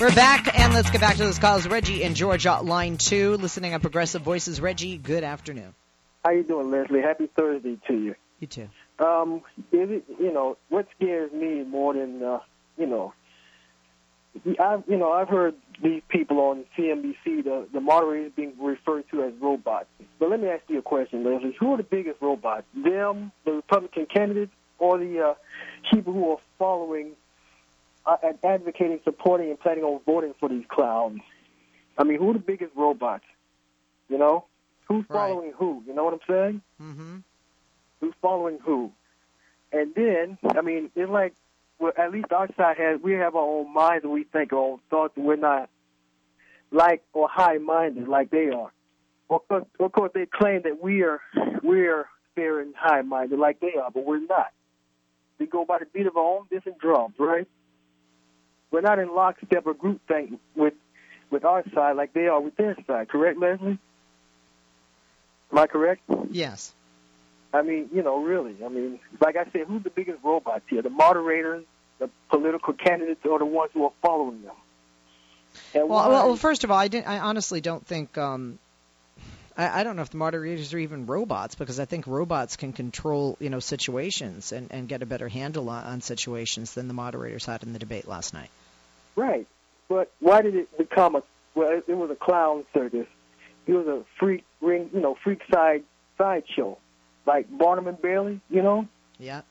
We're 0.00 0.14
back, 0.14 0.56
and 0.56 0.74
let's 0.74 0.90
get 0.90 1.00
back 1.00 1.16
to 1.16 1.24
those 1.24 1.40
calls. 1.40 1.66
Reggie 1.66 2.04
in 2.04 2.14
Georgia, 2.14 2.60
line 2.62 2.98
two, 2.98 3.36
listening 3.36 3.74
on 3.74 3.80
Progressive 3.80 4.22
Voices. 4.22 4.60
Reggie, 4.60 4.96
good 4.96 5.24
afternoon. 5.24 5.74
How 6.24 6.30
you 6.30 6.44
doing, 6.44 6.70
Leslie? 6.70 7.00
Happy 7.00 7.28
Thursday 7.36 7.78
to 7.88 7.94
you. 7.94 8.14
You 8.38 8.46
too. 8.46 8.68
Um, 9.00 9.42
is 9.72 9.90
it 9.90 10.04
you 10.20 10.32
know 10.32 10.56
what 10.68 10.86
scares 10.94 11.32
me 11.32 11.64
more 11.64 11.94
than 11.94 12.22
uh, 12.22 12.38
you 12.76 12.86
know? 12.86 13.12
I've 14.60 14.84
you 14.86 14.98
know 14.98 15.10
I've 15.10 15.28
heard 15.28 15.56
these 15.82 16.02
people 16.08 16.38
on 16.38 16.64
CNBC, 16.78 17.42
the 17.42 17.66
the 17.72 17.80
moderators 17.80 18.30
being 18.36 18.52
referred 18.60 19.04
to 19.10 19.24
as 19.24 19.32
robots. 19.40 19.86
But 20.20 20.30
let 20.30 20.38
me 20.38 20.46
ask 20.46 20.62
you 20.68 20.78
a 20.78 20.82
question, 20.82 21.24
Leslie. 21.24 21.56
Who 21.58 21.74
are 21.74 21.76
the 21.76 21.82
biggest 21.82 22.22
robots? 22.22 22.66
Them, 22.72 23.32
the 23.44 23.50
Republican 23.50 24.06
candidates, 24.06 24.52
or 24.78 24.96
the 24.98 25.30
uh, 25.30 25.34
people 25.92 26.12
who 26.12 26.30
are 26.30 26.38
following 26.56 27.14
and 28.22 28.38
advocating, 28.44 29.00
supporting, 29.04 29.50
and 29.50 29.60
planning 29.60 29.84
on 29.84 30.00
voting 30.06 30.34
for 30.38 30.48
these 30.48 30.64
clowns. 30.68 31.20
I 31.96 32.04
mean, 32.04 32.18
who 32.18 32.30
are 32.30 32.34
the 32.34 32.38
biggest 32.38 32.72
robots? 32.76 33.24
You 34.08 34.18
know, 34.18 34.44
who's 34.86 35.04
following 35.06 35.52
who? 35.56 35.82
You 35.86 35.94
know 35.94 36.04
what 36.04 36.14
I'm 36.14 36.20
saying? 36.28 36.62
Mm-hmm. 36.80 37.16
Who's 38.00 38.14
following 38.22 38.58
who? 38.64 38.92
And 39.72 39.94
then, 39.94 40.38
I 40.56 40.62
mean, 40.62 40.90
it's 40.94 41.10
like, 41.10 41.34
well, 41.78 41.92
at 41.96 42.10
least 42.10 42.32
our 42.32 42.48
side 42.56 42.78
has, 42.78 43.00
we 43.02 43.12
have 43.12 43.36
our 43.36 43.42
own 43.42 43.72
minds 43.72 44.04
and 44.04 44.12
we 44.12 44.24
think 44.24 44.52
our 44.52 44.58
own 44.58 44.80
thoughts, 44.88 45.14
and 45.16 45.26
we're 45.26 45.36
not 45.36 45.68
like 46.70 47.02
or 47.12 47.28
high-minded 47.28 48.08
like 48.08 48.30
they 48.30 48.48
are. 48.48 48.72
Of 49.30 49.46
course, 49.48 49.64
of 49.78 49.92
course, 49.92 50.10
they 50.14 50.26
claim 50.26 50.62
that 50.62 50.82
we 50.82 51.02
are 51.02 51.20
we're 51.62 52.08
fair 52.34 52.60
and 52.60 52.74
high-minded 52.74 53.38
like 53.38 53.60
they 53.60 53.74
are, 53.74 53.90
but 53.90 54.06
we're 54.06 54.24
not. 54.26 54.52
We 55.38 55.46
go 55.46 55.64
by 55.64 55.78
the 55.78 55.86
beat 55.86 56.06
of 56.06 56.16
our 56.16 56.38
own 56.38 56.46
different 56.50 56.78
drums, 56.78 57.14
right? 57.18 57.46
We're 58.70 58.80
not 58.80 58.98
in 58.98 59.14
lockstep 59.14 59.66
or 59.66 59.74
group 59.74 60.00
think 60.08 60.38
with 60.54 60.74
with 61.30 61.44
our 61.44 61.64
side 61.74 61.96
like 61.96 62.12
they 62.12 62.26
are 62.26 62.40
with 62.40 62.56
their 62.56 62.76
side. 62.86 63.08
Correct, 63.08 63.38
Leslie? 63.38 63.78
Am 65.52 65.58
I 65.58 65.66
correct? 65.66 66.02
Yes. 66.30 66.72
I 67.52 67.62
mean, 67.62 67.88
you 67.92 68.02
know, 68.02 68.22
really. 68.22 68.56
I 68.64 68.68
mean, 68.68 69.00
like 69.20 69.36
I 69.36 69.44
said, 69.50 69.66
who's 69.66 69.82
the 69.82 69.90
biggest 69.90 70.18
robots 70.22 70.64
here? 70.68 70.82
The 70.82 70.90
moderators, 70.90 71.64
the 71.98 72.10
political 72.28 72.74
candidates, 72.74 73.24
or 73.24 73.38
the 73.38 73.46
ones 73.46 73.70
who 73.72 73.84
are 73.84 73.92
following 74.02 74.42
them? 74.42 74.54
Well, 75.74 75.88
well, 75.88 76.10
well, 76.10 76.36
first 76.36 76.64
of 76.64 76.70
all, 76.70 76.76
I, 76.76 76.88
didn't, 76.88 77.08
I 77.08 77.18
honestly 77.18 77.62
don't 77.62 77.84
think. 77.86 78.18
Um, 78.18 78.58
I, 79.58 79.80
I 79.80 79.84
don't 79.84 79.96
know 79.96 80.02
if 80.02 80.10
the 80.10 80.16
moderators 80.16 80.72
are 80.72 80.78
even 80.78 81.06
robots 81.06 81.56
because 81.56 81.80
I 81.80 81.84
think 81.84 82.06
robots 82.06 82.56
can 82.56 82.72
control, 82.72 83.36
you 83.40 83.50
know, 83.50 83.58
situations 83.58 84.52
and, 84.52 84.68
and 84.70 84.88
get 84.88 85.02
a 85.02 85.06
better 85.06 85.28
handle 85.28 85.68
on, 85.68 85.84
on 85.84 86.00
situations 86.00 86.72
than 86.74 86.88
the 86.88 86.94
moderators 86.94 87.44
had 87.44 87.64
in 87.64 87.72
the 87.72 87.78
debate 87.78 88.06
last 88.06 88.32
night. 88.32 88.50
Right. 89.16 89.46
But 89.88 90.12
why 90.20 90.42
did 90.42 90.54
it 90.54 90.78
become 90.78 91.16
a? 91.16 91.22
Well, 91.54 91.70
it, 91.70 91.84
it 91.88 91.94
was 91.94 92.10
a 92.10 92.14
clown 92.14 92.64
circus. 92.72 93.06
It 93.66 93.72
was 93.72 93.86
a 93.86 94.04
freak 94.18 94.44
ring, 94.60 94.90
you 94.94 95.00
know, 95.00 95.16
freak 95.22 95.40
side 95.52 95.82
sideshow, 96.16 96.78
like 97.26 97.46
Barnum 97.50 97.88
and 97.88 98.00
Bailey. 98.00 98.40
You 98.48 98.62
know. 98.62 98.88
Yeah. 99.18 99.42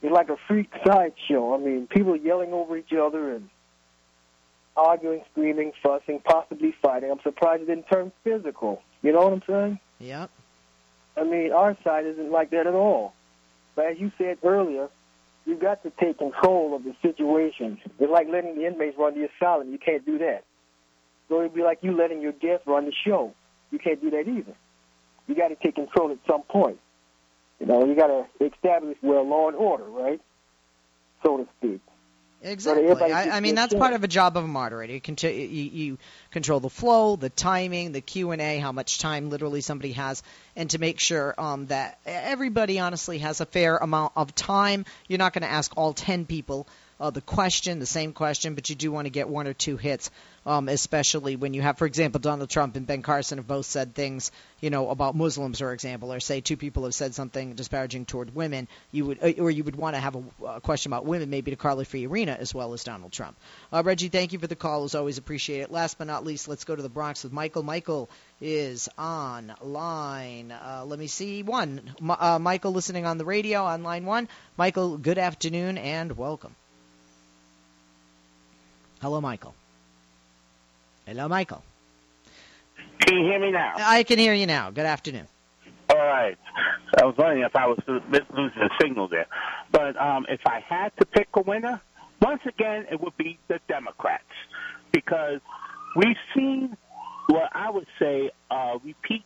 It's 0.00 0.12
like 0.12 0.28
a 0.28 0.36
freak 0.46 0.70
sideshow. 0.86 1.54
I 1.54 1.58
mean, 1.58 1.88
people 1.88 2.14
yelling 2.16 2.52
over 2.52 2.76
each 2.76 2.92
other 2.92 3.34
and 3.34 3.48
arguing, 4.76 5.24
screaming, 5.32 5.72
fussing, 5.82 6.20
possibly 6.24 6.72
fighting. 6.80 7.10
I'm 7.10 7.20
surprised 7.24 7.62
it 7.62 7.66
didn't 7.66 7.88
turn 7.90 8.12
physical. 8.22 8.80
You 9.02 9.12
know 9.12 9.20
what 9.20 9.32
I'm 9.32 9.42
saying? 9.46 9.80
Yep. 10.00 10.30
I 11.16 11.24
mean, 11.24 11.52
our 11.52 11.76
side 11.84 12.06
isn't 12.06 12.30
like 12.30 12.50
that 12.50 12.66
at 12.66 12.74
all. 12.74 13.14
But 13.74 13.86
as 13.86 13.98
you 13.98 14.12
said 14.18 14.38
earlier, 14.44 14.88
you've 15.44 15.60
got 15.60 15.82
to 15.82 15.92
take 16.00 16.18
control 16.18 16.74
of 16.74 16.84
the 16.84 16.94
situation. 17.02 17.78
It's 17.98 18.10
like 18.10 18.28
letting 18.28 18.56
the 18.56 18.66
inmates 18.66 18.96
run 18.98 19.14
the 19.14 19.28
asylum. 19.28 19.70
You 19.70 19.78
can't 19.78 20.04
do 20.04 20.18
that. 20.18 20.44
So 21.28 21.40
it'd 21.40 21.54
be 21.54 21.62
like 21.62 21.78
you 21.82 21.96
letting 21.96 22.20
your 22.20 22.32
guests 22.32 22.66
run 22.66 22.86
the 22.86 22.92
show. 23.04 23.34
You 23.70 23.78
can't 23.78 24.00
do 24.00 24.10
that 24.10 24.28
either. 24.28 24.54
You 25.26 25.34
got 25.34 25.48
to 25.48 25.56
take 25.56 25.74
control 25.74 26.10
at 26.10 26.18
some 26.26 26.42
point. 26.42 26.78
You 27.60 27.66
know, 27.66 27.84
you 27.84 27.94
got 27.94 28.06
to 28.06 28.26
establish 28.44 28.96
well 29.02 29.28
law 29.28 29.48
and 29.48 29.56
order, 29.56 29.84
right? 29.84 30.20
So 31.24 31.38
to 31.38 31.48
speak. 31.58 31.80
Exactly. 32.40 33.12
I, 33.12 33.36
I 33.36 33.40
mean, 33.40 33.56
that's 33.56 33.74
part 33.74 33.94
of 33.94 34.04
a 34.04 34.08
job 34.08 34.36
of 34.36 34.44
a 34.44 34.48
moderator. 34.48 34.92
You, 34.92 35.00
conti- 35.00 35.46
you, 35.46 35.70
you 35.70 35.98
control 36.30 36.60
the 36.60 36.70
flow, 36.70 37.16
the 37.16 37.30
timing, 37.30 37.92
the 37.92 38.00
Q 38.00 38.30
and 38.30 38.40
A, 38.40 38.58
how 38.58 38.70
much 38.70 39.00
time 39.00 39.28
literally 39.28 39.60
somebody 39.60 39.92
has, 39.92 40.22
and 40.54 40.70
to 40.70 40.78
make 40.78 41.00
sure 41.00 41.34
um, 41.36 41.66
that 41.66 41.98
everybody 42.06 42.78
honestly 42.78 43.18
has 43.18 43.40
a 43.40 43.46
fair 43.46 43.76
amount 43.76 44.12
of 44.14 44.34
time. 44.34 44.84
You're 45.08 45.18
not 45.18 45.32
going 45.32 45.42
to 45.42 45.50
ask 45.50 45.72
all 45.76 45.92
ten 45.92 46.26
people 46.26 46.68
uh, 47.00 47.10
the 47.10 47.20
question, 47.20 47.78
the 47.78 47.86
same 47.86 48.12
question, 48.12 48.54
but 48.54 48.68
you 48.68 48.76
do 48.76 48.90
want 48.90 49.06
to 49.06 49.10
get 49.10 49.28
one 49.28 49.46
or 49.46 49.52
two 49.52 49.76
hits, 49.76 50.10
um, 50.44 50.68
especially 50.68 51.36
when 51.36 51.54
you 51.54 51.62
have, 51.62 51.78
for 51.78 51.86
example, 51.86 52.20
Donald 52.20 52.50
Trump 52.50 52.74
and 52.76 52.86
Ben 52.86 53.02
Carson 53.02 53.38
have 53.38 53.46
both 53.46 53.66
said 53.66 53.94
things, 53.94 54.32
you 54.60 54.70
know, 54.70 54.90
about 54.90 55.14
Muslims, 55.14 55.60
for 55.60 55.72
example, 55.72 56.12
or 56.12 56.20
say 56.20 56.40
two 56.40 56.56
people 56.56 56.84
have 56.84 56.94
said 56.94 57.14
something 57.14 57.54
disparaging 57.54 58.06
toward 58.06 58.34
women. 58.34 58.66
You 58.90 59.06
would, 59.06 59.22
uh, 59.22 59.32
or 59.38 59.50
you 59.50 59.62
would 59.64 59.76
want 59.76 59.94
to 59.94 60.00
have 60.00 60.16
a, 60.16 60.22
a 60.46 60.60
question 60.60 60.92
about 60.92 61.06
women, 61.06 61.30
maybe 61.30 61.50
to 61.50 61.56
Carly 61.56 61.84
Fiorina 61.84 62.36
as 62.36 62.52
well 62.54 62.72
as 62.72 62.82
Donald 62.82 63.12
Trump. 63.12 63.36
Uh, 63.72 63.82
Reggie, 63.84 64.08
thank 64.08 64.32
you 64.32 64.38
for 64.38 64.46
the 64.46 64.56
call. 64.56 64.84
As 64.84 64.94
always, 64.94 65.18
appreciate 65.18 65.60
it. 65.60 65.70
Last 65.70 65.98
but 65.98 66.06
not 66.06 66.24
least, 66.24 66.48
let's 66.48 66.64
go 66.64 66.74
to 66.74 66.82
the 66.82 66.88
Bronx 66.88 67.22
with 67.22 67.32
Michael. 67.32 67.62
Michael 67.62 68.10
is 68.40 68.88
on 68.98 69.54
line. 69.60 70.52
Uh, 70.52 70.84
let 70.86 70.98
me 70.98 71.06
see 71.06 71.42
one. 71.42 71.94
Uh, 72.08 72.38
Michael, 72.40 72.72
listening 72.72 73.06
on 73.06 73.18
the 73.18 73.24
radio 73.24 73.64
on 73.64 73.82
line 73.82 74.04
one. 74.04 74.28
Michael, 74.56 74.98
good 74.98 75.18
afternoon 75.18 75.78
and 75.78 76.16
welcome. 76.16 76.54
Hello, 79.00 79.20
Michael. 79.20 79.54
Hello, 81.06 81.28
Michael. 81.28 81.62
Can 83.00 83.16
you 83.16 83.24
hear 83.24 83.40
me 83.40 83.52
now? 83.52 83.74
I 83.78 84.02
can 84.02 84.18
hear 84.18 84.34
you 84.34 84.46
now. 84.46 84.70
Good 84.70 84.86
afternoon. 84.86 85.26
All 85.90 85.96
right. 85.96 86.36
I 87.00 87.04
was 87.04 87.14
wondering 87.16 87.44
if 87.44 87.54
I 87.54 87.66
was 87.66 87.78
losing 87.86 88.10
the 88.60 88.70
signal 88.80 89.08
there. 89.08 89.26
But 89.70 89.96
um, 90.00 90.26
if 90.28 90.40
I 90.46 90.60
had 90.68 90.90
to 90.98 91.06
pick 91.06 91.28
a 91.34 91.42
winner, 91.42 91.80
once 92.20 92.40
again, 92.46 92.86
it 92.90 93.00
would 93.00 93.16
be 93.16 93.38
the 93.48 93.60
Democrats. 93.68 94.24
Because 94.92 95.40
we've 95.96 96.16
seen 96.34 96.76
what 97.28 97.50
I 97.52 97.70
would 97.70 97.86
say 98.00 98.30
a 98.50 98.78
repeat 98.84 99.24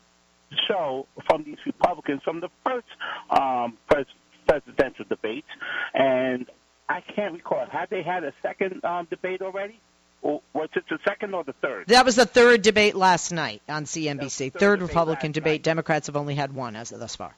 show 0.68 1.06
from 1.26 1.44
these 1.44 1.56
Republicans 1.64 2.20
from 2.22 2.40
the 2.40 2.50
first 2.64 2.86
um, 3.30 3.78
pres- 3.90 4.06
presidential 4.46 5.06
debates. 5.08 5.48
And 5.94 6.46
I 6.92 7.00
can't 7.00 7.32
recall. 7.32 7.64
Had 7.70 7.88
they 7.88 8.02
had 8.02 8.22
a 8.22 8.34
second 8.42 8.84
um, 8.84 9.06
debate 9.08 9.40
already? 9.40 9.80
Or 10.20 10.42
was 10.52 10.68
it 10.76 10.84
the 10.90 10.98
second 11.08 11.34
or 11.34 11.42
the 11.42 11.54
third? 11.54 11.86
That 11.88 12.04
was 12.04 12.16
the 12.16 12.26
third 12.26 12.60
debate 12.60 12.94
last 12.94 13.32
night 13.32 13.62
on 13.66 13.86
CNBC. 13.86 14.52
Third, 14.52 14.60
third 14.60 14.82
Republican 14.82 15.32
debate. 15.32 15.60
Night. 15.60 15.62
Democrats 15.62 16.06
have 16.08 16.16
only 16.16 16.34
had 16.34 16.54
one 16.54 16.76
as 16.76 16.92
of 16.92 17.00
thus 17.00 17.16
far. 17.16 17.34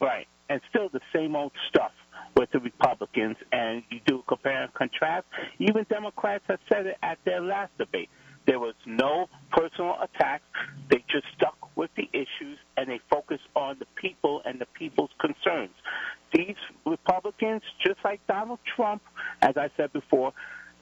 Right, 0.00 0.26
and 0.50 0.60
still 0.68 0.88
the 0.88 1.00
same 1.12 1.36
old 1.36 1.52
stuff 1.68 1.92
with 2.36 2.50
the 2.50 2.58
Republicans. 2.58 3.36
And 3.52 3.84
you 3.88 4.00
do 4.04 4.24
compare 4.26 4.64
and 4.64 4.74
contrast. 4.74 5.26
Even 5.60 5.86
Democrats 5.88 6.44
have 6.48 6.60
said 6.68 6.86
it 6.86 6.96
at 7.02 7.18
their 7.24 7.40
last 7.40 7.70
debate. 7.78 8.10
There 8.46 8.58
was 8.58 8.74
no 8.84 9.28
personal 9.52 9.96
attacks. 10.02 10.44
They 10.90 11.04
just 11.08 11.26
stuck 11.36 11.57
with 11.78 11.90
the 11.96 12.10
issues 12.12 12.58
and 12.76 12.90
they 12.90 13.00
focus 13.08 13.38
on 13.54 13.78
the 13.78 13.86
people 13.94 14.42
and 14.44 14.60
the 14.60 14.66
people's 14.74 15.12
concerns. 15.20 15.70
These 16.34 16.56
Republicans, 16.84 17.62
just 17.86 18.00
like 18.04 18.20
Donald 18.26 18.58
Trump, 18.76 19.00
as 19.40 19.56
I 19.56 19.70
said 19.76 19.92
before, 19.92 20.32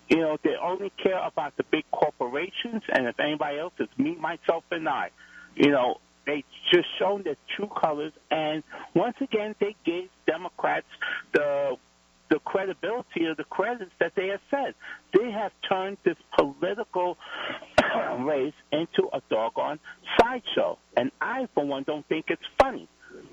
you 0.08 0.16
know, 0.16 0.38
they 0.42 0.54
only 0.60 0.90
care 1.02 1.22
about 1.24 1.56
the 1.56 1.64
big 1.70 1.84
corporations, 1.92 2.82
and 2.88 3.06
if 3.06 3.20
anybody 3.20 3.58
else, 3.58 3.74
it's 3.78 3.92
me, 3.98 4.16
myself, 4.16 4.64
and 4.70 4.88
I. 4.88 5.10
You 5.54 5.70
know, 5.70 5.96
they 6.26 6.44
just 6.72 6.86
shown 6.98 7.24
their 7.24 7.36
true 7.56 7.68
colors, 7.80 8.12
and 8.30 8.62
once 8.94 9.16
again, 9.20 9.54
they 9.60 9.76
gave 9.84 10.08
Democrats 10.26 10.86
the 11.34 11.76
the 12.30 12.38
credibility 12.40 13.26
of 13.26 13.36
the 13.36 13.44
credits 13.44 13.92
that 14.00 14.12
they 14.16 14.28
have 14.28 14.40
said. 14.50 14.74
They 15.16 15.30
have 15.30 15.52
turned 15.68 15.98
this 16.04 16.16
political 16.38 17.16
race 18.20 18.54
into 18.72 19.08
a 19.12 19.20
doggone 19.30 19.78
sideshow, 20.20 20.78
and 20.96 21.10
I, 21.20 21.48
for 21.54 21.64
one, 21.66 21.84
don't 21.84 22.06
think 22.08 22.26
it's 22.28 22.42
funny. 22.60 22.88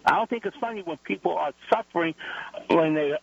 I 0.06 0.16
don't 0.16 0.30
think 0.30 0.46
it's 0.46 0.58
funny 0.60 0.82
when 0.82 0.98
people 0.98 1.36
are 1.38 1.54
suffering 1.74 2.14
when 2.70 2.94
they 2.94 3.14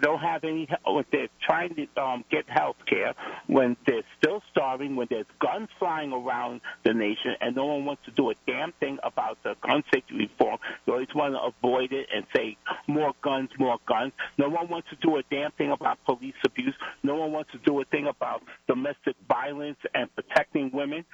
don't 0.00 0.20
have 0.20 0.44
any, 0.44 0.68
when 0.86 1.04
they're 1.12 1.28
trying 1.42 1.74
to 1.74 2.02
um, 2.02 2.24
get 2.30 2.48
health 2.48 2.76
care, 2.86 3.14
when 3.46 3.76
they're 3.86 4.02
still 4.18 4.42
starving, 4.50 4.96
when 4.96 5.06
there's 5.10 5.26
guns 5.40 5.68
flying 5.78 6.12
around 6.12 6.60
the 6.84 6.94
nation, 6.94 7.34
and 7.40 7.56
no 7.56 7.66
one 7.66 7.84
wants 7.84 8.04
to 8.06 8.10
do 8.12 8.30
a 8.30 8.34
damn 8.46 8.72
thing 8.72 8.98
about 9.02 9.38
the 9.42 9.54
gun 9.62 9.82
safety 9.92 10.14
reform. 10.14 10.58
They 10.86 10.92
always 10.92 11.14
want 11.14 11.34
to 11.34 11.40
avoid 11.40 11.92
it 11.92 12.08
and 12.14 12.24
say 12.34 12.56
more 12.86 13.12
guns, 13.22 13.50
more 13.58 13.78
guns. 13.86 14.12
No 14.38 14.48
one 14.48 14.68
wants 14.68 14.88
to 14.90 14.96
do 14.96 15.16
a 15.16 15.22
damn 15.30 15.52
thing 15.52 15.70
about 15.72 15.98
police 16.04 16.34
abuse. 16.44 16.74
No 17.02 17.16
one 17.16 17.32
wants 17.32 17.52
to 17.52 17.58
do 17.58 17.80
a 17.80 17.84
thing 17.84 18.06
about 18.06 18.42
domestic 18.68 19.16
violence 19.28 19.78
and 19.94 20.14
protecting 20.14 20.70
women. 20.72 21.04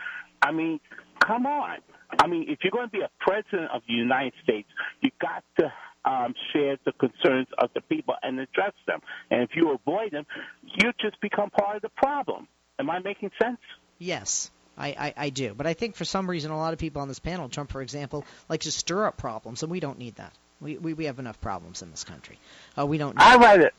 I 0.43 0.53
mean, 0.53 0.81
come 1.21 1.47
on. 1.47 1.79
I 2.19 2.27
mean, 2.27 2.47
if 2.49 2.61
you're 2.63 2.71
going 2.71 2.87
to 2.89 2.93
be 2.93 3.01
a 3.01 3.11
president 3.19 3.71
of 3.73 3.83
the 3.89 3.95
United 3.95 4.35
States, 4.43 4.69
you 5.01 5.11
got 5.21 5.43
to 5.59 5.73
um, 6.07 6.35
share 6.53 6.79
the 6.85 6.93
concerns 6.93 7.49
of 7.59 7.71
the 7.75 7.81
people 7.83 8.15
and 8.23 8.39
address 8.39 8.73
them. 8.87 9.01
And 9.31 9.43
if 9.43 9.51
you 9.55 9.73
avoid 9.73 10.13
them, 10.13 10.25
you 10.63 10.93
just 11.01 11.21
become 11.21 11.51
part 11.51 11.77
of 11.77 11.83
the 11.83 11.91
problem. 11.91 12.49
Am 12.79 12.89
I 12.89 13.01
making 13.01 13.31
sense? 13.43 13.59
Yes. 13.99 14.51
I, 14.79 14.89
I, 14.89 15.15
I 15.17 15.31
do. 15.31 15.55
But 15.55 15.67
I 15.67 15.75
think 15.75 15.97
for 15.97 16.05
some 16.05 16.29
reason, 16.29 16.51
a 16.51 16.57
lot 16.57 16.73
of 16.73 16.79
people 16.79 17.03
on 17.03 17.09
this 17.09 17.19
panel, 17.19 17.49
Trump, 17.49 17.71
for 17.71 17.81
example, 17.81 18.25
like 18.49 18.61
to 18.61 18.71
stir 18.71 19.07
up 19.07 19.17
problems, 19.17 19.63
and 19.63 19.73
we 19.73 19.81
don't 19.81 19.99
need 19.99 20.17
that. 20.17 20.33
We, 20.61 20.79
we, 20.79 20.95
we 20.95 21.05
have 21.07 21.19
enough 21.19 21.41
problems 21.41 21.83
in 21.83 21.91
this 21.91 22.05
country. 22.05 22.39
Uh, 22.79 22.87
we 22.87 22.99
don't. 22.99 23.15
I 23.19 23.37
rather, 23.37 23.71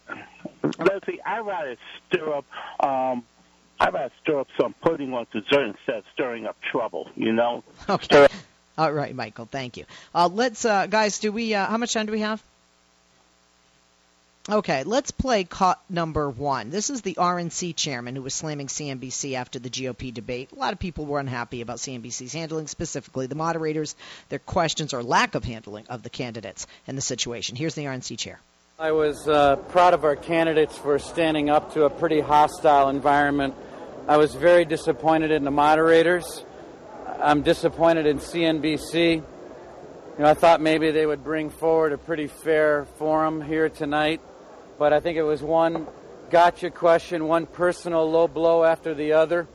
Leslie, 0.64 1.22
I 1.26 1.40
rather 1.40 1.76
stir 2.08 2.34
up. 2.34 2.46
Um, 2.84 3.24
I 3.80 3.90
rather 3.90 4.12
stir 4.22 4.40
up 4.40 4.48
some 4.60 4.76
pudding 4.82 5.14
on 5.14 5.28
dessert 5.32 5.68
instead 5.68 5.98
of 5.98 6.04
stirring 6.14 6.46
up 6.46 6.56
trouble. 6.72 7.10
You 7.16 7.34
know. 7.34 7.64
Okay. 7.90 8.04
Stir 8.06 8.28
all 8.78 8.92
right, 8.92 9.16
Michael. 9.16 9.46
Thank 9.46 9.78
you. 9.78 9.86
Uh, 10.14 10.30
let's, 10.32 10.66
uh, 10.66 10.88
guys. 10.88 11.20
Do 11.20 11.32
we? 11.32 11.54
Uh, 11.54 11.66
how 11.66 11.78
much 11.78 11.94
time 11.94 12.06
do 12.06 12.12
we 12.12 12.22
have? 12.22 12.42
Okay, 14.50 14.86
let's 14.86 15.12
play 15.12 15.44
cut 15.44 15.78
number 15.90 16.30
one. 16.30 16.70
This 16.70 16.90
is 16.90 17.02
the 17.02 17.16
RNC 17.16 17.76
chairman 17.76 18.16
who 18.16 18.22
was 18.22 18.34
slamming 18.34 18.68
CNBC 18.68 19.34
after 19.34 19.60
the 19.60 19.70
GOP 19.70 20.14
debate. 20.14 20.52
A 20.54 20.60
lot 20.60 20.72
of 20.72 20.80
people 20.80 21.06
were 21.06 21.20
unhappy 21.20 21.60
about 21.60 21.80
CNBC's 21.80 22.32
handling, 22.32 22.68
specifically 22.68 23.28
the 23.28 23.36
moderators, 23.36 23.94
their 24.30 24.40
questions 24.40 24.94
or 24.94 25.04
lack 25.04 25.36
of 25.36 25.44
handling 25.44 25.86
of 25.90 26.02
the 26.02 26.10
candidates 26.10 26.66
and 26.88 26.98
the 26.98 27.02
situation. 27.02 27.58
Here's 27.58 27.76
the 27.76 27.84
RNC 27.84 28.18
chair. 28.18 28.40
I 28.80 28.94
was 28.94 29.28
uh, 29.28 29.58
proud 29.58 29.94
of 29.94 30.06
our 30.06 30.16
candidates 30.16 30.78
for 30.78 30.98
standing 30.98 31.50
up 31.50 31.74
to 31.74 31.84
a 31.84 31.90
pretty 31.90 32.22
hostile 32.22 32.88
environment. 32.88 33.54
I 34.08 34.16
was 34.16 34.34
very 34.34 34.64
disappointed 34.64 35.32
in 35.32 35.44
the 35.44 35.52
moderators. 35.52 36.46
I'm 37.20 37.42
disappointed 37.42 38.06
in 38.06 38.20
CNBC. 38.20 39.16
You 39.16 39.24
know, 40.20 40.30
I 40.30 40.36
thought 40.36 40.62
maybe 40.62 40.92
they 40.92 41.06
would 41.06 41.24
bring 41.24 41.50
forward 41.50 41.92
a 41.92 41.98
pretty 41.98 42.28
fair 42.28 42.86
forum 42.98 43.42
here 43.42 43.70
tonight, 43.70 44.22
but 44.78 44.94
I 44.94 45.00
think 45.00 45.18
it 45.18 45.24
was 45.24 45.42
one 45.42 45.88
gotcha 46.30 46.70
question, 46.70 47.28
one 47.28 47.48
personal 47.48 48.10
low 48.10 48.28
blow 48.28 48.64
after 48.64 48.94
the 48.94 49.14
other. 49.14 49.48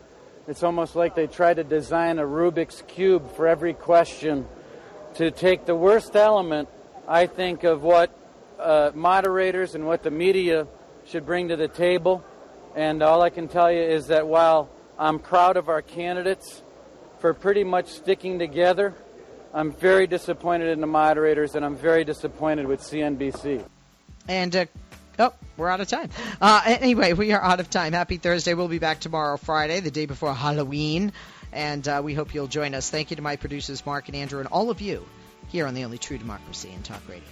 It's 0.49 0.65
almost 0.65 0.97
like 0.97 1.15
they 1.15 1.29
tried 1.29 1.55
to 1.55 1.65
design 1.65 2.19
a 2.19 2.25
Rubik's 2.25 2.83
Cube 2.89 3.37
for 3.37 3.47
every 3.47 3.75
question 3.75 4.49
to 5.15 5.31
take 5.31 5.65
the 5.65 5.77
worst 5.77 6.17
element, 6.17 6.69
I 7.07 7.27
think, 7.27 7.63
of 7.63 7.85
what 7.85 8.11
uh, 8.59 8.91
moderators 8.93 9.77
and 9.77 9.87
what 9.87 10.03
the 10.03 10.11
media 10.11 10.67
should 11.07 11.25
bring 11.25 11.49
to 11.49 11.57
the 11.57 11.69
table. 11.69 12.25
And 12.75 13.05
all 13.05 13.23
I 13.23 13.31
can 13.31 13.47
tell 13.47 13.71
you 13.71 13.83
is 13.83 14.09
that 14.09 14.27
while 14.27 14.69
I'm 14.99 15.21
proud 15.21 15.57
of 15.57 15.69
our 15.69 15.83
candidates, 15.83 16.62
for 17.23 17.33
pretty 17.33 17.63
much 17.63 17.87
sticking 17.87 18.37
together. 18.41 18.93
I'm 19.55 19.71
very 19.71 20.09
disappointed 20.09 20.71
in 20.71 20.81
the 20.81 20.89
moderators, 20.89 21.55
and 21.55 21.65
I'm 21.65 21.77
very 21.77 22.05
disappointed 22.05 22.67
with 22.67 22.81
CNBC. 22.81 23.65
And 24.27 24.57
uh, 24.57 24.67
oh, 25.21 25.33
we're 25.57 25.69
out 25.69 25.81
of 25.81 25.87
time. 25.87 26.11
Uh, 26.41 26.63
anyway, 26.67 27.13
we 27.13 27.33
are 27.33 27.41
out 27.41 27.61
of 27.61 27.71
time. 27.71 27.93
Happy 27.93 28.17
Thursday. 28.17 28.55
We'll 28.55 28.67
be 28.67 28.81
back 28.81 28.99
tomorrow, 28.99 29.37
Friday, 29.37 29.79
the 29.79 29.91
day 29.93 30.07
before 30.07 30.35
Halloween, 30.35 31.13
and 31.53 31.87
uh, 31.87 32.01
we 32.03 32.13
hope 32.13 32.35
you'll 32.35 32.49
join 32.49 32.75
us. 32.75 32.91
Thank 32.91 33.11
you 33.11 33.17
to 33.17 33.23
my 33.23 33.37
producers, 33.37 33.87
Mark 33.87 34.09
and 34.09 34.17
Andrew, 34.17 34.41
and 34.41 34.49
all 34.49 34.69
of 34.69 34.81
you 34.81 35.07
here 35.47 35.67
on 35.67 35.75
the 35.75 35.85
only 35.85 35.99
true 35.99 36.19
democracy 36.19 36.73
in 36.75 36.83
talk 36.83 37.03
radio. 37.09 37.29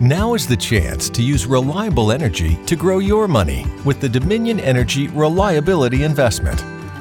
Now 0.00 0.34
is 0.34 0.48
the 0.48 0.56
chance 0.56 1.08
to 1.10 1.22
use 1.22 1.46
reliable 1.46 2.10
energy 2.10 2.56
to 2.66 2.74
grow 2.74 2.98
your 2.98 3.28
money 3.28 3.66
with 3.84 4.00
the 4.00 4.08
Dominion 4.08 4.58
Energy 4.58 5.06
Reliability 5.08 6.02
Investment. 6.02 6.77